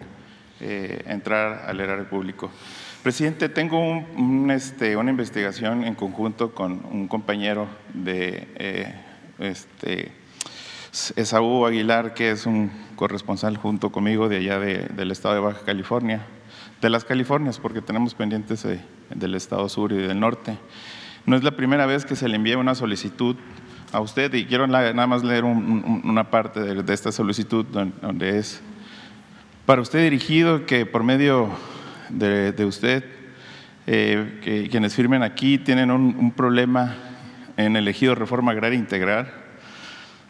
[0.60, 2.52] eh, entrar al erario público.
[3.02, 4.06] Presidente, tengo
[4.52, 8.94] este, una investigación en conjunto con un compañero de eh,
[9.40, 10.12] este,
[11.16, 16.26] Esaú Aguilar, que es un corresponsal junto conmigo de allá del estado de Baja California,
[16.82, 18.68] de las Californias, porque tenemos pendientes
[19.10, 20.58] del estado sur y del norte.
[21.26, 23.38] No es la primera vez que se le envía una solicitud
[23.94, 28.62] a usted y quiero nada más leer una parte de, esta solicitud donde, es
[29.66, 31.50] para usted dirigido que por medio
[32.10, 33.04] de, usted,
[33.88, 36.96] eh, que quienes firmen aquí tienen un, problema
[37.58, 39.34] en el ejido Reforma Agraria Integral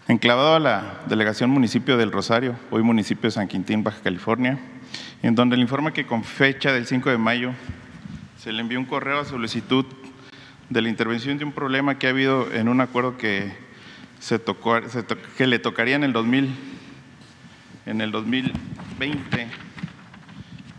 [0.08, 4.60] enclavado a la delegación municipio del Rosario, hoy municipio de San Quintín, Baja California,
[5.24, 7.52] en donde le informa que con fecha del 5 de mayo
[8.38, 9.86] se le envió un correo a solicitud
[10.70, 13.52] de la intervención de un problema que ha habido en un acuerdo que,
[14.20, 14.80] se tocó,
[15.38, 16.50] que le tocaría en el, 2000,
[17.86, 18.12] en el
[19.00, 19.48] 2020.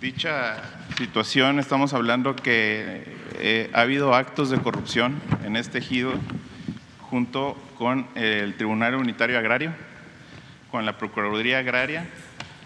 [0.01, 0.57] Dicha
[0.97, 3.03] situación, estamos hablando que
[3.39, 6.13] eh, ha habido actos de corrupción en este ejido
[7.11, 9.73] junto con el Tribunal Unitario Agrario,
[10.71, 12.07] con la Procuraduría Agraria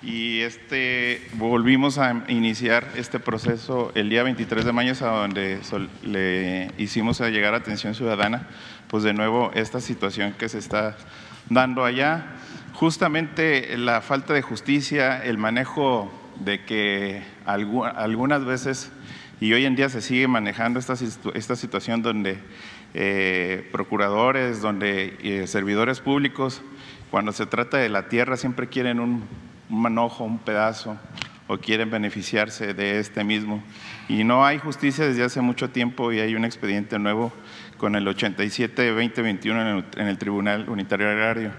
[0.02, 5.60] y este, volvimos a iniciar este proceso el día 23 de mayo, a donde
[6.04, 8.46] le hicimos llegar atención ciudadana,
[8.88, 10.96] pues de nuevo esta situación que se está
[11.48, 12.36] dando allá,
[12.74, 18.90] justamente la falta de justicia, el manejo de que algunas veces,
[19.40, 22.38] y hoy en día se sigue manejando esta, situación donde
[22.94, 26.62] eh, procuradores, donde eh, servidores públicos,
[27.10, 29.24] cuando se trata de la tierra, siempre quieren un,
[29.68, 30.96] manojo, un pedazo,
[31.46, 33.62] o quieren beneficiarse de este mismo.
[34.08, 37.32] Y no hay justicia desde hace mucho tiempo y hay un expediente nuevo
[37.76, 41.50] con el 87-2021 en, el Tribunal Unitario Agrario.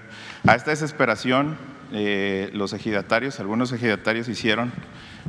[0.48, 1.56] A esta desesperación,
[1.92, 4.72] eh, los ejidatarios, algunos ejidatarios hicieron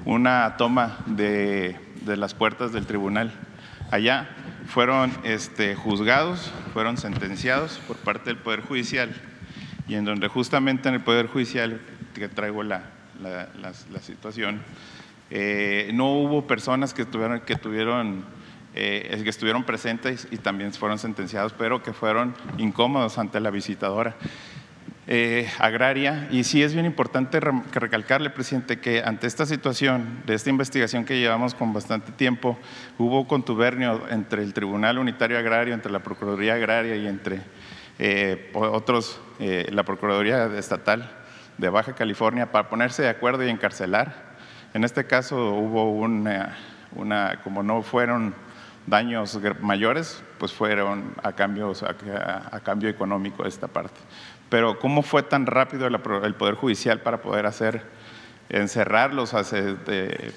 [0.06, 3.30] una toma de, las puertas del tribunal
[3.90, 4.30] allá
[4.68, 9.14] fueron este, juzgados, fueron sentenciados por parte del Poder Judicial
[9.86, 11.78] y en donde justamente en el Poder Judicial,
[12.14, 12.84] que traigo la,
[13.20, 14.62] la, situación,
[15.28, 18.24] eh, no hubo personas que, tuvieron, que, tuvieron,
[18.74, 24.16] eh, que estuvieron presentes y también fueron sentenciados, pero que fueron incómodos ante la visitadora.
[25.07, 26.28] Eh, agraria.
[26.30, 31.18] Y sí es bien importante recalcarle, presidente, que ante esta situación de esta investigación que
[31.18, 32.59] llevamos con bastante tiempo,
[32.98, 37.40] hubo contubernio entre el Tribunal Unitario Agrario, entre la Procuraduría Agraria y entre
[37.98, 41.11] eh, otros, eh, la Procuraduría Estatal
[41.59, 44.32] de Baja California, para ponerse de acuerdo y encarcelar.
[44.74, 46.57] En este caso hubo una,
[47.44, 48.34] como no fueron
[48.86, 54.00] daños mayores, pues fueron a, cambios, a, cambio económico de esta parte.
[54.53, 57.84] Pero ¿cómo fue tan rápido el, Poder Judicial para poder hacer,
[58.50, 59.34] encerrarlos,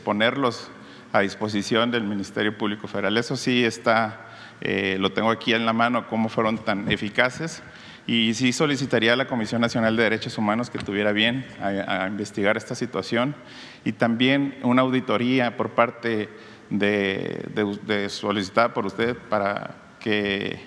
[0.06, 0.72] ponerlos
[1.12, 3.18] a disposición del Ministerio Público Federal?
[3.18, 4.28] Eso sí está,
[4.62, 7.62] eh, lo tengo aquí en la mano, cómo fueron tan eficaces.
[8.08, 12.56] Y sí solicitaría a la Comisión Nacional de Derechos Humanos que tuviera bien a, investigar
[12.56, 13.36] esta situación
[13.84, 16.30] y también una auditoría por parte
[16.70, 20.58] de, solicitada por usted para que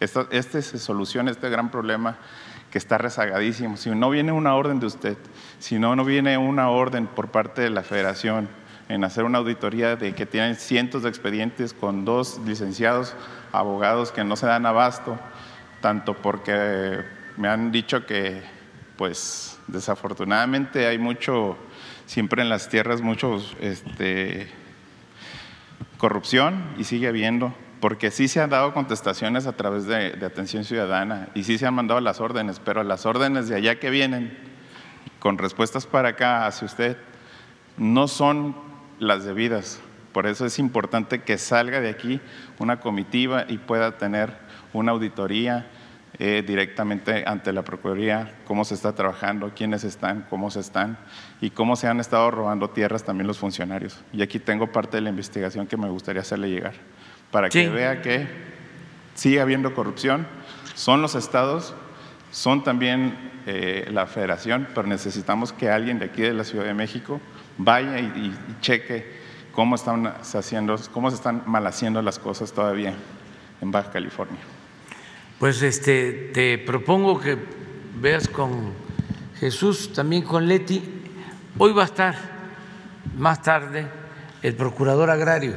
[0.00, 2.18] este se solucione este gran problema
[2.70, 3.76] que está rezagadísimo.
[3.76, 5.16] Si no viene una orden de usted,
[5.58, 8.48] si no, no viene una orden por parte de la federación
[8.88, 13.14] en hacer una auditoría de que tienen cientos de expedientes con dos licenciados
[13.52, 15.18] abogados que no se dan abasto,
[15.80, 17.04] tanto porque
[17.36, 18.42] me han dicho que,
[18.96, 21.56] pues, desafortunadamente hay mucho,
[22.06, 24.48] siempre en las tierras, muchos, este,
[25.98, 31.28] corrupción y sigue habiendo, porque sí se han dado contestaciones a través de, atención ciudadana
[31.34, 34.36] y sí se han mandado las órdenes, pero las órdenes de allá que vienen,
[35.20, 36.96] con respuestas para acá hacia usted,
[37.76, 38.56] no son
[38.98, 39.80] las debidas.
[40.12, 42.20] Por eso es importante que salga de aquí
[42.58, 44.36] una comitiva y pueda tener
[44.72, 45.66] una auditoría
[46.20, 50.98] eh, directamente ante la Procuraduría, cómo se está trabajando, quiénes están, cómo se están
[51.40, 54.02] y cómo se han estado robando tierras también los funcionarios.
[54.12, 56.74] Y aquí tengo parte de la investigación que me gustaría hacerle llegar,
[57.30, 58.26] para que vea que
[59.14, 60.26] sigue habiendo corrupción,
[60.74, 61.74] son los estados,
[62.30, 63.16] son también
[63.46, 67.20] eh, la federación, pero necesitamos que alguien de aquí de la Ciudad de México
[67.56, 69.18] vaya y, y cheque
[69.52, 72.94] cómo están haciendo, cómo se están mal haciendo las cosas todavía
[73.60, 74.38] en Baja California.
[75.38, 77.36] Pues este, te propongo que
[78.00, 78.72] veas con
[79.38, 80.82] Jesús, también con Leti.
[81.58, 82.14] Hoy va a estar
[83.16, 83.86] más tarde
[84.42, 85.54] el procurador agrario.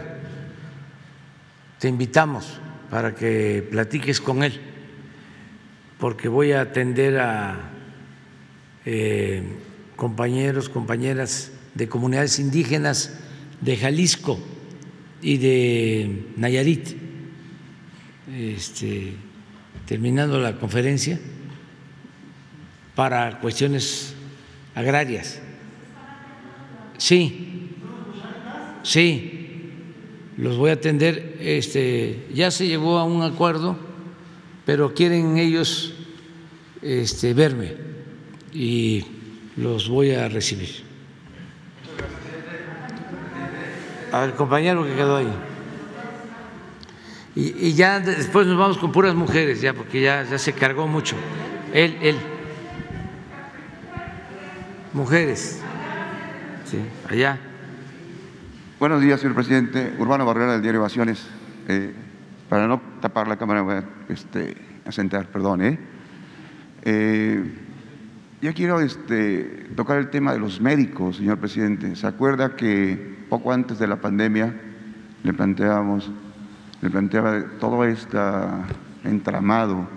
[1.82, 2.60] Te invitamos
[2.92, 4.62] para que platiques con él,
[5.98, 7.72] porque voy a atender a
[8.86, 9.42] eh,
[9.96, 13.20] compañeros, compañeras de comunidades indígenas
[13.62, 14.40] de Jalisco
[15.24, 16.90] y de Nayarit.
[18.32, 19.16] Este,
[19.88, 21.20] terminando la conferencia
[22.94, 24.14] para cuestiones
[24.76, 25.42] agrarias.
[27.00, 27.72] Sí,
[28.84, 29.31] sí,
[30.38, 31.38] los voy a atender.
[31.40, 33.78] Este, ya se llegó a un acuerdo,
[34.66, 35.94] pero quieren ellos
[36.82, 37.76] este, verme
[38.54, 39.06] y
[39.58, 40.84] los voy a recibir.
[44.12, 45.32] Al compañero que quedó ahí.
[47.34, 51.16] Y, ya después nos vamos con puras mujeres, ya porque ya, ya se cargó mucho.
[51.74, 52.18] Él, él.
[54.92, 55.62] Mujeres.
[56.66, 56.80] Sí,
[57.10, 57.40] allá.
[58.82, 59.94] Buenos días, señor presidente.
[60.00, 61.24] Urbano Barrera del diario Evasiones.
[61.68, 61.94] Eh,
[62.50, 64.58] para no tapar la cámara, voy a este,
[64.90, 65.62] sentar, perdón.
[65.62, 65.78] ¿eh?
[66.82, 67.44] Eh,
[68.42, 71.96] yo quiero este, tocar el tema de los médicos, señor presidente.
[71.96, 74.60] ¿Se acuerda que poco antes de la pandemia
[75.22, 76.10] le planteábamos
[76.82, 78.18] le planteaba todo este
[79.04, 79.88] entramado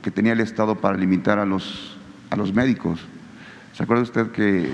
[0.00, 1.98] que tenía el Estado para limitar a los,
[2.30, 2.98] a los médicos.
[3.74, 4.70] ¿Se acuerda usted que,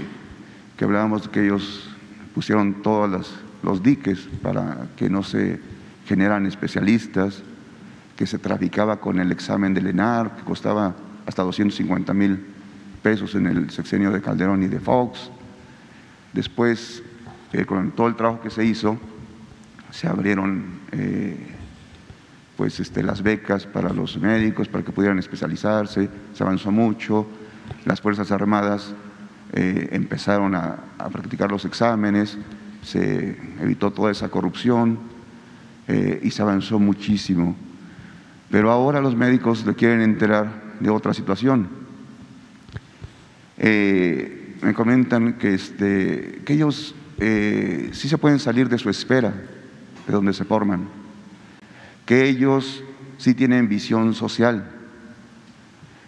[0.77, 1.91] que hablábamos que ellos
[2.37, 3.11] pusieron todos
[3.63, 5.61] los diques para que no se
[6.07, 7.43] generan especialistas,
[8.17, 10.95] que se traficaba con el examen del ENAR, que costaba
[11.27, 12.47] hasta 250 mil
[13.03, 15.31] pesos en el sexenio de Calderón y de Fox.
[16.33, 17.03] Después,
[17.53, 18.99] eh, con todo el trabajo que se hizo,
[19.91, 21.37] se abrieron eh,
[22.57, 27.27] pues, este, las becas para los médicos, para que pudieran especializarse, se avanzó mucho,
[27.85, 28.95] las Fuerzas Armadas
[29.53, 30.77] eh, empezaron a,
[31.13, 32.37] practicar los exámenes,
[32.89, 34.99] se evitó toda esa corrupción
[35.86, 37.57] eh, y se avanzó muchísimo.
[38.51, 41.68] Pero ahora los médicos le quieren enterar de otra situación.
[43.59, 49.34] me comentan que, este, ellos sí se pueden salir de su esfera
[50.09, 50.89] de donde se forman,
[52.07, 52.82] que ellos
[53.18, 54.64] sí tienen visión social,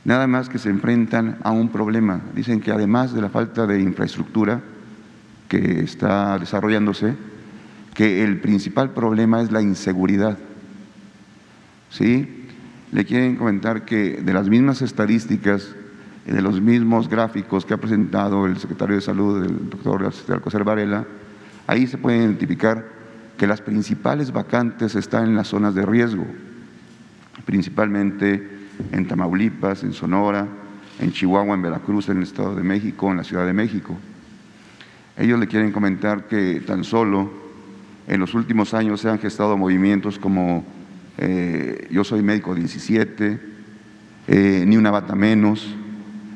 [0.04, 2.22] nada más que se enfrentan a un problema.
[2.34, 4.62] Dicen que además de la falta de infraestructura
[5.50, 7.16] que está desarrollándose,
[7.92, 10.38] que el principal problema es la inseguridad.
[11.90, 12.46] ¿Sí?
[12.92, 15.74] Le quieren comentar que de las mismas estadísticas
[16.24, 21.04] de los mismos gráficos que ha presentado el secretario de Salud, el doctor Alcocer Varela,
[21.66, 22.86] ahí se puede identificar
[23.36, 26.26] que las principales vacantes están en las zonas de riesgo,
[27.44, 28.48] principalmente
[28.92, 30.46] en Tamaulipas, en Sonora,
[31.00, 33.98] en Chihuahua, en Veracruz, en el Estado de México, en la Ciudad de México.
[35.20, 37.30] Ellos le quieren comentar que tan solo
[38.08, 40.64] en los últimos años se han gestado movimientos como
[41.18, 43.38] eh, Yo Soy Médico 17,
[44.28, 45.76] eh, Ni una bata menos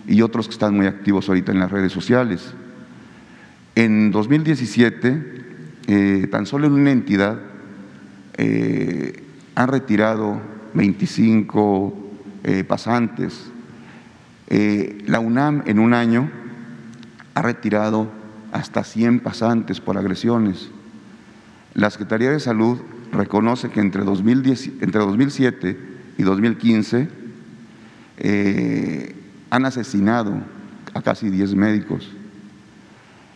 [0.06, 2.52] y otros que están muy activos ahorita en las redes sociales.
[3.74, 5.22] En 2017,
[5.86, 7.40] eh, tan solo en una entidad
[8.36, 10.42] han retirado
[10.74, 12.10] 25
[12.68, 13.50] pasantes.
[14.50, 16.30] la UNAM en un año
[17.34, 18.23] ha retirado
[18.54, 20.70] hasta 100 pasantes por agresiones.
[21.74, 22.78] La Secretaría de Salud
[23.12, 25.78] reconoce que entre, 2010, entre 2007
[26.18, 27.08] y 2015
[28.18, 29.16] eh,
[29.50, 30.40] han asesinado
[30.94, 32.08] a casi 10 médicos.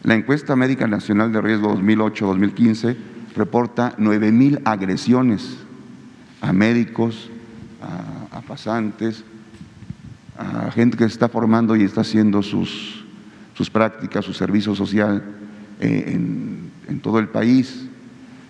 [0.05, 2.97] La encuesta médica nacional de riesgo 2008-2015
[3.35, 5.57] reporta 9 mil agresiones
[6.41, 7.29] a médicos,
[8.31, 9.25] a, pasantes,
[10.39, 13.05] a gente que se está formando y está haciendo sus,
[13.59, 15.21] sus prácticas, su servicio social
[15.81, 17.89] eh, en, todo el país.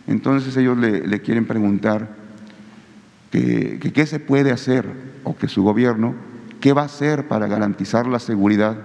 [0.06, 2.14] Entonces ellos le, quieren preguntar
[3.30, 4.84] que, qué se puede hacer
[5.24, 6.14] o que su gobierno,
[6.60, 8.76] qué va a hacer para garantizar la seguridad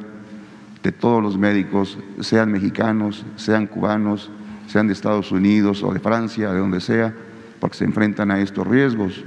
[0.82, 4.32] de todos los médicos, sean mexicanos, sean cubanos,
[4.68, 7.14] sean de Estados Unidos o de Francia, de donde sea,
[7.60, 9.26] porque se enfrentan a estos riesgos.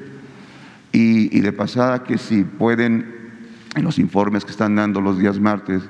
[0.92, 3.32] Y, y de pasada que si pueden,
[3.74, 5.82] en los informes que están dando los días martes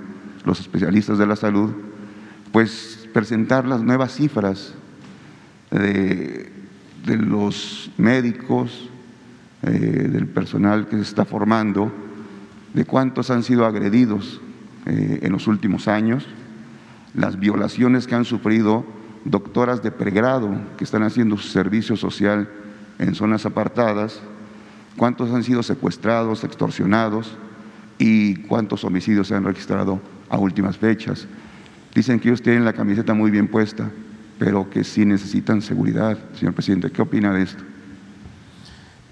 [0.46, 1.72] los especialistas de la salud,
[2.52, 4.72] pues presentar las nuevas cifras
[5.70, 6.50] de,
[7.04, 8.88] los médicos,
[9.62, 11.92] eh, del personal que se está formando,
[12.72, 14.40] de cuántos han sido agredidos
[14.86, 16.26] eh, en los últimos años,
[17.14, 18.84] las violaciones que han sufrido
[19.24, 22.48] doctoras de pregrado que están haciendo su servicio social
[23.00, 24.20] en zonas apartadas,
[24.96, 27.36] cuántos han sido secuestrados, extorsionados
[27.98, 31.26] y cuántos homicidios se han registrado a últimas fechas.
[31.94, 33.90] Dicen que ellos tienen la camiseta muy bien puesta,
[34.38, 36.18] pero que sí necesitan seguridad.
[36.38, 37.64] Señor presidente, ¿qué opina de esto?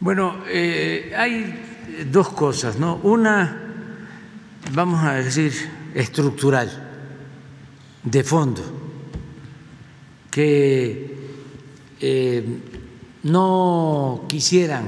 [0.01, 2.97] Bueno, eh, hay dos cosas, ¿no?
[2.97, 3.59] Una,
[4.75, 5.53] vamos a decir,
[5.95, 6.71] estructural,
[8.03, 8.62] de fondo,
[10.31, 11.17] que
[12.01, 12.45] eh,
[13.23, 14.85] no quisieran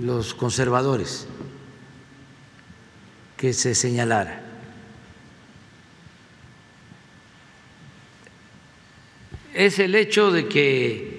[0.00, 1.26] los conservadores
[3.36, 4.47] que se señalara
[9.58, 11.18] es el hecho de que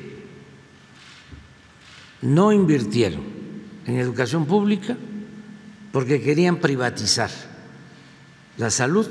[2.22, 3.22] no invirtieron
[3.86, 4.96] en educación pública
[5.92, 7.30] porque querían privatizar
[8.56, 9.10] la salud,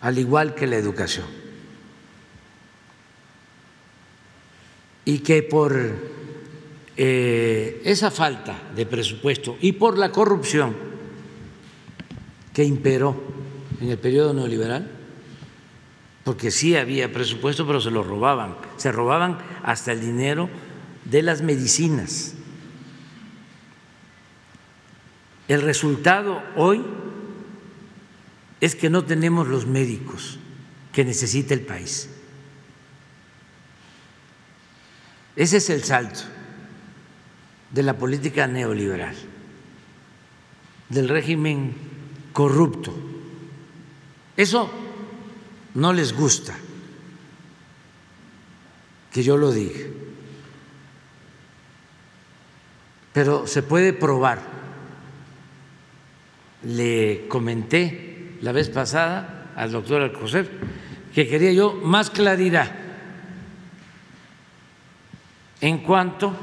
[0.00, 1.26] al igual que la educación.
[5.04, 5.76] Y que por
[6.96, 10.74] eh, esa falta de presupuesto y por la corrupción
[12.54, 13.22] que imperó
[13.82, 14.93] en el periodo neoliberal,
[16.24, 20.48] porque sí había presupuesto, pero se lo robaban, se robaban hasta el dinero
[21.04, 22.34] de las medicinas.
[25.46, 26.82] El resultado hoy
[28.62, 30.38] es que no tenemos los médicos
[30.92, 32.08] que necesita el país.
[35.36, 36.20] Ese es el salto
[37.70, 39.14] de la política neoliberal,
[40.88, 41.74] del régimen
[42.32, 42.94] corrupto.
[44.36, 44.83] Eso
[45.74, 46.54] no les gusta
[49.12, 49.80] que yo lo diga,
[53.12, 54.54] pero se puede probar.
[56.64, 60.50] Le comenté la vez pasada al doctor Alcocer
[61.14, 62.72] que quería yo más claridad
[65.60, 66.34] en cuanto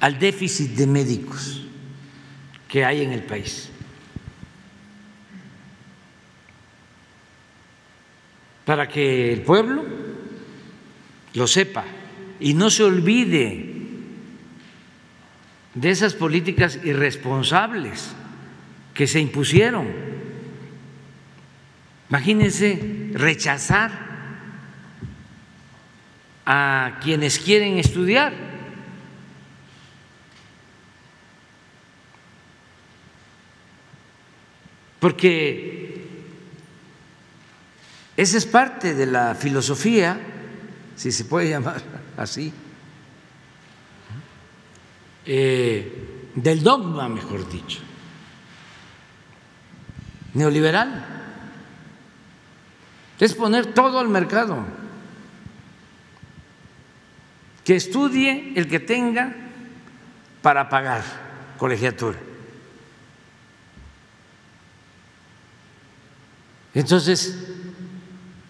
[0.00, 1.62] al déficit de médicos
[2.68, 3.70] que hay en el país.
[8.64, 9.84] Para que el pueblo
[11.34, 11.84] lo sepa
[12.40, 13.74] y no se olvide
[15.74, 18.14] de esas políticas irresponsables
[18.94, 19.88] que se impusieron.
[22.08, 23.90] Imagínense rechazar
[26.46, 28.32] a quienes quieren estudiar.
[35.00, 35.73] Porque
[38.16, 40.18] esa es parte de la filosofía,
[40.96, 41.82] si se puede llamar
[42.16, 42.52] así,
[45.26, 47.80] eh, del dogma, mejor dicho,
[50.34, 51.10] neoliberal.
[53.18, 54.66] Es poner todo al mercado.
[57.64, 59.34] Que estudie el que tenga
[60.42, 61.02] para pagar
[61.56, 62.18] colegiatura.
[66.74, 67.38] Entonces,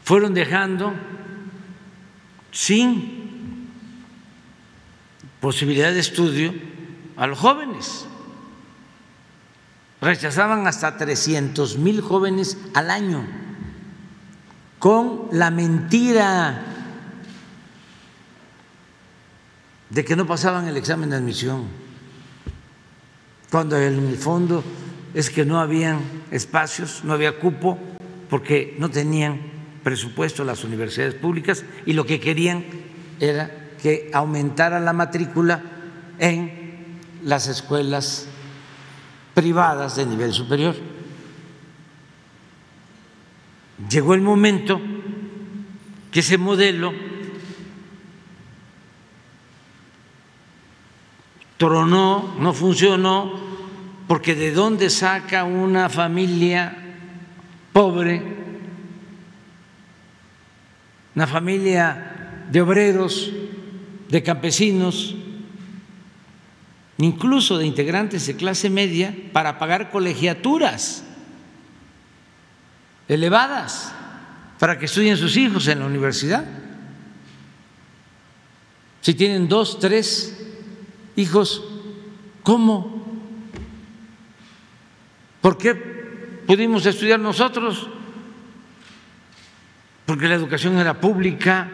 [0.04, 0.92] fueron dejando
[2.52, 3.68] sin
[5.40, 6.54] posibilidad de estudio
[7.16, 8.06] a los jóvenes.
[10.00, 13.26] Rechazaban hasta 300 mil jóvenes al año
[14.78, 16.62] con la mentira
[19.88, 21.64] de que no pasaban el examen de admisión,
[23.50, 24.62] cuando en el fondo
[25.14, 26.00] es que no habían
[26.30, 27.78] espacios, no había cupo,
[28.28, 29.53] porque no tenían
[29.84, 32.64] presupuesto las universidades públicas y lo que querían
[33.20, 33.50] era
[33.80, 35.62] que aumentara la matrícula
[36.18, 38.26] en las escuelas
[39.34, 40.74] privadas de nivel superior.
[43.90, 44.80] Llegó el momento
[46.10, 46.92] que ese modelo
[51.56, 53.32] tronó, no funcionó,
[54.06, 56.76] porque de dónde saca una familia
[57.72, 58.43] pobre,
[61.14, 63.32] una familia de obreros,
[64.08, 65.14] de campesinos,
[66.98, 71.04] incluso de integrantes de clase media, para pagar colegiaturas
[73.08, 73.92] elevadas
[74.58, 76.44] para que estudien sus hijos en la universidad.
[79.00, 80.46] Si tienen dos, tres
[81.16, 81.62] hijos,
[82.42, 83.04] ¿cómo?
[85.42, 85.74] ¿Por qué
[86.46, 87.88] pudimos estudiar nosotros?
[90.06, 91.68] Porque la educación era pública,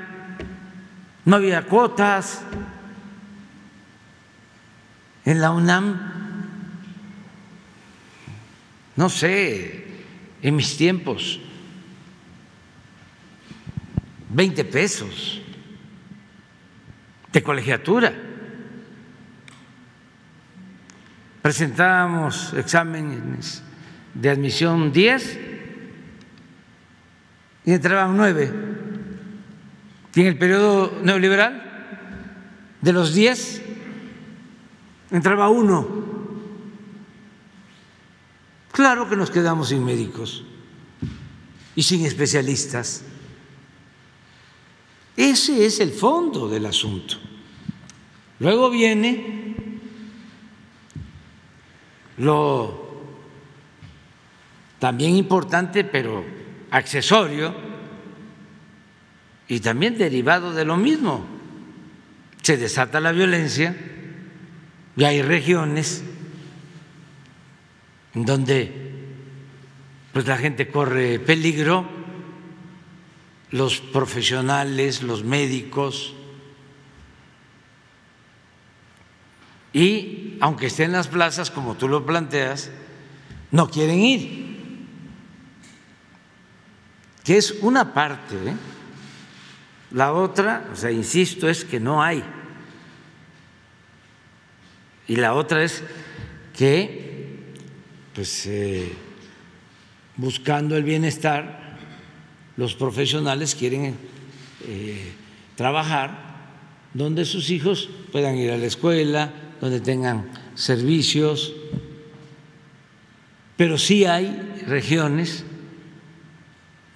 [1.25, 2.43] no había cuotas.
[5.25, 6.01] En la UNAM,
[8.97, 9.87] no sé,
[10.43, 11.41] en mis tiempos,
[14.31, 15.43] 20 pesos
[17.33, 18.13] de colegiatura.
[21.43, 23.63] Presentábamos exámenes
[24.15, 25.50] de admisión 10
[27.65, 28.53] y entraban 9.
[30.15, 31.71] Y en el periodo neoliberal,
[32.81, 33.63] de los 10,
[35.11, 35.87] entraba uno.
[38.73, 40.45] Claro que nos quedamos sin médicos
[41.75, 43.05] y sin especialistas.
[45.17, 47.17] Ese es el fondo del asunto.
[48.39, 49.81] Luego viene
[52.17, 52.89] lo
[54.79, 56.25] también importante, pero
[56.71, 57.55] accesorio,
[59.49, 61.27] y también derivado de lo mismo.
[62.43, 63.77] Se desata la violencia
[64.97, 66.05] y hay regiones
[68.15, 68.91] en donde
[70.13, 71.87] pues la gente corre peligro,
[73.51, 76.15] los profesionales, los médicos,
[79.73, 82.71] y aunque estén en las plazas, como tú lo planteas,
[83.53, 84.50] no quieren ir,
[87.25, 88.35] que es una parte.
[88.35, 88.55] ¿eh?
[89.93, 92.23] La otra, o sea, insisto, es que no hay.
[95.09, 95.83] Y la otra es
[96.57, 97.55] que,
[98.15, 98.93] pues, eh,
[100.17, 101.79] buscando el bienestar,
[102.57, 103.97] los profesionales quieren
[104.67, 105.13] eh,
[105.57, 106.31] trabajar
[106.95, 111.53] donde sus hijos puedan ir a la escuela, donde tengan servicios,
[113.57, 115.45] pero sí hay regiones,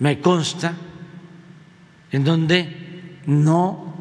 [0.05, 0.77] me consta,
[2.13, 3.95] en donde no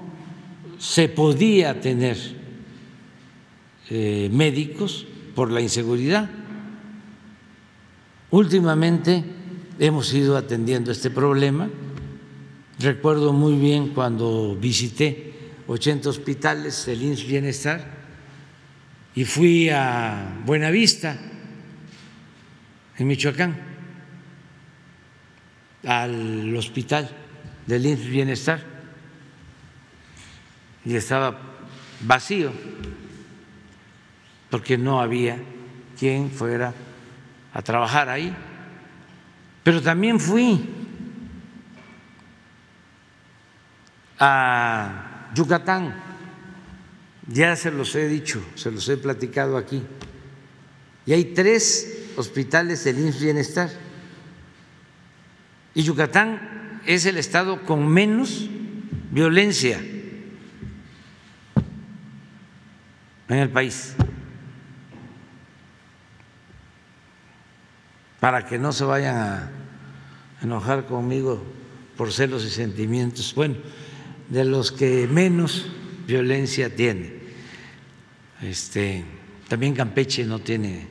[0.78, 2.18] se podía tener
[3.90, 6.30] eh, médicos por la inseguridad.
[8.32, 9.24] Últimamente
[9.80, 11.70] hemos ido atendiendo este problema.
[12.80, 15.32] Recuerdo muy bien cuando visité
[15.68, 17.80] 80 hospitales del INS Bienestar
[19.16, 21.18] y fui a Buenavista,
[22.98, 23.73] en Michoacán,
[25.86, 27.10] al hospital
[27.66, 28.64] del INS Bienestar
[30.86, 31.38] y estaba
[32.02, 32.52] vacío
[34.50, 35.38] porque no había
[35.98, 36.74] quien fuera
[37.54, 38.36] a trabajar ahí.
[39.64, 40.70] Pero también fui
[44.20, 46.14] a Yucatán
[47.28, 49.82] ya se los he dicho, se los he platicado aquí.
[51.06, 53.70] Y hay tres hospitales del INS Bienestar.
[55.76, 58.50] Y Yucatán es el estado con menos
[59.12, 59.80] violencia
[63.30, 63.95] en el país.
[68.24, 69.52] para que no se vayan a
[70.41, 71.44] enojar conmigo
[71.98, 73.56] por celos y sentimientos, bueno,
[74.30, 75.68] de los que menos
[76.08, 77.16] violencia tiene.
[78.41, 79.04] Este,
[79.50, 80.88] también Campeche no tiene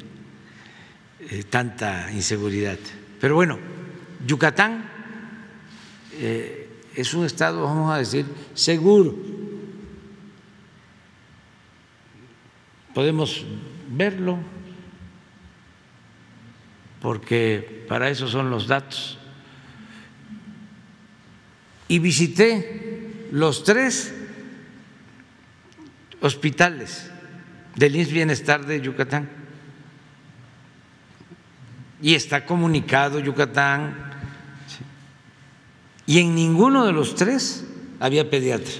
[1.21, 2.77] eh, tanta inseguridad.
[3.19, 3.59] Pero bueno,
[4.27, 4.85] Yucatán
[6.13, 9.17] eh, es un estado, vamos a decir, seguro.
[12.95, 13.45] Podemos
[13.89, 14.39] verlo,
[17.01, 19.19] porque para eso son los datos.
[21.89, 24.15] Y visité los tres
[26.21, 27.11] hospitales
[27.77, 29.29] del INS Bienestar de Yucatán.
[32.03, 34.12] Y está comunicado Yucatán.
[36.07, 37.65] Y en ninguno de los tres
[38.01, 38.73] había pediatra.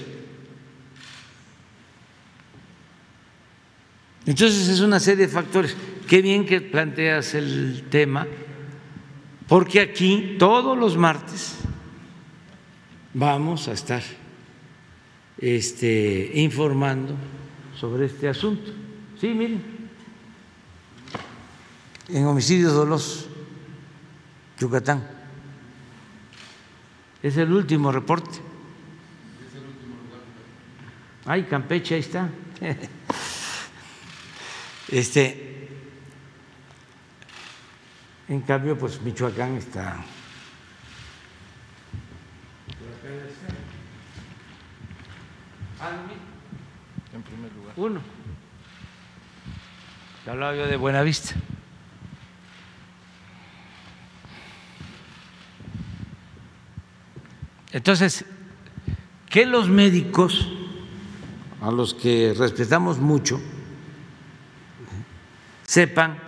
[4.25, 5.75] Entonces es una serie de factores.
[6.07, 8.27] Qué bien que planteas el tema,
[9.47, 11.55] porque aquí todos los martes
[13.13, 14.01] vamos a estar
[15.37, 17.15] este, informando
[17.79, 18.71] sobre este asunto.
[19.19, 19.61] Sí, miren,
[22.09, 23.27] en homicidios dolosos,
[24.59, 25.12] Yucatán.
[27.23, 28.39] Es el último reporte.
[31.25, 32.29] Ay, Campeche, ahí está.
[34.89, 35.69] Este,
[38.27, 40.03] en cambio, pues Michoacán está.
[47.13, 47.73] En primer lugar.
[47.75, 48.01] Uno.
[50.23, 51.33] Te hablaba yo de Buenavista.
[57.73, 58.23] Entonces,
[59.29, 60.47] que los médicos,
[61.59, 63.41] a los que respetamos mucho,
[65.65, 66.19] sepan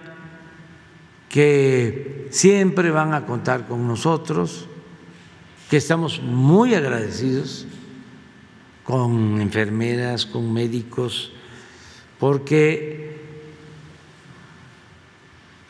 [1.30, 4.66] que siempre van a contar con nosotros,
[5.70, 7.68] que estamos muy agradecidos
[8.84, 11.32] con enfermeras, con médicos,
[12.20, 13.22] porque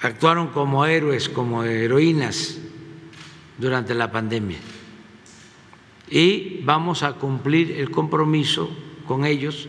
[0.01, 2.59] actuaron como héroes, como heroínas
[3.57, 4.59] durante la pandemia.
[6.09, 8.69] Y vamos a cumplir el compromiso
[9.07, 9.67] con ellos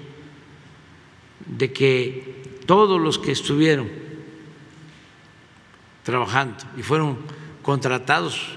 [1.47, 3.89] de que todos los que estuvieron
[6.03, 7.19] trabajando y fueron
[7.63, 8.57] contratados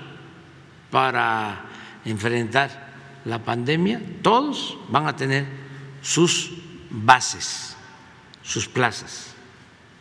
[0.92, 1.66] para
[2.06, 2.90] enfrentar
[3.26, 5.46] la pandemia, todos van a tener
[6.02, 6.52] sus
[6.90, 7.76] bases,
[8.44, 9.36] sus plazas.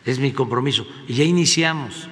[0.05, 0.87] Es mi compromiso.
[1.07, 2.07] Y ya iniciamos.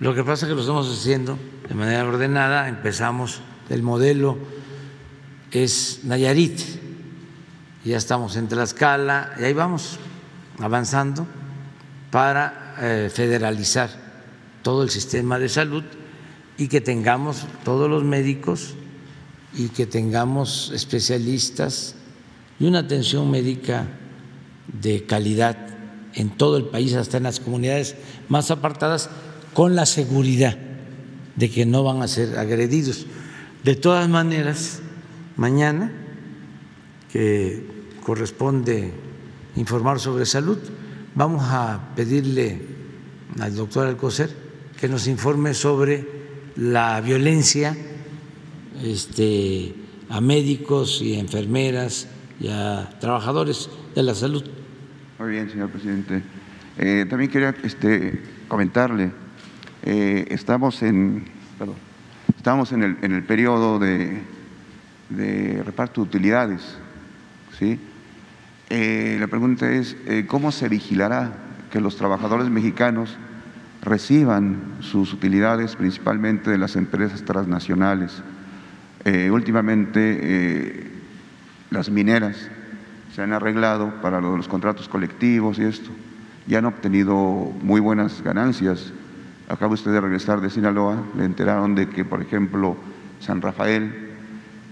[0.00, 2.68] Lo que pasa es que lo estamos haciendo de manera ordenada.
[2.68, 4.38] Empezamos, el modelo
[5.50, 6.60] es Nayarit.
[7.84, 9.98] Ya estamos en Tlaxcala y ahí vamos
[10.58, 11.26] avanzando
[12.10, 13.90] para eh, federalizar
[14.62, 15.84] todo el sistema de salud
[16.58, 18.74] y que tengamos todos los médicos
[19.54, 21.94] y que tengamos especialistas
[22.58, 23.86] y una atención médica
[24.80, 25.56] de calidad
[26.14, 27.94] en todo el país, hasta en las comunidades
[28.28, 29.10] más apartadas,
[29.52, 30.56] con la seguridad
[31.36, 33.06] de que no van a ser agredidos.
[33.66, 34.80] De todas maneras,
[35.36, 35.90] mañana,
[37.12, 37.66] que
[38.04, 38.92] corresponde
[39.56, 40.56] informar sobre salud.
[41.16, 42.60] Vamos a pedirle
[43.40, 44.30] al doctor Alcocer
[44.80, 46.06] que nos informe sobre
[46.54, 47.76] la violencia
[48.84, 49.74] este,
[50.10, 52.06] a médicos y enfermeras
[52.38, 54.44] y a trabajadores de la salud.
[55.18, 56.22] Muy bien, señor presidente.
[56.78, 59.10] Eh, también quería este, comentarle,
[59.82, 61.24] eh, estamos en,
[61.58, 61.95] perdón,
[62.46, 64.22] estamos en el, en el periodo de,
[65.64, 66.62] reparto de utilidades,
[67.58, 67.80] ¿sí?
[68.70, 71.32] Eh, la pregunta es, eh, ¿cómo se vigilará
[71.72, 73.16] que los trabajadores mexicanos
[73.82, 78.22] reciban sus utilidades principalmente de las empresas transnacionales?
[79.04, 80.88] Eh, últimamente
[81.70, 82.48] las mineras
[83.12, 85.90] se han arreglado para los contratos colectivos y esto,
[86.46, 87.16] y han obtenido
[87.60, 88.92] muy buenas ganancias.
[89.48, 92.76] Acaba usted de regresar de Sinaloa, le enteraron de que, por ejemplo,
[93.20, 94.10] San Rafael,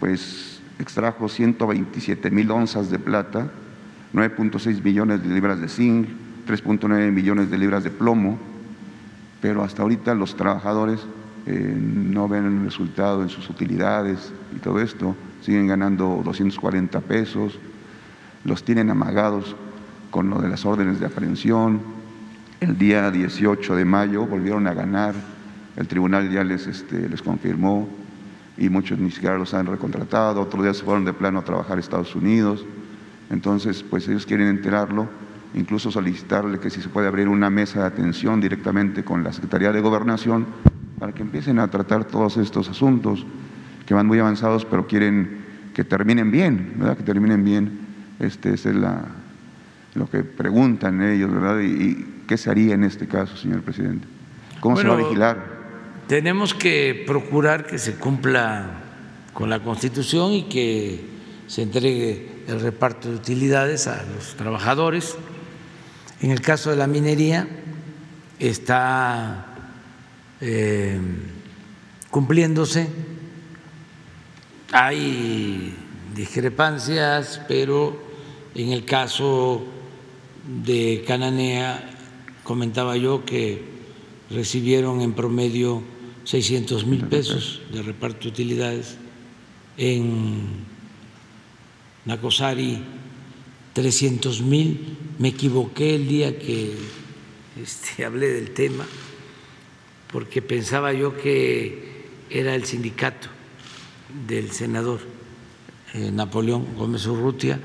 [0.00, 3.50] pues extrajo 127 mil onzas de plata
[4.14, 6.08] 9.6 millones de libras de zinc,
[6.46, 8.38] 3.9 millones de libras de plomo,
[9.40, 11.00] pero hasta ahorita los trabajadores
[11.46, 17.58] eh, no ven el resultado en sus utilidades y todo esto, siguen ganando 240 pesos,
[18.44, 19.56] los tienen amagados
[20.12, 21.80] con lo de las órdenes de aprehensión.
[22.64, 25.14] El día 18 de mayo volvieron a ganar,
[25.76, 27.86] el tribunal ya les, este, les confirmó
[28.56, 31.76] y muchos ni siquiera los han recontratado, otros días se fueron de plano a trabajar
[31.76, 32.64] a Estados Unidos.
[33.28, 35.10] Entonces, pues ellos quieren enterarlo
[35.52, 39.70] incluso solicitarle que si se puede abrir una mesa de atención directamente con la Secretaría
[39.70, 40.46] de Gobernación
[40.98, 43.26] para que empiecen a tratar todos estos asuntos
[43.84, 46.96] que van muy avanzados, pero quieren que terminen bien, ¿verdad?
[46.96, 47.78] Que terminen bien.
[48.20, 51.60] Este, es lo que preguntan ellos, ¿verdad?
[51.60, 54.06] Y, qué se haría en este caso, señor presidente?
[54.60, 55.54] ¿Cómo se va a vigilar?
[56.06, 58.80] Tenemos que procurar que se cumpla
[59.32, 61.04] con la Constitución y que
[61.46, 65.16] se entregue el reparto de utilidades a los trabajadores.
[66.20, 67.46] En el caso de la minería
[68.38, 69.46] está
[70.40, 70.98] eh,
[72.10, 72.88] cumpliéndose,
[74.72, 75.74] hay
[76.14, 77.96] discrepancias, pero
[78.54, 79.64] en el caso
[80.46, 81.93] de Cananea
[82.44, 83.62] comentaba yo que
[84.30, 85.82] recibieron en promedio
[86.24, 88.96] 600 mil pesos de reparto de utilidades,
[89.76, 90.64] en
[92.04, 92.82] Nacosari
[93.72, 96.74] 300 mil, me equivoqué el día que
[97.60, 98.86] este, hablé del tema,
[100.12, 103.28] porque pensaba yo que era el sindicato
[104.26, 105.00] del senador
[105.92, 107.58] eh, Napoleón Gómez Urrutia,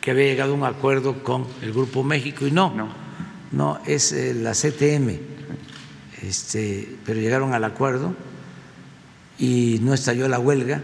[0.00, 3.01] que había llegado a un acuerdo con el Grupo México, y no, no,
[3.52, 5.18] no es eh, la CTM,
[6.22, 8.14] este, pero llegaron al acuerdo
[9.38, 10.82] y no estalló la huelga.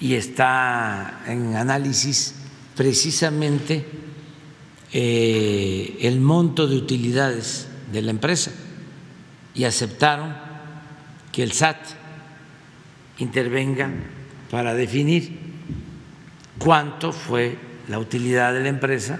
[0.00, 2.34] Y está en análisis
[2.76, 3.84] precisamente
[4.92, 8.52] eh, el monto de utilidades de la empresa.
[9.54, 10.36] Y aceptaron
[11.32, 11.78] que el SAT
[13.18, 13.90] intervenga
[14.50, 15.36] para definir
[16.58, 17.58] cuánto fue
[17.88, 19.18] la utilidad de la empresa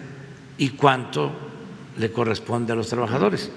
[0.58, 1.32] y cuánto
[1.96, 3.50] le corresponde a los trabajadores.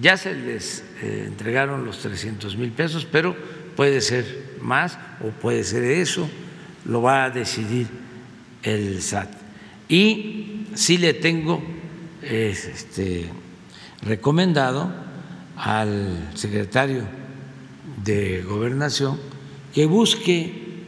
[0.00, 3.34] Ya se les eh, entregaron los 300 mil pesos, pero
[3.74, 6.28] puede ser más o puede ser eso,
[6.84, 7.88] lo va a decidir
[8.62, 9.30] el SAT.
[9.88, 11.62] Y sí le tengo
[12.22, 13.28] este,
[14.02, 14.92] recomendado
[15.56, 17.02] al secretario
[18.04, 19.18] de Gobernación
[19.74, 20.84] que busque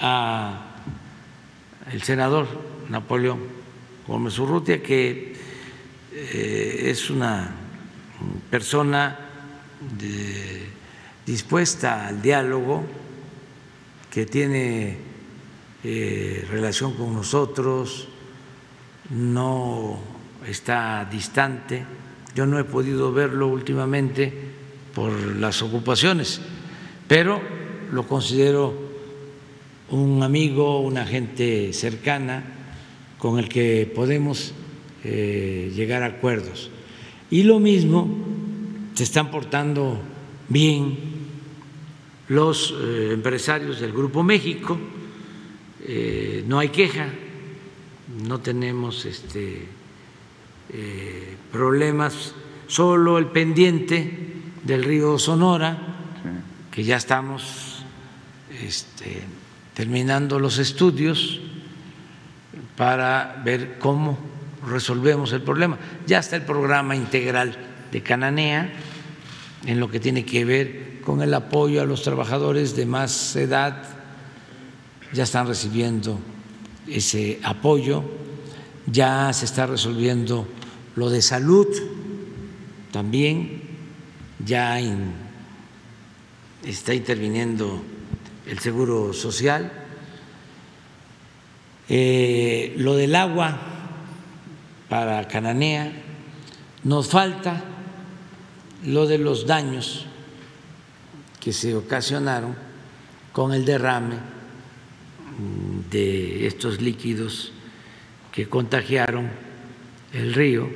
[0.00, 0.76] a
[1.92, 2.46] el senador
[2.88, 3.61] Napoleón
[4.06, 5.34] Gómez Urrutia, que
[6.12, 7.50] eh, es una
[8.50, 9.18] persona
[11.24, 12.84] dispuesta al diálogo,
[14.10, 14.96] que tiene
[15.84, 18.08] eh, relación con nosotros,
[19.10, 19.98] no
[20.46, 21.84] está distante.
[22.34, 24.32] Yo no he podido verlo últimamente
[24.94, 26.40] por las ocupaciones,
[27.06, 27.40] pero
[27.92, 28.74] lo considero
[29.90, 32.51] un amigo, una gente cercana
[33.22, 34.52] con el que podemos
[35.04, 36.70] eh, llegar a acuerdos.
[37.30, 38.08] Y lo mismo,
[38.94, 40.00] se están portando
[40.48, 40.98] bien
[42.26, 44.76] los eh, empresarios del Grupo México,
[45.86, 47.10] eh, no hay queja,
[48.26, 49.68] no tenemos este,
[51.52, 52.34] problemas,
[52.66, 54.32] solo el pendiente
[54.64, 55.78] del río Sonora,
[56.72, 57.84] que ya estamos
[58.64, 59.22] este,
[59.74, 61.40] terminando los estudios
[62.82, 64.18] para ver cómo
[64.66, 65.78] resolvemos el problema.
[66.04, 67.56] Ya está el programa integral
[67.92, 68.72] de Cananea
[69.64, 73.84] en lo que tiene que ver con el apoyo a los trabajadores de más edad,
[75.12, 76.18] ya están recibiendo
[76.88, 78.02] ese apoyo,
[78.88, 80.48] ya se está resolviendo
[80.96, 81.68] lo de salud
[82.90, 83.62] también,
[84.44, 84.80] ya
[86.64, 87.80] está interviniendo
[88.48, 89.81] el seguro social,
[91.88, 93.58] eh, lo del agua
[94.88, 95.92] para Cananea,
[96.84, 97.62] nos falta
[98.84, 100.06] lo de los daños
[101.40, 102.54] que se ocasionaron
[103.32, 104.16] con el derrame
[105.90, 107.52] de estos líquidos
[108.30, 109.30] que contagiaron
[110.12, 110.68] el río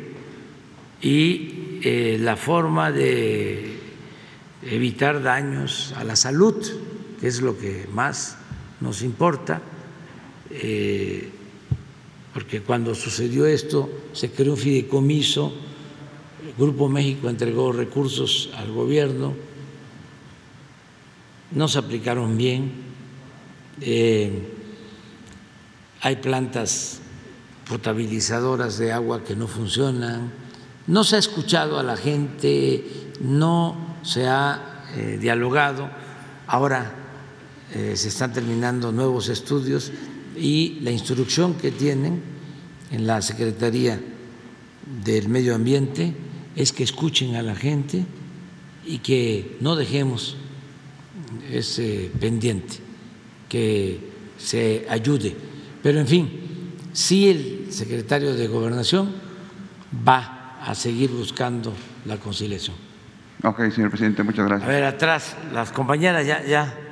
[1.01, 3.79] y eh, la forma de
[4.63, 6.55] evitar daños a la salud,
[7.21, 8.39] que es lo que más
[8.81, 9.61] nos importa,
[10.51, 11.31] eh,
[12.33, 15.53] porque cuando sucedió esto se creó un fideicomiso
[16.59, 19.35] Grupo México entregó recursos al gobierno,
[21.51, 22.73] no se aplicaron bien,
[23.81, 24.53] eh,
[26.01, 27.01] hay plantas
[27.69, 30.33] potabilizadoras de agua que no funcionan,
[30.87, 35.91] no se ha escuchado a la gente, no se ha eh, dialogado,
[36.47, 37.03] ahora
[37.73, 39.93] se están terminando nuevos estudios
[40.37, 42.23] y la instrucción que tienen
[42.91, 44.01] en la Secretaría
[45.05, 46.15] del Medio Ambiente
[46.55, 48.05] es que escuchen a la gente
[48.87, 50.37] y que no dejemos
[51.51, 52.77] ese pendiente,
[53.49, 54.01] que
[54.39, 55.37] se ayude.
[55.83, 56.31] Pero en fin,
[56.93, 59.13] sí el secretario de Gobernación
[60.07, 61.73] va a seguir buscando
[62.05, 62.77] la conciliación.
[63.43, 64.69] Ok, señor presidente, muchas gracias.
[64.69, 66.86] A ver, atrás, las compañeras ya, ya.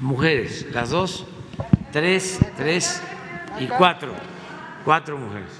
[0.00, 1.26] Mujeres, las dos,
[1.92, 3.02] tres, tres
[3.58, 4.14] y cuatro.
[4.82, 5.50] Cuatro mujeres.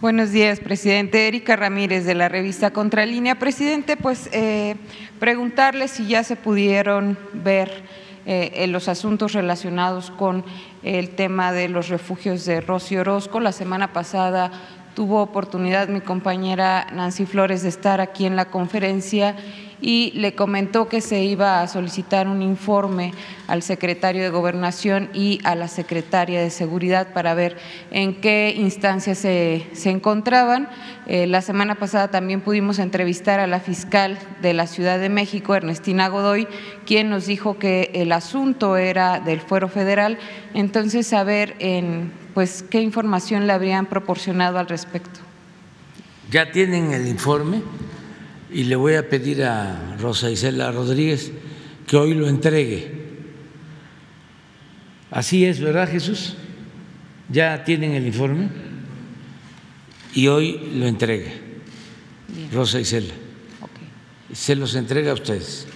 [0.00, 1.28] Buenos días, presidente.
[1.28, 3.38] Erika Ramírez de la revista Contralínea.
[3.38, 4.76] Presidente, pues eh,
[5.20, 7.84] preguntarle si ya se pudieron ver
[8.24, 10.42] eh, los asuntos relacionados con
[10.82, 13.40] el tema de los refugios de Rosy Orozco.
[13.40, 14.50] La semana pasada
[14.94, 19.36] tuvo oportunidad mi compañera Nancy Flores de estar aquí en la conferencia
[19.80, 23.12] y le comentó que se iba a solicitar un informe
[23.48, 27.58] al secretario de Gobernación y a la secretaria de Seguridad para ver
[27.90, 30.70] en qué instancias se, encontraban.
[31.06, 35.54] Eh, la semana pasada también pudimos entrevistar a la fiscal de la Ciudad de México,
[35.54, 36.48] Ernestina Godoy,
[36.86, 40.16] quien nos dijo que el asunto era del fuero federal.
[40.54, 45.20] Entonces, saber en, pues, qué información le habrían proporcionado al respecto.
[46.30, 47.62] ¿Ya tienen el informe?
[48.54, 51.32] y le voy a pedir a Rosa Isela Rodríguez
[51.88, 53.02] que hoy lo entregue.
[55.10, 56.36] Así es, ¿verdad, Jesús?
[57.28, 58.48] Ya tienen el informe
[60.14, 61.42] y hoy lo entregue.
[62.52, 63.12] Rosa Isela.
[64.32, 65.66] Se los entrega a ustedes.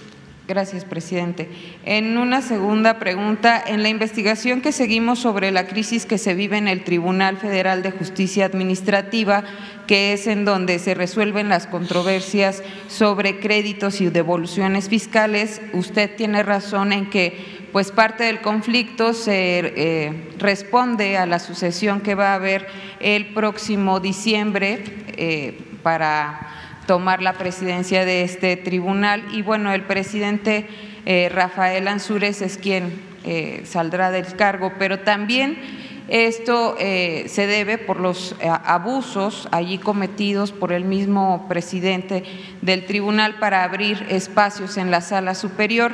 [0.49, 1.47] Gracias, presidente.
[1.85, 6.57] En una segunda pregunta, en la investigación que seguimos sobre la crisis que se vive
[6.57, 9.43] en el Tribunal Federal de Justicia Administrativa,
[9.85, 16.41] que es en donde se resuelven las controversias sobre créditos y devoluciones fiscales, usted tiene
[16.41, 22.31] razón en que pues parte del conflicto se eh, responde a la sucesión que va
[22.31, 22.65] a haber
[22.99, 24.83] el próximo diciembre
[25.15, 26.58] eh, para
[26.89, 29.23] tomar la presidencia de este tribunal.
[29.31, 30.65] Y bueno, el presidente
[31.05, 35.59] eh, Rafael Ansúrez es quien eh, saldrá del cargo, pero también
[36.07, 42.23] esto eh, se debe por los abusos allí cometidos por el mismo presidente
[42.63, 45.93] del tribunal para abrir espacios en la sala superior.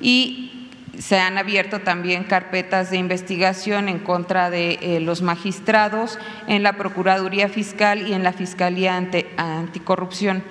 [0.00, 0.49] Y
[0.98, 6.74] se han abierto también carpetas de investigación en contra de eh, los magistrados en la
[6.74, 8.96] Procuraduría Fiscal y en la Fiscalía
[9.36, 10.42] Anticorrupción.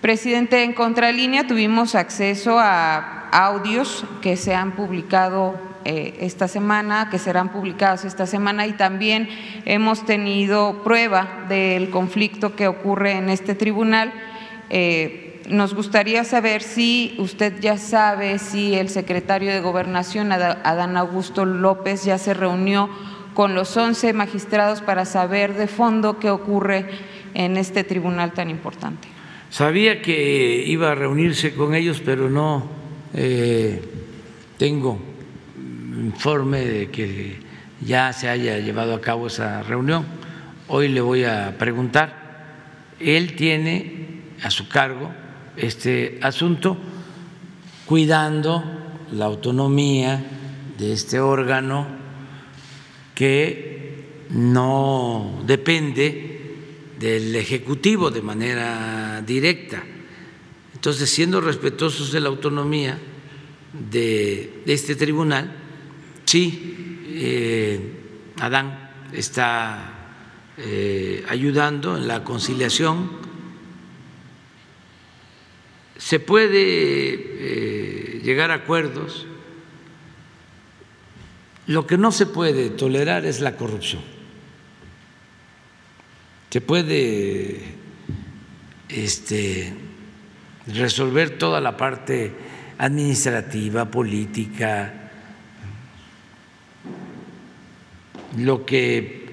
[0.00, 5.54] Presidente, en contralínea tuvimos acceso a audios que se han publicado
[5.84, 9.28] eh, esta semana, que serán publicados esta semana y también
[9.64, 14.12] hemos tenido prueba del conflicto que ocurre en este tribunal.
[14.70, 21.44] Eh, nos gustaría saber si usted ya sabe si el secretario de Gobernación, Adán Augusto
[21.44, 22.88] López, ya se reunió
[23.34, 26.86] con los 11 magistrados para saber de fondo qué ocurre
[27.34, 29.08] en este tribunal tan importante.
[29.50, 32.66] Sabía que iba a reunirse con ellos, pero no
[33.14, 33.82] eh,
[34.58, 34.98] tengo
[35.56, 37.36] informe de que
[37.80, 40.04] ya se haya llevado a cabo esa reunión.
[40.68, 42.22] Hoy le voy a preguntar.
[42.98, 45.10] Él tiene a su cargo
[45.56, 46.76] este asunto,
[47.86, 48.62] cuidando
[49.12, 50.24] la autonomía
[50.78, 51.86] de este órgano
[53.14, 56.56] que no depende
[56.98, 59.82] del Ejecutivo de manera directa.
[60.74, 62.98] Entonces, siendo respetuosos de la autonomía
[63.90, 65.52] de este tribunal,
[66.24, 67.80] sí, eh,
[68.40, 70.02] Adán está
[70.58, 73.21] eh, ayudando en la conciliación
[76.02, 79.24] se puede eh, llegar a acuerdos.
[81.68, 84.02] Lo que no se puede tolerar es la corrupción.
[86.50, 87.62] Se puede
[88.88, 89.72] este,
[90.66, 92.32] resolver toda la parte
[92.78, 95.12] administrativa, política.
[98.38, 99.26] Lo que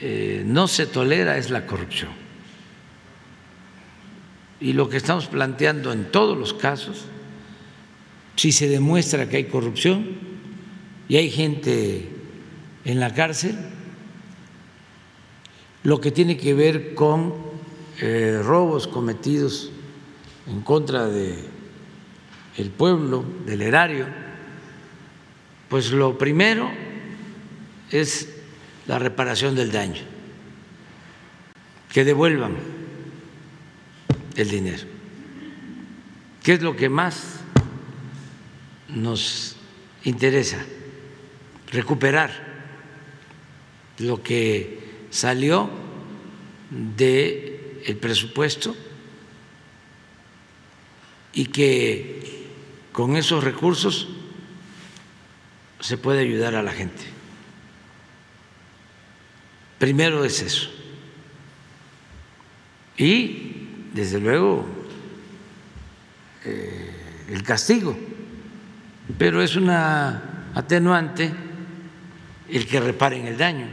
[0.00, 2.29] eh, no se tolera es la corrupción
[4.60, 7.06] y lo que estamos planteando en todos los casos,
[8.36, 10.06] si se demuestra que hay corrupción
[11.08, 12.08] y hay gente
[12.84, 13.56] en la cárcel,
[15.82, 17.34] lo que tiene que ver con
[18.00, 19.70] eh, robos cometidos
[20.46, 21.36] en contra de
[22.56, 24.06] el pueblo, del erario,
[25.68, 26.70] pues lo primero
[27.90, 28.28] es
[28.86, 30.02] la reparación del daño,
[31.92, 32.56] que devuelvan
[34.36, 34.84] el dinero.
[36.42, 37.40] ¿Qué es lo que más
[38.88, 39.56] nos
[40.04, 40.64] interesa?
[41.70, 42.30] Recuperar
[43.98, 45.70] lo que salió
[46.70, 48.76] del el presupuesto
[51.32, 52.48] y que
[52.92, 54.08] con esos recursos
[55.80, 57.04] se puede ayudar a la gente.
[59.78, 60.68] Primero es eso.
[62.98, 63.59] Y,
[63.92, 64.66] desde luego,
[66.44, 66.90] eh,
[67.30, 67.96] el castigo.
[69.18, 71.32] Pero es una atenuante
[72.48, 73.66] el que reparen el daño.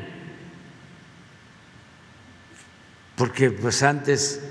[3.15, 4.43] Porque pues antes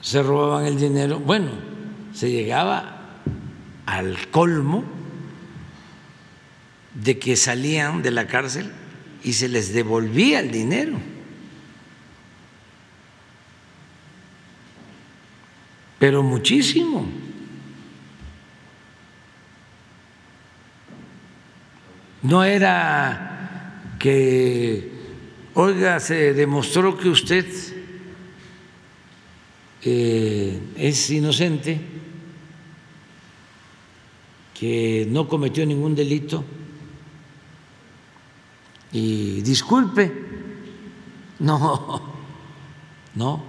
[0.00, 1.50] se robaban el dinero, bueno,
[2.12, 3.20] se llegaba
[3.86, 4.84] al colmo
[6.94, 8.72] de que salían de la cárcel
[9.22, 10.98] y se les devolvía el dinero.
[15.98, 17.06] Pero muchísimo.
[22.22, 24.92] No era que,
[25.54, 27.46] oiga, se demostró que usted
[29.82, 31.80] eh, es inocente,
[34.54, 36.44] que no cometió ningún delito
[38.92, 40.12] y disculpe,
[41.38, 42.02] no,
[43.14, 43.44] no,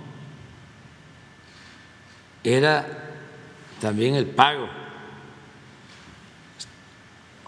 [2.43, 2.87] era
[3.81, 4.67] también el pago,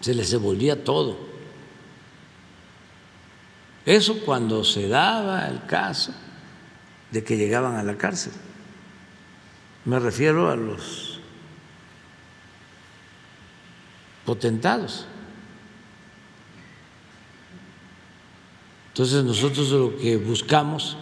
[0.00, 1.32] se les devolvía todo.
[3.84, 6.12] Eso cuando se daba el caso
[7.10, 8.32] de que llegaban a la cárcel.
[9.84, 11.20] Me refiero a los
[14.24, 15.06] potentados.
[18.88, 20.96] Entonces nosotros lo que buscamos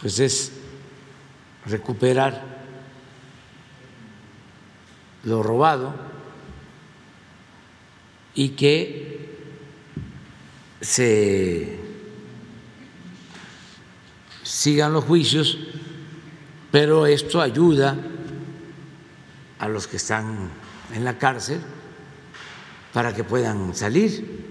[0.00, 0.52] pues es
[1.66, 2.51] recuperar
[5.24, 5.94] lo robado
[8.34, 9.30] y que
[10.80, 11.78] se
[14.42, 15.58] sigan los juicios,
[16.70, 17.96] pero esto ayuda
[19.58, 20.50] a los que están
[20.92, 21.60] en la cárcel
[22.92, 24.42] para que puedan salir.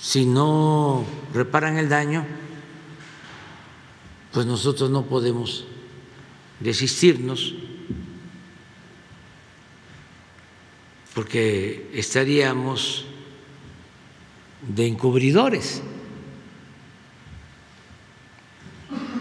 [0.00, 1.04] Si no
[1.34, 2.24] reparan el daño,
[4.32, 5.64] pues nosotros no podemos
[6.60, 7.54] desistirnos
[11.18, 13.04] porque estaríamos
[14.62, 15.82] de encubridores.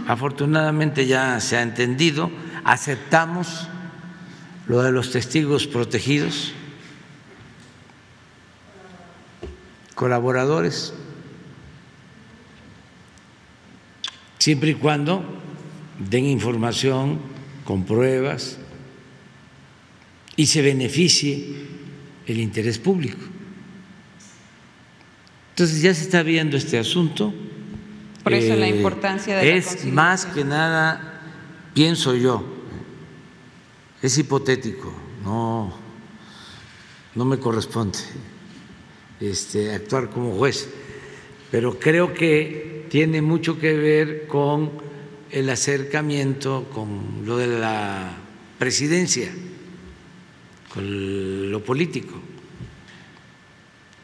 [0.08, 2.30] Afortunadamente ya se ha entendido,
[2.64, 3.68] aceptamos
[4.68, 6.54] lo de los testigos protegidos
[9.96, 10.94] colaboradores,
[14.38, 15.26] siempre y cuando
[15.98, 17.18] den información
[17.66, 18.60] con pruebas
[20.36, 21.77] y se beneficie
[22.28, 23.18] el interés público.
[25.52, 27.34] Entonces ya se está viendo este asunto.
[28.24, 31.22] Por eso la eh, importancia de es más que nada,
[31.74, 32.44] pienso yo,
[34.02, 34.94] es hipotético,
[35.24, 35.74] no,
[37.16, 38.00] no me corresponde
[39.22, 40.70] este, actuar como juez,
[41.50, 44.72] pero creo que tiene mucho que ver con
[45.32, 48.18] el acercamiento, con lo de la
[48.60, 49.32] presidencia,
[50.82, 52.14] lo político,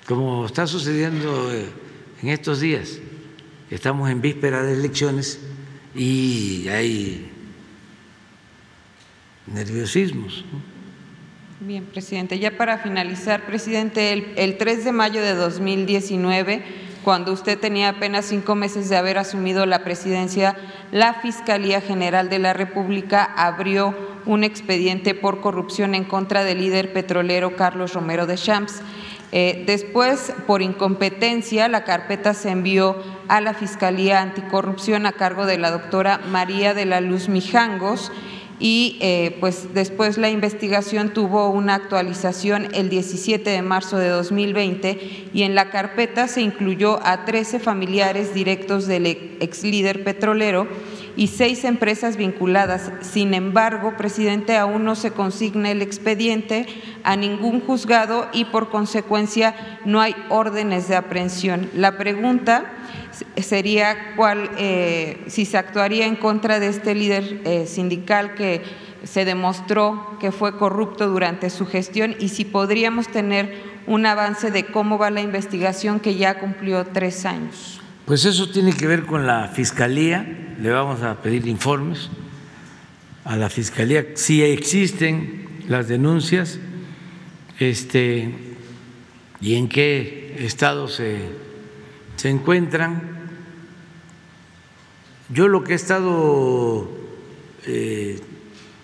[0.08, 1.66] como está sucediendo eh,
[2.22, 3.00] en estos días.
[3.70, 5.40] Estamos en víspera de elecciones
[5.96, 7.32] y hay
[9.48, 10.46] nerviosismos.
[11.60, 12.40] Bien, presidente.
[12.40, 16.62] Ya para finalizar, presidente, el, 3 de mayo de 2019,
[17.04, 20.58] cuando usted tenía apenas cinco meses de haber asumido la presidencia,
[20.92, 23.96] la Fiscalía General de la República abrió
[24.26, 28.82] un expediente por corrupción en contra del líder petrolero Carlos Romero de Champs.
[29.32, 32.96] Eh, después, por incompetencia, la carpeta se envió
[33.28, 38.12] a la Fiscalía Anticorrupción a cargo de la doctora María de la Luz Mijangos
[38.60, 45.30] y eh, pues después la investigación tuvo una actualización el 17 de marzo de 2020
[45.34, 50.68] y en la carpeta se incluyó a 13 familiares directos del ex líder petrolero
[51.16, 52.92] y seis empresas vinculadas.
[53.02, 56.66] Sin embargo, presidente, aún no se consigna el expediente
[57.04, 61.70] a ningún juzgado y por consecuencia no hay órdenes de aprehensión.
[61.76, 62.66] La pregunta
[63.38, 68.62] sería cuál, eh, si se actuaría en contra de este líder eh, sindical que
[69.04, 74.66] se demostró que fue corrupto durante su gestión y si podríamos tener un avance de
[74.66, 77.83] cómo va la investigación que ya cumplió tres años.
[78.06, 82.10] Pues eso tiene que ver con la fiscalía, le vamos a pedir informes
[83.24, 86.60] a la fiscalía si existen las denuncias
[87.60, 88.34] este,
[89.40, 91.44] y en qué estado se
[92.16, 93.02] se encuentran.
[95.30, 96.90] Yo lo que he estado
[97.66, 98.20] eh,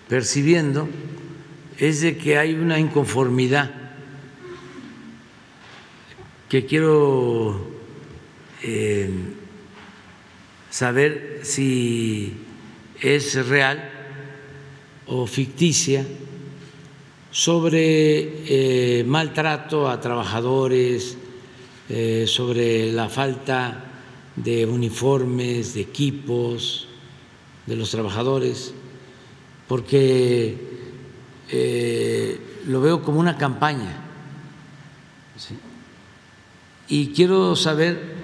[0.08, 0.88] percibiendo
[1.78, 3.70] es de que hay una inconformidad
[6.48, 7.69] que quiero
[8.62, 9.10] eh,
[10.70, 12.34] saber si
[13.00, 13.90] es real
[15.06, 16.04] o ficticia
[17.30, 21.16] sobre eh, maltrato a trabajadores,
[21.88, 23.84] eh, sobre la falta
[24.36, 26.88] de uniformes, de equipos
[27.66, 28.74] de los trabajadores,
[29.68, 30.56] porque
[31.50, 34.06] eh, lo veo como una campaña.
[36.88, 38.19] Y quiero saber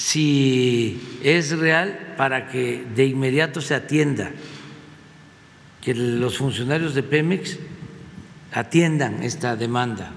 [0.00, 4.32] si es real para que de inmediato se atienda,
[5.82, 7.58] que los funcionarios de Pemex
[8.50, 10.10] atiendan esta demanda.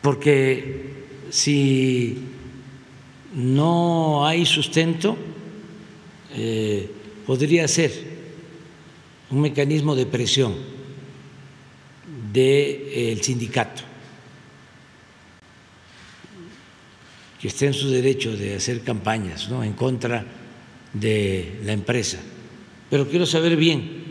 [0.00, 0.94] Porque
[1.28, 2.24] si
[3.34, 5.14] no hay sustento,
[6.34, 6.90] eh,
[7.26, 7.92] podría ser
[9.28, 10.54] un mecanismo de presión
[12.32, 13.82] del sindicato,
[17.46, 19.62] que esté en su derecho de hacer campañas ¿no?
[19.62, 20.24] en contra
[20.92, 22.18] de la empresa.
[22.90, 24.02] Pero quiero saber bien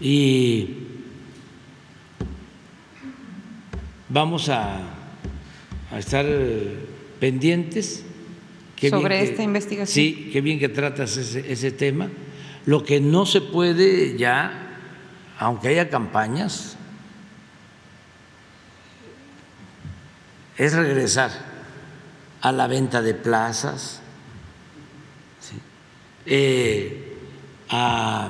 [0.00, 0.70] y
[4.08, 4.80] vamos a,
[5.92, 6.26] a estar
[7.20, 8.04] pendientes.
[8.90, 9.94] Sobre esta investigación.
[9.94, 12.10] Sí, qué bien que tratas ese, ese tema.
[12.66, 14.80] Lo que no se puede ya,
[15.38, 16.76] aunque haya campañas,
[20.56, 21.57] es regresar
[22.40, 24.00] a la venta de plazas,
[26.26, 27.16] eh,
[27.70, 28.28] a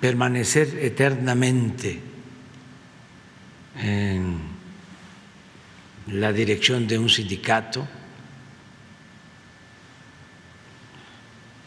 [0.00, 2.00] permanecer eternamente
[3.76, 4.38] en
[6.08, 7.86] la dirección de un sindicato,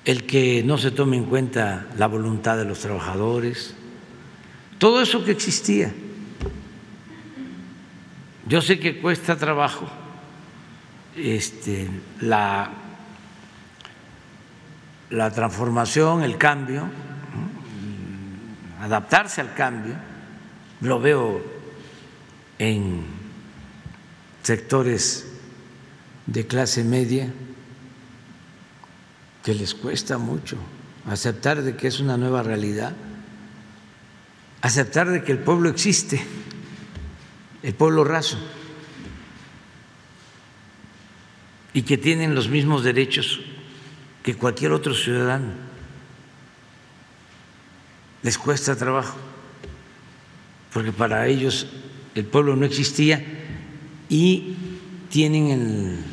[0.06, 3.74] el que no se tome en cuenta la voluntad de los trabajadores,
[4.78, 5.94] todo eso que existía.
[8.46, 10.03] Yo sé que cuesta trabajo
[11.16, 11.90] este,
[12.22, 12.72] la,
[15.10, 16.88] la transformación, el cambio,
[18.82, 19.96] adaptarse al cambio,
[20.82, 21.42] lo veo
[22.60, 23.04] en
[24.42, 25.32] sectores
[26.26, 27.32] de clase media
[29.44, 30.58] que les cuesta mucho
[31.10, 32.94] aceptar de que es una nueva realidad,
[34.62, 36.26] aceptar de que el pueblo existe,
[37.62, 38.38] el pueblo raso,
[41.74, 43.42] y que tienen los mismos derechos
[44.22, 45.52] que cualquier otro ciudadano.
[48.22, 49.18] Les cuesta trabajo,
[50.72, 51.68] porque para ellos
[52.16, 53.24] el pueblo no existía
[54.08, 54.56] y
[55.10, 56.06] tienen en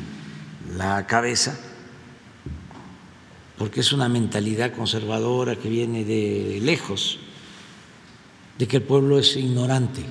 [0.77, 1.57] la cabeza
[3.61, 7.19] porque es una mentalidad conservadora que viene de lejos,
[8.57, 10.03] de que el pueblo es ignorante,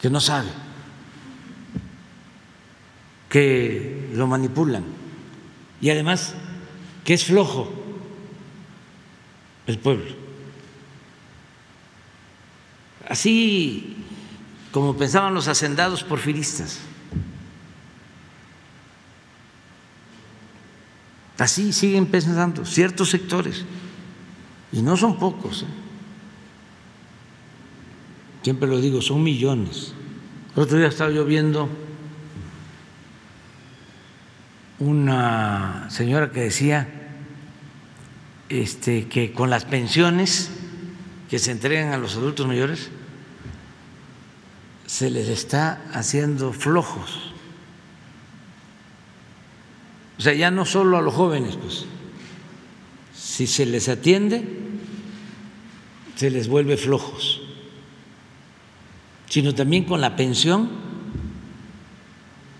[0.00, 0.50] que no sabe,
[3.34, 4.84] que lo manipulan
[5.80, 6.36] y además
[7.04, 7.68] que es flojo
[9.66, 10.12] el pueblo.
[13.08, 13.96] Así
[14.70, 16.78] como pensaban los hacendados porfiristas.
[21.36, 23.64] Así siguen pensando ciertos sectores,
[24.70, 25.64] y no son pocos.
[25.64, 25.66] ¿eh?
[28.44, 29.92] Siempre lo digo, son millones.
[30.54, 31.68] El otro día estaba yo viendo
[34.78, 36.88] una señora que decía
[38.48, 40.50] este, que con las pensiones
[41.30, 42.90] que se entregan a los adultos mayores
[44.86, 47.32] se les está haciendo flojos.
[50.18, 51.86] O sea, ya no solo a los jóvenes, pues,
[53.14, 54.46] si se les atiende,
[56.14, 57.42] se les vuelve flojos,
[59.28, 60.70] sino también con la pensión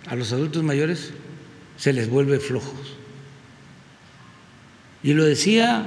[0.09, 1.13] a los adultos mayores
[1.77, 2.97] se les vuelve flojos.
[5.03, 5.87] Y lo decía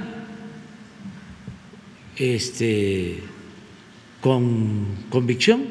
[2.16, 3.22] este,
[4.20, 5.64] con convicción,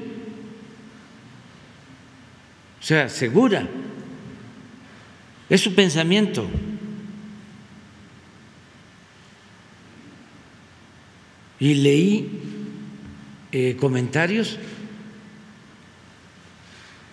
[2.80, 3.68] o sea, segura
[5.50, 6.48] es su pensamiento.
[11.60, 12.30] Y leí
[13.52, 14.60] eh, comentarios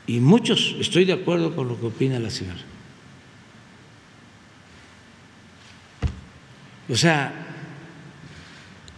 [0.06, 2.60] y muchos estoy de acuerdo con lo que opina la señora.
[6.88, 7.32] O sea,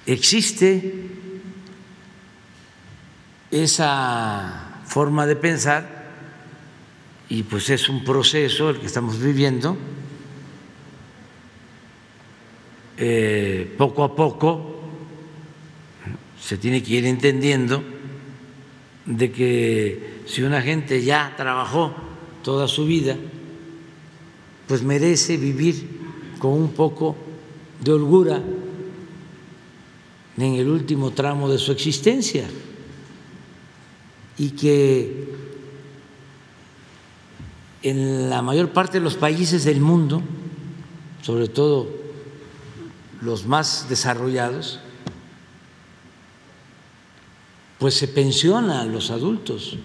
[0.06, 1.08] existe
[3.50, 5.96] esa forma de pensar
[7.28, 9.76] y pues es un proceso el que estamos viviendo.
[12.98, 14.80] Eh, poco a poco
[16.40, 17.82] se tiene que ir entendiendo
[19.04, 21.94] de que si una gente ya trabajó
[22.42, 23.16] toda su vida,
[24.66, 25.88] pues merece vivir
[26.38, 27.16] con un poco
[27.80, 28.42] de holgura
[30.36, 32.48] en el último tramo de su existencia
[34.38, 35.34] y que
[37.82, 40.22] en la mayor parte de los países del mundo,
[41.22, 41.88] sobre todo
[43.20, 44.80] los más desarrollados,
[47.78, 49.76] pues se pensiona a los adultos.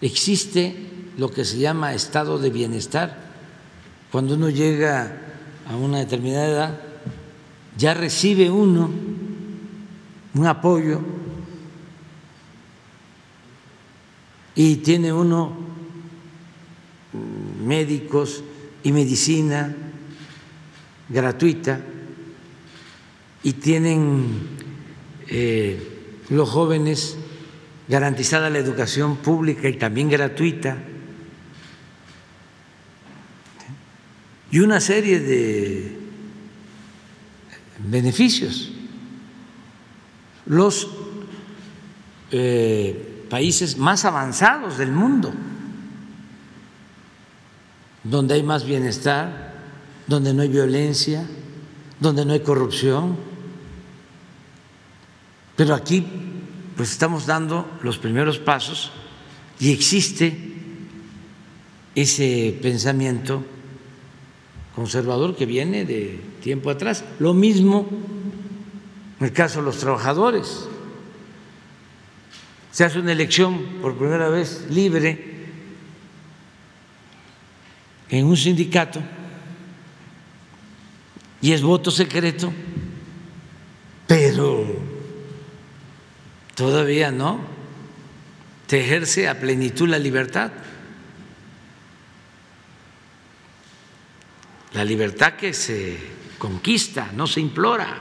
[0.00, 0.88] Existe
[1.18, 3.30] lo que se llama estado de bienestar.
[4.10, 5.29] Cuando uno llega
[5.70, 6.80] a una determinada edad,
[7.78, 8.90] ya recibe uno
[10.34, 11.00] un apoyo
[14.54, 15.52] y tiene uno
[17.64, 18.42] médicos
[18.82, 19.74] y medicina
[21.08, 21.80] gratuita
[23.42, 24.48] y tienen
[25.28, 25.78] eh,
[26.30, 27.16] los jóvenes
[27.88, 30.76] garantizada la educación pública y también gratuita
[34.50, 35.98] y una serie de
[37.78, 38.70] beneficios.
[40.46, 40.88] Los
[42.32, 45.32] eh, países más avanzados del mundo,
[48.02, 49.54] donde hay más bienestar,
[50.06, 51.26] donde no hay violencia,
[52.00, 53.16] donde no hay corrupción.
[55.56, 56.04] Pero aquí
[56.76, 58.90] pues estamos dando los primeros pasos
[59.60, 60.34] y existe
[61.94, 63.44] ese pensamiento
[64.80, 67.04] conservador que viene de tiempo atrás.
[67.18, 67.86] Lo mismo
[69.20, 70.66] en el caso de los trabajadores.
[72.72, 75.44] Se hace una elección por primera vez libre
[78.08, 79.02] en un sindicato
[81.42, 82.50] y es voto secreto,
[84.06, 84.64] pero
[86.54, 87.38] todavía no
[88.66, 90.50] te ejerce a plenitud la libertad.
[94.72, 95.96] La libertad que se
[96.38, 97.98] conquista, no se implora.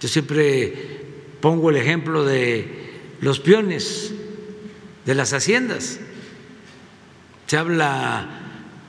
[0.00, 1.04] Yo siempre
[1.40, 4.12] pongo el ejemplo de los peones
[5.04, 5.98] de las haciendas.
[7.46, 8.28] Se habla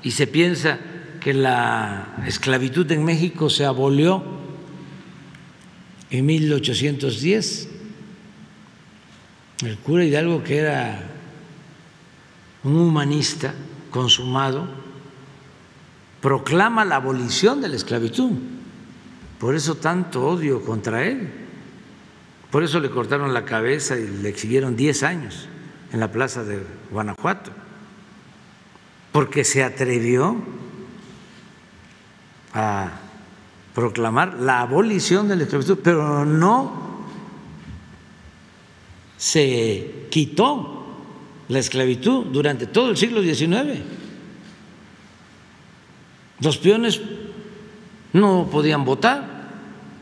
[0.04, 0.80] y se piensa
[1.20, 4.24] que la esclavitud en México se abolió
[6.10, 7.70] en 1810.
[9.64, 11.10] El cura Hidalgo, que era
[12.64, 13.54] un humanista
[13.92, 14.68] consumado,
[16.22, 18.32] proclama la abolición de la esclavitud.
[19.40, 21.30] Por eso tanto odio contra él.
[22.52, 25.48] Por eso le cortaron la cabeza y le exhibieron 10 años
[25.94, 27.52] en la plaza de Guanajuato.
[29.12, 30.36] Porque se atrevió
[32.54, 32.92] a
[33.74, 36.90] proclamar la abolición de la esclavitud, pero no
[39.18, 40.80] se quitó
[41.50, 43.82] la esclavitud durante todo el siglo XIX.
[46.42, 47.02] Los peones
[48.14, 49.50] no podían votar,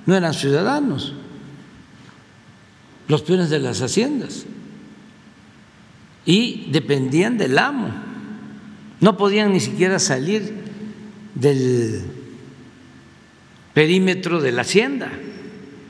[0.05, 1.13] no eran ciudadanos,
[3.07, 4.45] los peones de las haciendas,
[6.25, 7.89] y dependían del amo,
[8.99, 10.63] no podían ni siquiera salir
[11.35, 12.03] del
[13.73, 15.11] perímetro de la hacienda,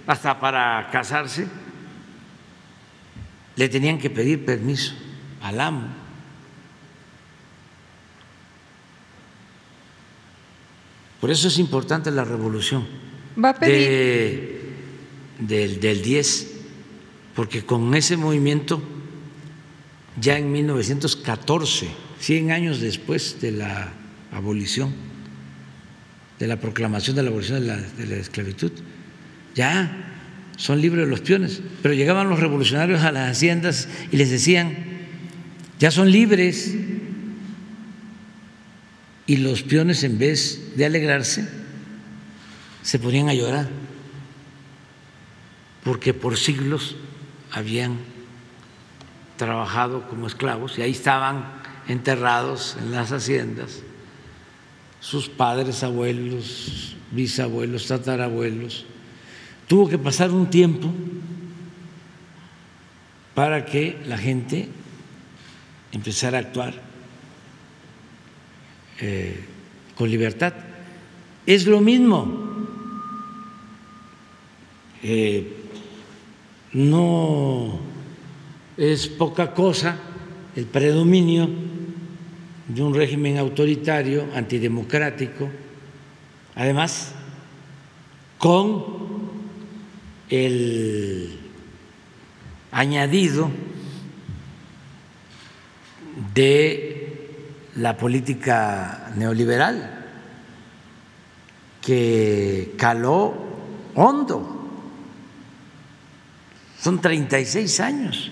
[0.05, 1.47] hasta para casarse
[3.57, 4.93] le tenían que pedir permiso
[5.41, 5.87] al amo.
[11.19, 12.85] Por eso es importante la revolución
[13.43, 14.57] ¿Va a pedir?
[15.39, 16.47] del, del 10,
[17.35, 18.81] porque con ese movimiento,
[20.19, 21.87] ya en 1914,
[22.19, 23.93] 100 años después de la
[24.31, 24.93] abolición,
[26.39, 28.71] de la proclamación de la abolición de la, de la esclavitud,
[29.55, 30.13] ya
[30.55, 34.75] son libres los peones, pero llegaban los revolucionarios a las haciendas y les decían,
[35.79, 36.75] ya son libres,
[39.27, 41.47] y los peones en vez de alegrarse,
[42.81, 43.67] se ponían a llorar,
[45.83, 46.95] porque por siglos
[47.51, 47.97] habían
[49.35, 51.45] trabajado como esclavos y ahí estaban
[51.87, 53.83] enterrados en las haciendas
[54.99, 58.85] sus padres, abuelos, bisabuelos, tatarabuelos.
[59.67, 60.91] Tuvo que pasar un tiempo
[63.35, 64.69] para que la gente
[65.91, 66.86] empezara a actuar
[69.95, 70.53] con libertad.
[71.45, 72.47] Es lo mismo.
[75.03, 75.53] Eh,
[76.73, 77.79] no
[78.75, 79.97] es poca cosa
[80.55, 81.49] el predominio
[82.67, 85.49] de un régimen autoritario, antidemocrático.
[86.55, 87.13] Además,
[88.37, 88.85] con
[90.29, 91.39] el
[92.71, 93.49] añadido
[96.33, 96.86] de
[97.77, 100.05] la política neoliberal
[101.81, 103.33] que caló
[103.95, 104.55] hondo.
[106.79, 108.31] Son 36 años,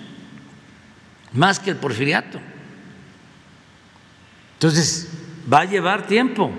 [1.32, 2.38] más que el porfiriato.
[4.54, 5.08] Entonces,
[5.52, 6.50] va a llevar tiempo.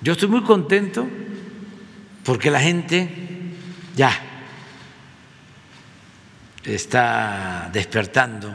[0.00, 1.08] Yo estoy muy contento
[2.24, 3.10] porque la gente
[3.96, 4.12] ya
[6.64, 8.54] está despertando,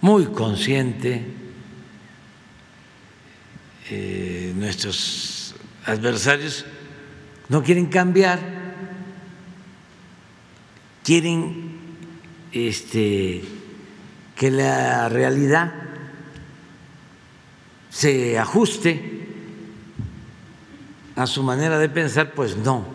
[0.00, 1.39] muy consciente.
[3.92, 5.52] Eh, nuestros
[5.84, 6.64] adversarios
[7.48, 8.38] no quieren cambiar,
[11.02, 11.72] quieren
[12.52, 13.42] este,
[14.36, 15.72] que la realidad
[17.90, 19.26] se ajuste
[21.16, 22.86] a su manera de pensar, pues no.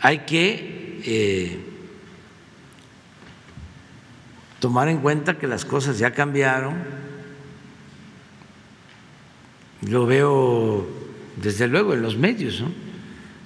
[0.00, 1.64] Hay que eh,
[4.58, 7.07] tomar en cuenta que las cosas ya cambiaron.
[9.82, 10.86] Lo veo
[11.36, 12.60] desde luego en los medios.
[12.60, 12.68] ¿no?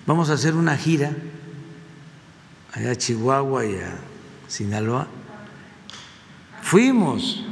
[0.06, 1.14] Vamos a hacer una gira
[2.72, 3.98] allá a Chihuahua y a
[4.48, 5.06] Sinaloa.
[6.62, 7.44] Fuimos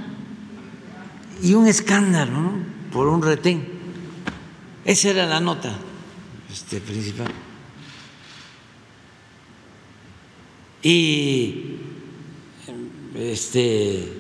[1.43, 2.52] y un escándalo
[2.93, 3.69] por un retén.
[4.85, 5.77] Esa era la nota
[6.51, 7.31] este, principal.
[10.82, 11.77] Y
[13.15, 14.12] este,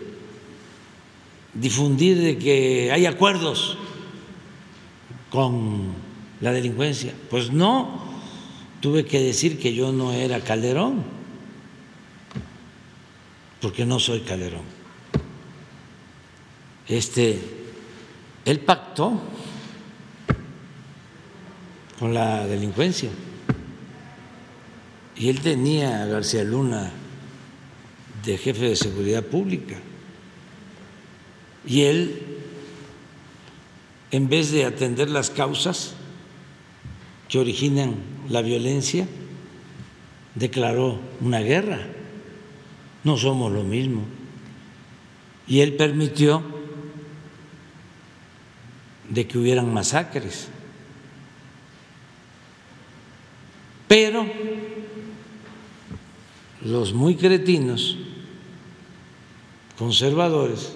[1.54, 3.78] difundir de que hay acuerdos
[5.30, 5.92] con
[6.40, 7.14] la delincuencia.
[7.30, 8.02] Pues no,
[8.80, 11.02] tuve que decir que yo no era Calderón,
[13.60, 14.80] porque no soy Calderón.
[16.88, 17.38] Este,
[18.44, 19.20] él pactó
[21.98, 23.10] con la delincuencia
[25.16, 26.90] y él tenía a García Luna
[28.24, 29.76] de jefe de seguridad pública.
[31.66, 32.29] Y él,
[34.10, 35.94] en vez de atender las causas
[37.28, 37.94] que originan
[38.28, 39.06] la violencia,
[40.34, 41.86] declaró una guerra.
[43.04, 44.02] No somos lo mismo.
[45.46, 46.42] Y él permitió
[49.08, 50.48] de que hubieran masacres.
[53.88, 54.26] Pero
[56.62, 57.96] los muy cretinos
[59.78, 60.74] conservadores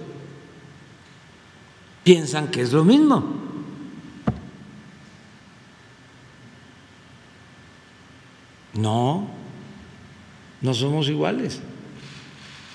[2.04, 3.24] piensan que es lo mismo.
[8.74, 9.28] No,
[10.60, 11.60] no somos iguales.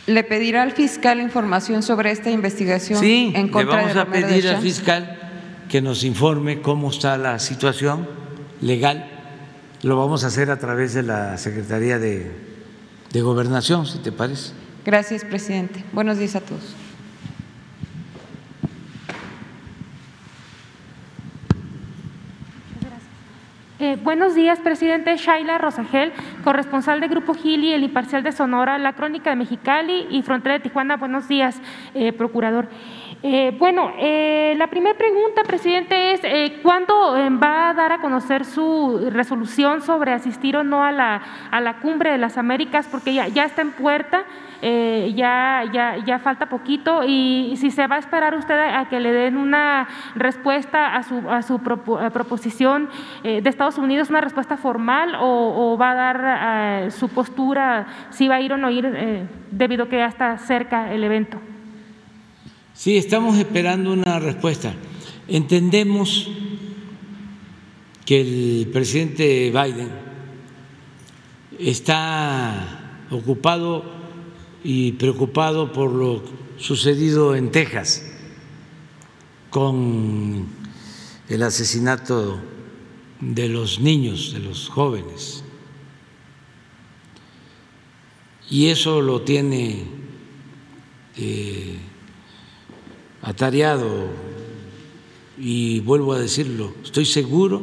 [0.08, 4.06] ¿Le pedirá al fiscal información sobre esta investigación sí, en contra le vamos de a
[4.06, 5.20] pedir al fiscal
[5.70, 8.08] que nos informe cómo está la situación
[8.60, 9.08] legal.
[9.84, 12.32] Lo vamos a hacer a través de la Secretaría de,
[13.14, 14.54] de Gobernación, si te parece.
[14.84, 15.86] Gracias, presidente.
[15.94, 16.76] Buenos días a todos.
[23.80, 26.12] Eh, buenos días, presidente Shaila Rosagel,
[26.44, 30.60] corresponsal de Grupo Gili, El Imparcial de Sonora, La Crónica de Mexicali y Frontera de
[30.60, 30.98] Tijuana.
[30.98, 31.62] Buenos días,
[31.94, 32.68] eh, procurador.
[33.24, 39.10] Eh, bueno, eh, la primera pregunta, presidente, es ¿cuándo va a dar a conocer su
[39.10, 42.90] resolución sobre asistir o no a la, a la cumbre de las Américas?
[42.92, 44.26] Porque ya, ya está en puerta,
[44.62, 49.00] eh, ya, ya, ya falta poquito y si se va a esperar usted a, que
[49.00, 52.90] le den una respuesta a su, a su proposición
[53.24, 58.28] eh, de Estados Unidos, una respuesta formal o, va a dar eh, su postura, si
[58.28, 61.40] va a ir o no ir, debido a que ya está cerca el evento?
[62.74, 64.74] Sí, estamos esperando una respuesta.
[65.28, 66.30] Entendemos
[68.06, 69.90] que el presidente Biden
[71.60, 73.99] está ocupado
[74.64, 76.22] y preocupado por lo
[76.58, 78.04] sucedido en Texas
[79.50, 80.46] con
[81.28, 82.40] el asesinato
[83.22, 85.44] de los niños, de los jóvenes.
[88.50, 89.86] Y eso lo tiene
[91.18, 91.78] eh,
[93.22, 94.08] atareado
[95.38, 97.62] y vuelvo a decirlo, estoy seguro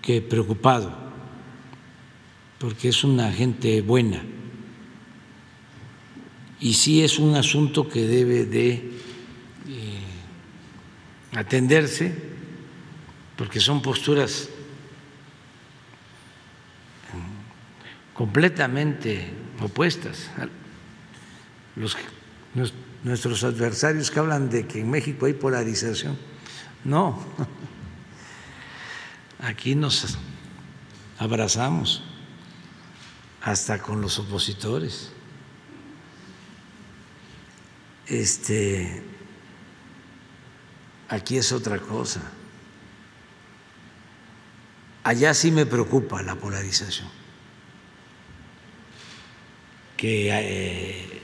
[0.00, 0.92] que preocupado,
[2.58, 4.22] porque es una gente buena
[6.62, 8.92] y sí es un asunto que debe de
[9.66, 10.00] eh,
[11.34, 12.14] atenderse,
[13.36, 14.48] porque son posturas
[18.14, 19.28] completamente
[19.60, 20.30] opuestas.
[21.74, 21.96] Los,
[23.02, 26.16] nuestros adversarios que hablan de que en México hay polarización,
[26.84, 27.24] no,
[29.40, 30.16] aquí nos
[31.18, 32.04] abrazamos
[33.40, 35.11] hasta con los opositores.
[38.06, 39.02] Este
[41.08, 42.22] aquí es otra cosa.
[45.04, 47.08] Allá sí me preocupa la polarización
[49.96, 51.20] que eh,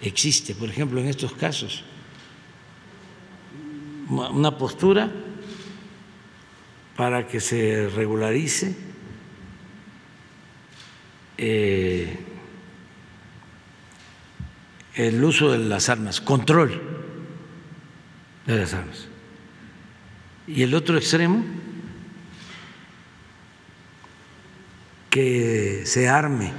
[0.00, 1.84] existe, por ejemplo, en estos casos.
[4.08, 5.10] Una postura
[6.96, 8.74] para que se regularice
[11.36, 12.18] eh,
[14.94, 16.80] el uso de las armas, control
[18.46, 19.06] de las armas.
[20.46, 21.44] Y el otro extremo,
[25.08, 26.52] que se arme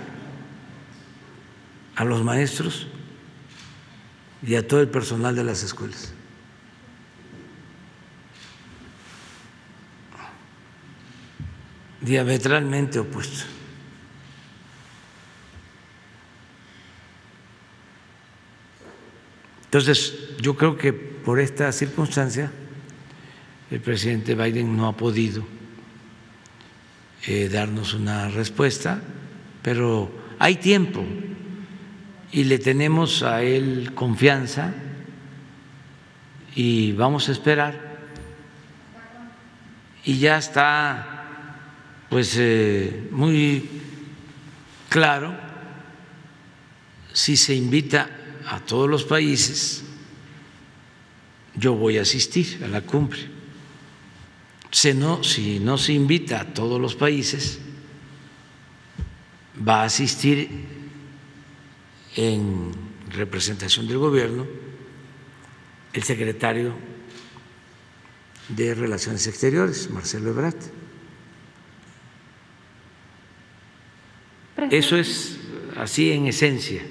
[1.95, 2.87] a los maestros
[4.43, 6.13] y a todo el personal de las escuelas.
[12.01, 13.45] Diametralmente opuesto.
[19.73, 22.51] Entonces, yo creo que por esta circunstancia
[23.71, 25.43] el presidente Biden no ha podido
[27.25, 29.01] eh, darnos una respuesta,
[29.63, 31.03] pero hay tiempo
[32.31, 34.75] y le tenemos a él confianza
[36.53, 37.97] y vamos a esperar.
[40.05, 41.25] Y ya está
[42.11, 43.67] pues eh, muy
[44.89, 45.35] claro
[47.11, 49.83] si se invita a todos los países,
[51.55, 53.19] yo voy a asistir a la cumbre.
[54.71, 57.59] Si no, si no se invita a todos los países,
[59.67, 60.49] va a asistir
[62.15, 62.71] en
[63.11, 64.47] representación del gobierno
[65.93, 66.73] el secretario
[68.49, 70.57] de Relaciones Exteriores, Marcelo Ebrard.
[74.71, 75.37] Eso es
[75.77, 76.83] así en esencia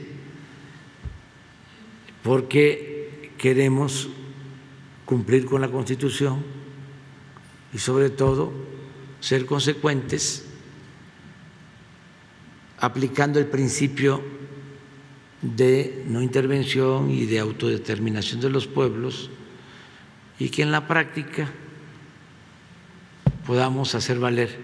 [2.23, 4.09] porque queremos
[5.05, 6.43] cumplir con la Constitución
[7.73, 8.53] y sobre todo
[9.21, 10.47] ser consecuentes
[12.79, 14.23] aplicando el principio
[15.41, 19.31] de no intervención y de autodeterminación de los pueblos
[20.39, 21.51] y que en la práctica
[23.47, 24.59] podamos hacer valer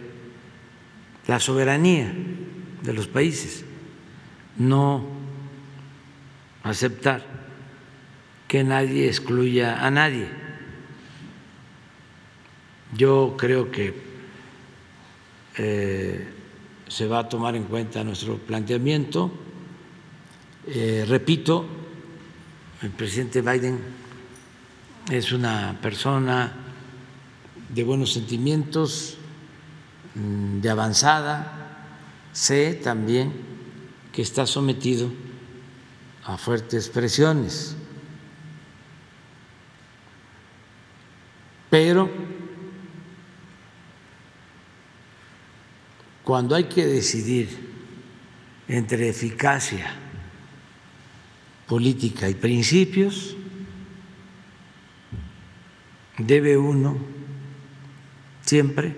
[1.26, 2.12] la soberanía
[2.82, 3.64] de los países,
[4.56, 5.04] no
[6.62, 7.47] aceptar
[8.48, 10.26] que nadie excluya a nadie.
[12.96, 13.94] Yo creo que
[15.58, 16.26] eh,
[16.88, 19.30] se va a tomar en cuenta nuestro planteamiento.
[20.66, 21.66] Eh, repito,
[22.80, 23.78] el presidente Biden
[25.10, 26.50] es una persona
[27.68, 29.18] de buenos sentimientos,
[30.14, 31.76] mm, de avanzada.
[32.32, 33.30] Sé también
[34.10, 35.10] que está sometido
[36.24, 37.77] a fuertes presiones
[41.70, 42.10] Pero
[46.24, 47.48] cuando hay que decidir
[48.68, 49.90] entre eficacia
[51.66, 53.36] política y principios,
[56.18, 56.98] debe uno
[58.42, 58.96] siempre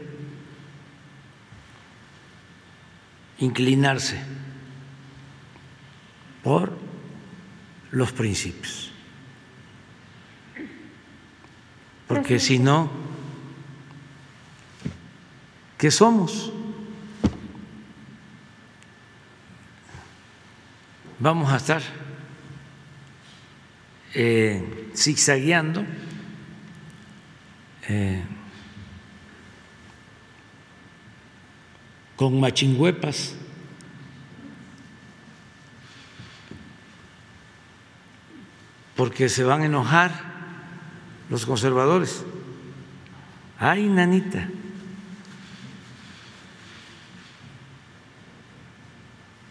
[3.39, 4.21] inclinarse
[6.43, 6.73] por
[7.91, 8.90] los principios.
[12.11, 12.91] Porque si no,
[15.79, 16.53] ¿qué somos?
[21.21, 21.83] Vamos a estar
[24.13, 25.85] eh, zigzagueando.
[27.89, 28.25] Eh,
[32.17, 33.37] con machingüepas.
[38.97, 40.30] Porque se van a enojar
[41.31, 42.25] los conservadores.
[43.59, 44.49] Ay, nanita.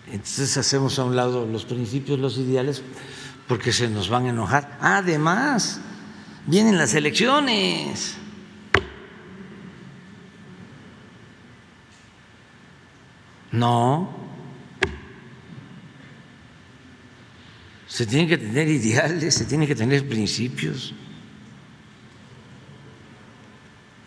[0.08, 2.84] Entonces hacemos a un lado los principios, los ideales,
[3.48, 4.78] porque se nos van a enojar.
[4.82, 5.80] Además,
[6.46, 8.18] vienen las elecciones.
[13.52, 14.10] No.
[17.88, 20.94] Se tienen que tener ideales, se tienen que tener principios.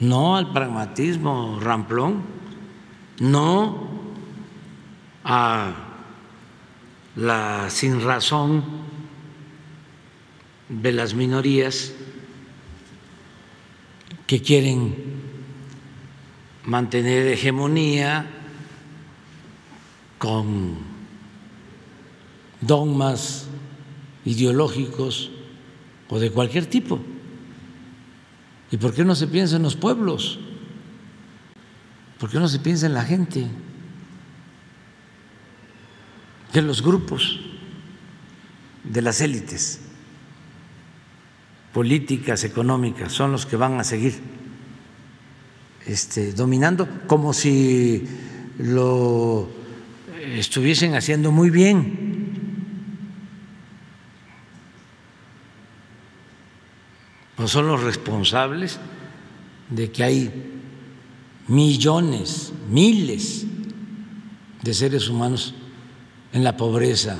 [0.02, 2.22] No al pragmatismo ramplón,
[3.20, 3.88] no
[5.22, 5.74] a
[7.14, 8.64] la sin razón
[10.68, 11.92] de las minorías
[14.26, 15.22] que quieren
[16.64, 18.26] mantener hegemonía
[20.18, 20.78] con
[22.60, 23.46] dogmas
[24.24, 25.30] ideológicos
[26.08, 26.98] o de cualquier tipo.
[28.72, 30.40] ¿Y por qué no se piensa en los pueblos?
[32.18, 33.46] ¿Por qué no se piensa en la gente?
[36.54, 37.38] En los grupos
[38.82, 39.80] de las élites
[41.74, 44.14] políticas, económicas, son los que van a seguir
[45.86, 48.06] este, dominando, como si
[48.58, 49.50] lo
[50.34, 52.21] estuviesen haciendo muy bien.
[57.42, 58.78] No son los responsables
[59.68, 60.30] de que hay
[61.48, 63.44] millones, miles
[64.62, 65.52] de seres humanos
[66.32, 67.18] en la pobreza,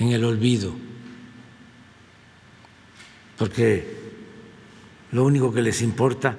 [0.00, 0.74] en el olvido,
[3.38, 4.00] porque
[5.12, 6.36] lo único que les importa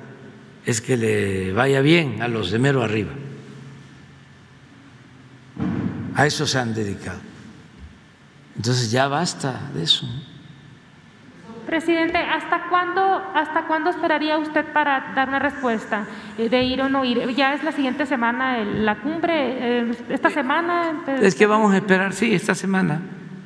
[0.66, 3.14] es que le vaya bien a los de mero arriba.
[6.16, 7.22] A eso se han dedicado.
[8.58, 10.06] Entonces ya basta de eso.
[11.72, 16.06] Presidente, ¿hasta cuándo, ¿hasta cuándo esperaría usted para dar una respuesta
[16.38, 17.34] eh, de ir o no ir?
[17.34, 21.02] Ya es la siguiente semana la cumbre, eh, esta semana.
[21.22, 23.00] Es que vamos a esperar, sí, esta semana.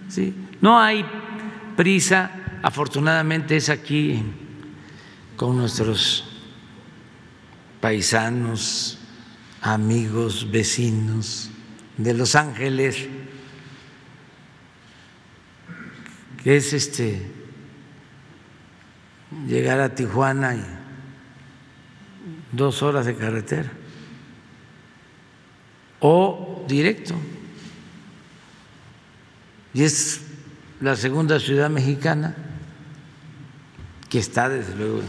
[0.10, 0.34] Sí.
[0.60, 1.06] No hay
[1.76, 2.32] prisa,
[2.64, 4.24] afortunadamente es aquí
[5.36, 6.28] con nuestros
[7.80, 8.98] paisanos,
[9.62, 11.52] amigos, vecinos
[11.96, 13.08] de Los Ángeles,
[16.44, 17.45] que es este
[19.48, 20.64] llegar a Tijuana y
[22.52, 23.72] dos horas de carretera
[26.00, 27.16] o directo.
[29.74, 30.22] Y es
[30.82, 32.36] la segunda ciudad mexicana
[34.10, 35.08] que está desde luego en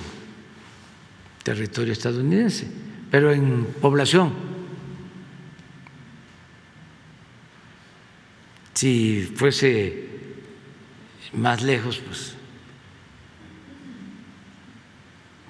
[1.43, 2.67] territorio estadounidense,
[3.11, 4.33] pero en población.
[8.75, 10.09] Si fuese
[11.33, 12.36] más lejos, pues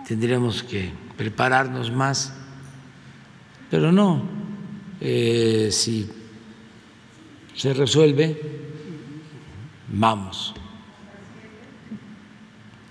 [0.06, 2.32] tendríamos que prepararnos más,
[3.70, 4.22] pero no,
[5.00, 6.08] eh, si
[7.54, 8.40] se resuelve,
[9.88, 10.54] vamos.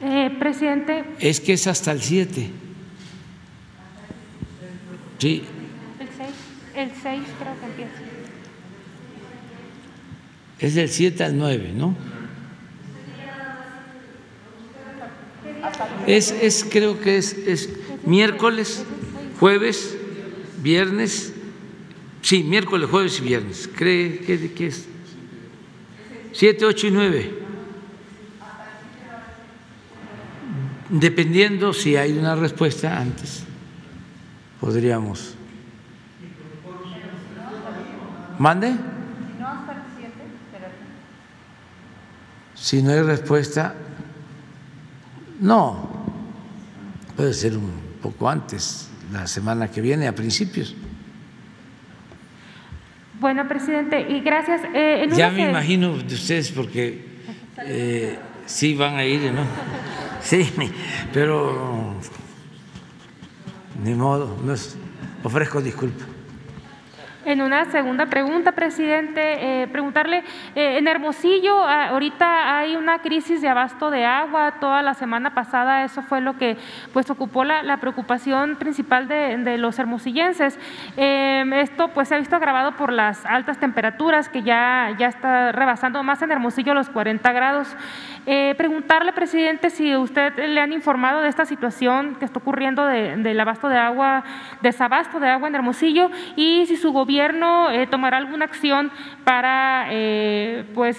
[0.01, 1.05] Eh, presidente.
[1.19, 2.49] Es que es hasta el 7.
[5.17, 5.43] Sí.
[5.99, 6.29] El 6,
[6.75, 8.01] el 6 creo que empieza.
[10.59, 11.95] Es del 7 al 9, ¿no?
[16.07, 17.69] Es, es creo que es, es
[18.05, 18.83] miércoles,
[19.39, 19.97] jueves,
[20.61, 21.33] viernes,
[22.21, 23.69] sí, miércoles, jueves y viernes.
[23.73, 24.85] ¿Cree que, que es?
[26.31, 27.39] Siete, ocho y nueve.
[30.89, 33.43] Dependiendo si hay una respuesta antes,
[34.59, 35.33] podríamos.
[38.37, 38.75] ¿Mande?
[42.53, 43.75] Si no hay respuesta,
[45.45, 45.87] no,
[47.15, 50.75] puede ser un poco antes, la semana que viene, a principios.
[53.19, 54.61] Bueno, presidente, y gracias.
[54.73, 57.05] Eh, ya me imagino de ustedes porque
[57.63, 58.17] eh,
[58.47, 59.43] sí van a ir, ¿no?
[60.21, 60.51] Sí,
[61.13, 61.93] pero
[63.83, 64.55] ni modo, no
[65.23, 66.14] ofrezco disculpas.
[67.25, 70.23] En una segunda pregunta, presidente, eh, preguntarle,
[70.53, 75.33] eh, en Hermosillo ah, ahorita hay una crisis de abasto de agua, toda la semana
[75.33, 76.55] pasada eso fue lo que
[76.93, 80.59] pues ocupó la, preocupación principal de, los hermosillenses.
[80.97, 85.51] Em, esto pues se ha visto agravado por las altas temperaturas que ya, ya está
[85.51, 87.75] rebasando más en Hermosillo los 40 grados.
[88.27, 93.39] Eh, preguntarle, presidente, si usted le han informado de esta situación que está ocurriendo del
[93.39, 94.23] abasto de agua,
[94.63, 98.89] desabasto de agua en Hermosillo y si su gobierno eh, tomará alguna acción
[99.23, 100.97] para eh, pues,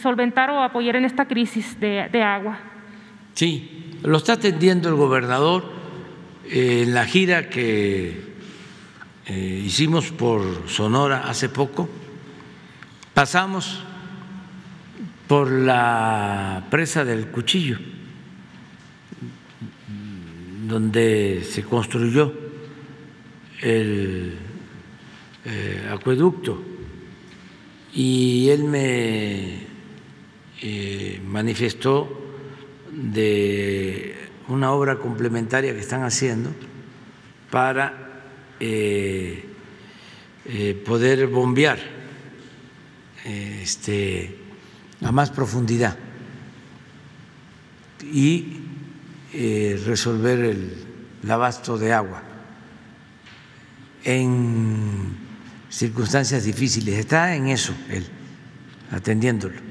[0.00, 2.58] solventar o apoyar en esta crisis de, agua.
[3.34, 5.64] Sí, lo está atendiendo el gobernador
[6.48, 8.30] en la gira que
[9.28, 11.88] hicimos por Sonora hace poco.
[13.12, 13.84] Pasamos
[15.30, 17.78] por la presa del Cuchillo,
[20.66, 22.34] donde se construyó
[23.62, 24.34] el
[25.44, 26.60] eh, acueducto.
[27.94, 29.58] Y él me
[30.62, 32.32] eh, manifestó
[32.90, 34.16] de
[34.48, 36.50] una obra complementaria que están haciendo
[37.52, 38.24] para
[38.58, 39.44] eh,
[40.84, 41.78] poder bombear
[43.24, 44.39] este,
[45.02, 45.96] a más profundidad
[48.02, 48.58] y
[49.84, 52.22] resolver el abasto de agua
[54.04, 55.16] en
[55.68, 56.98] circunstancias difíciles.
[56.98, 58.06] Está en eso él,
[58.90, 59.70] atendiéndolo.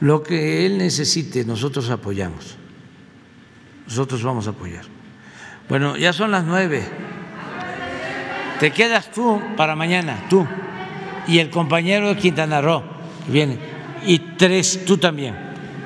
[0.00, 2.56] Lo que él necesite, nosotros apoyamos.
[3.86, 4.84] Nosotros vamos a apoyar.
[5.68, 6.82] Bueno, ya son las nueve.
[8.58, 10.46] Te quedas tú para mañana, tú.
[11.28, 12.82] Y el compañero de Quintana Roo
[13.28, 13.58] viene.
[14.06, 15.34] Y tres, tú también.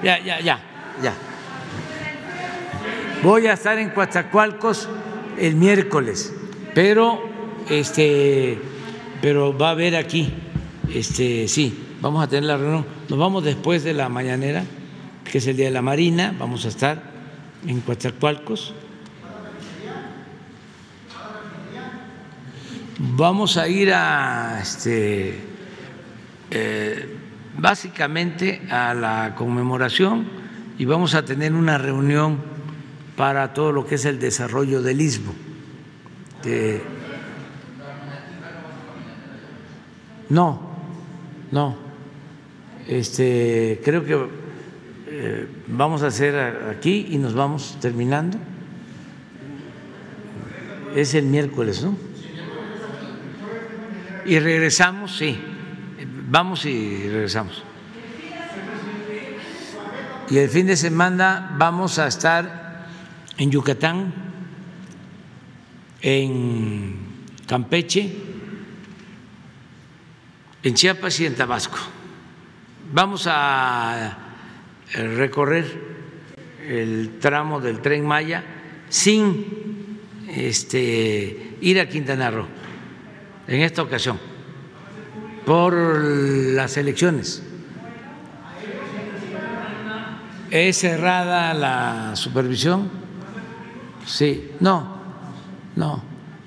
[0.03, 0.61] Ya, ya, ya,
[1.03, 1.15] ya.
[3.23, 4.89] Voy a estar en Coatzacoalcos
[5.39, 6.35] el miércoles,
[6.75, 7.23] pero
[7.69, 8.59] este,
[9.21, 10.33] pero va a haber aquí,
[10.93, 12.87] este, sí, vamos a tener la reunión.
[13.09, 14.65] Nos vamos después de la mañanera,
[15.31, 17.03] que es el día de la Marina, vamos a estar
[17.67, 18.75] en Coatzacoalcos.
[22.99, 25.39] Vamos a ir a, este,
[26.51, 27.17] eh,
[27.59, 30.25] básicamente a la conmemoración
[30.79, 32.39] y vamos a tener una reunión
[33.15, 35.35] para todo lo que es el desarrollo del istmo.
[40.31, 40.61] no,
[41.53, 41.77] no.
[42.89, 44.27] Este, creo que
[45.09, 46.35] eh, vamos a hacer
[46.71, 48.39] aquí y nos vamos terminando.
[50.95, 52.06] Es el miércoles, ¿no?
[54.27, 55.39] Y regresamos, sí.
[56.29, 57.63] Vamos y regresamos.
[60.29, 62.87] Y el fin de semana vamos a estar
[63.39, 64.13] en Yucatán,
[66.03, 66.97] en
[67.47, 68.17] Campeche,
[70.65, 71.79] en Chiapas y en Tabasco.
[72.93, 74.19] Vamos a
[74.93, 75.67] recorrer
[76.67, 78.43] el tramo del tren Maya
[78.89, 82.66] sin este, ir a Quintana Roo
[83.49, 84.19] en esta ocasión
[85.45, 87.43] por las elecciones.
[90.51, 92.91] ¿Es cerrada la supervisión?
[94.05, 94.97] Sí, no,
[95.77, 96.03] no.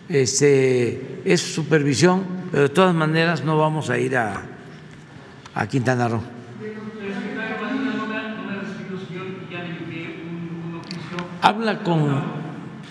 [0.07, 4.41] Este, es supervisión, pero de todas maneras no vamos a ir a,
[5.53, 6.23] a Quintana Roo.
[11.41, 12.21] Habla con,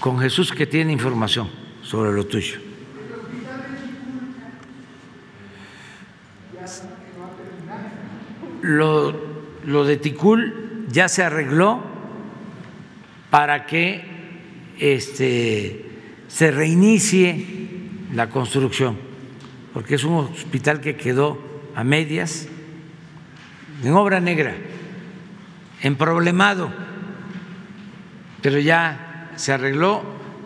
[0.01, 1.49] con Jesús que tiene información
[1.83, 2.68] sobre lo tuyo.
[8.63, 9.15] Lo,
[9.65, 11.83] lo de Ticul ya se arregló
[13.31, 14.05] para que
[14.79, 15.85] este,
[16.29, 17.47] se reinicie
[18.15, 18.97] la construcción,
[19.75, 21.39] porque es un hospital que quedó
[21.75, 22.49] a medias,
[23.83, 24.55] en obra negra,
[25.83, 26.73] en problemado,
[28.43, 30.03] pero ya se arregló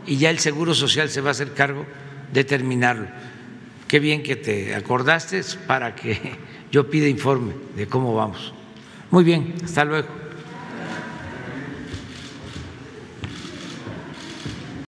[0.07, 1.87] y ya el Seguro Social se va a hacer cargo
[2.33, 3.07] de terminarlo.
[3.89, 6.19] Qué bien que te acordaste para que
[6.73, 8.53] yo pida informe de cómo vamos.
[9.11, 10.22] Muy bien, hasta luego.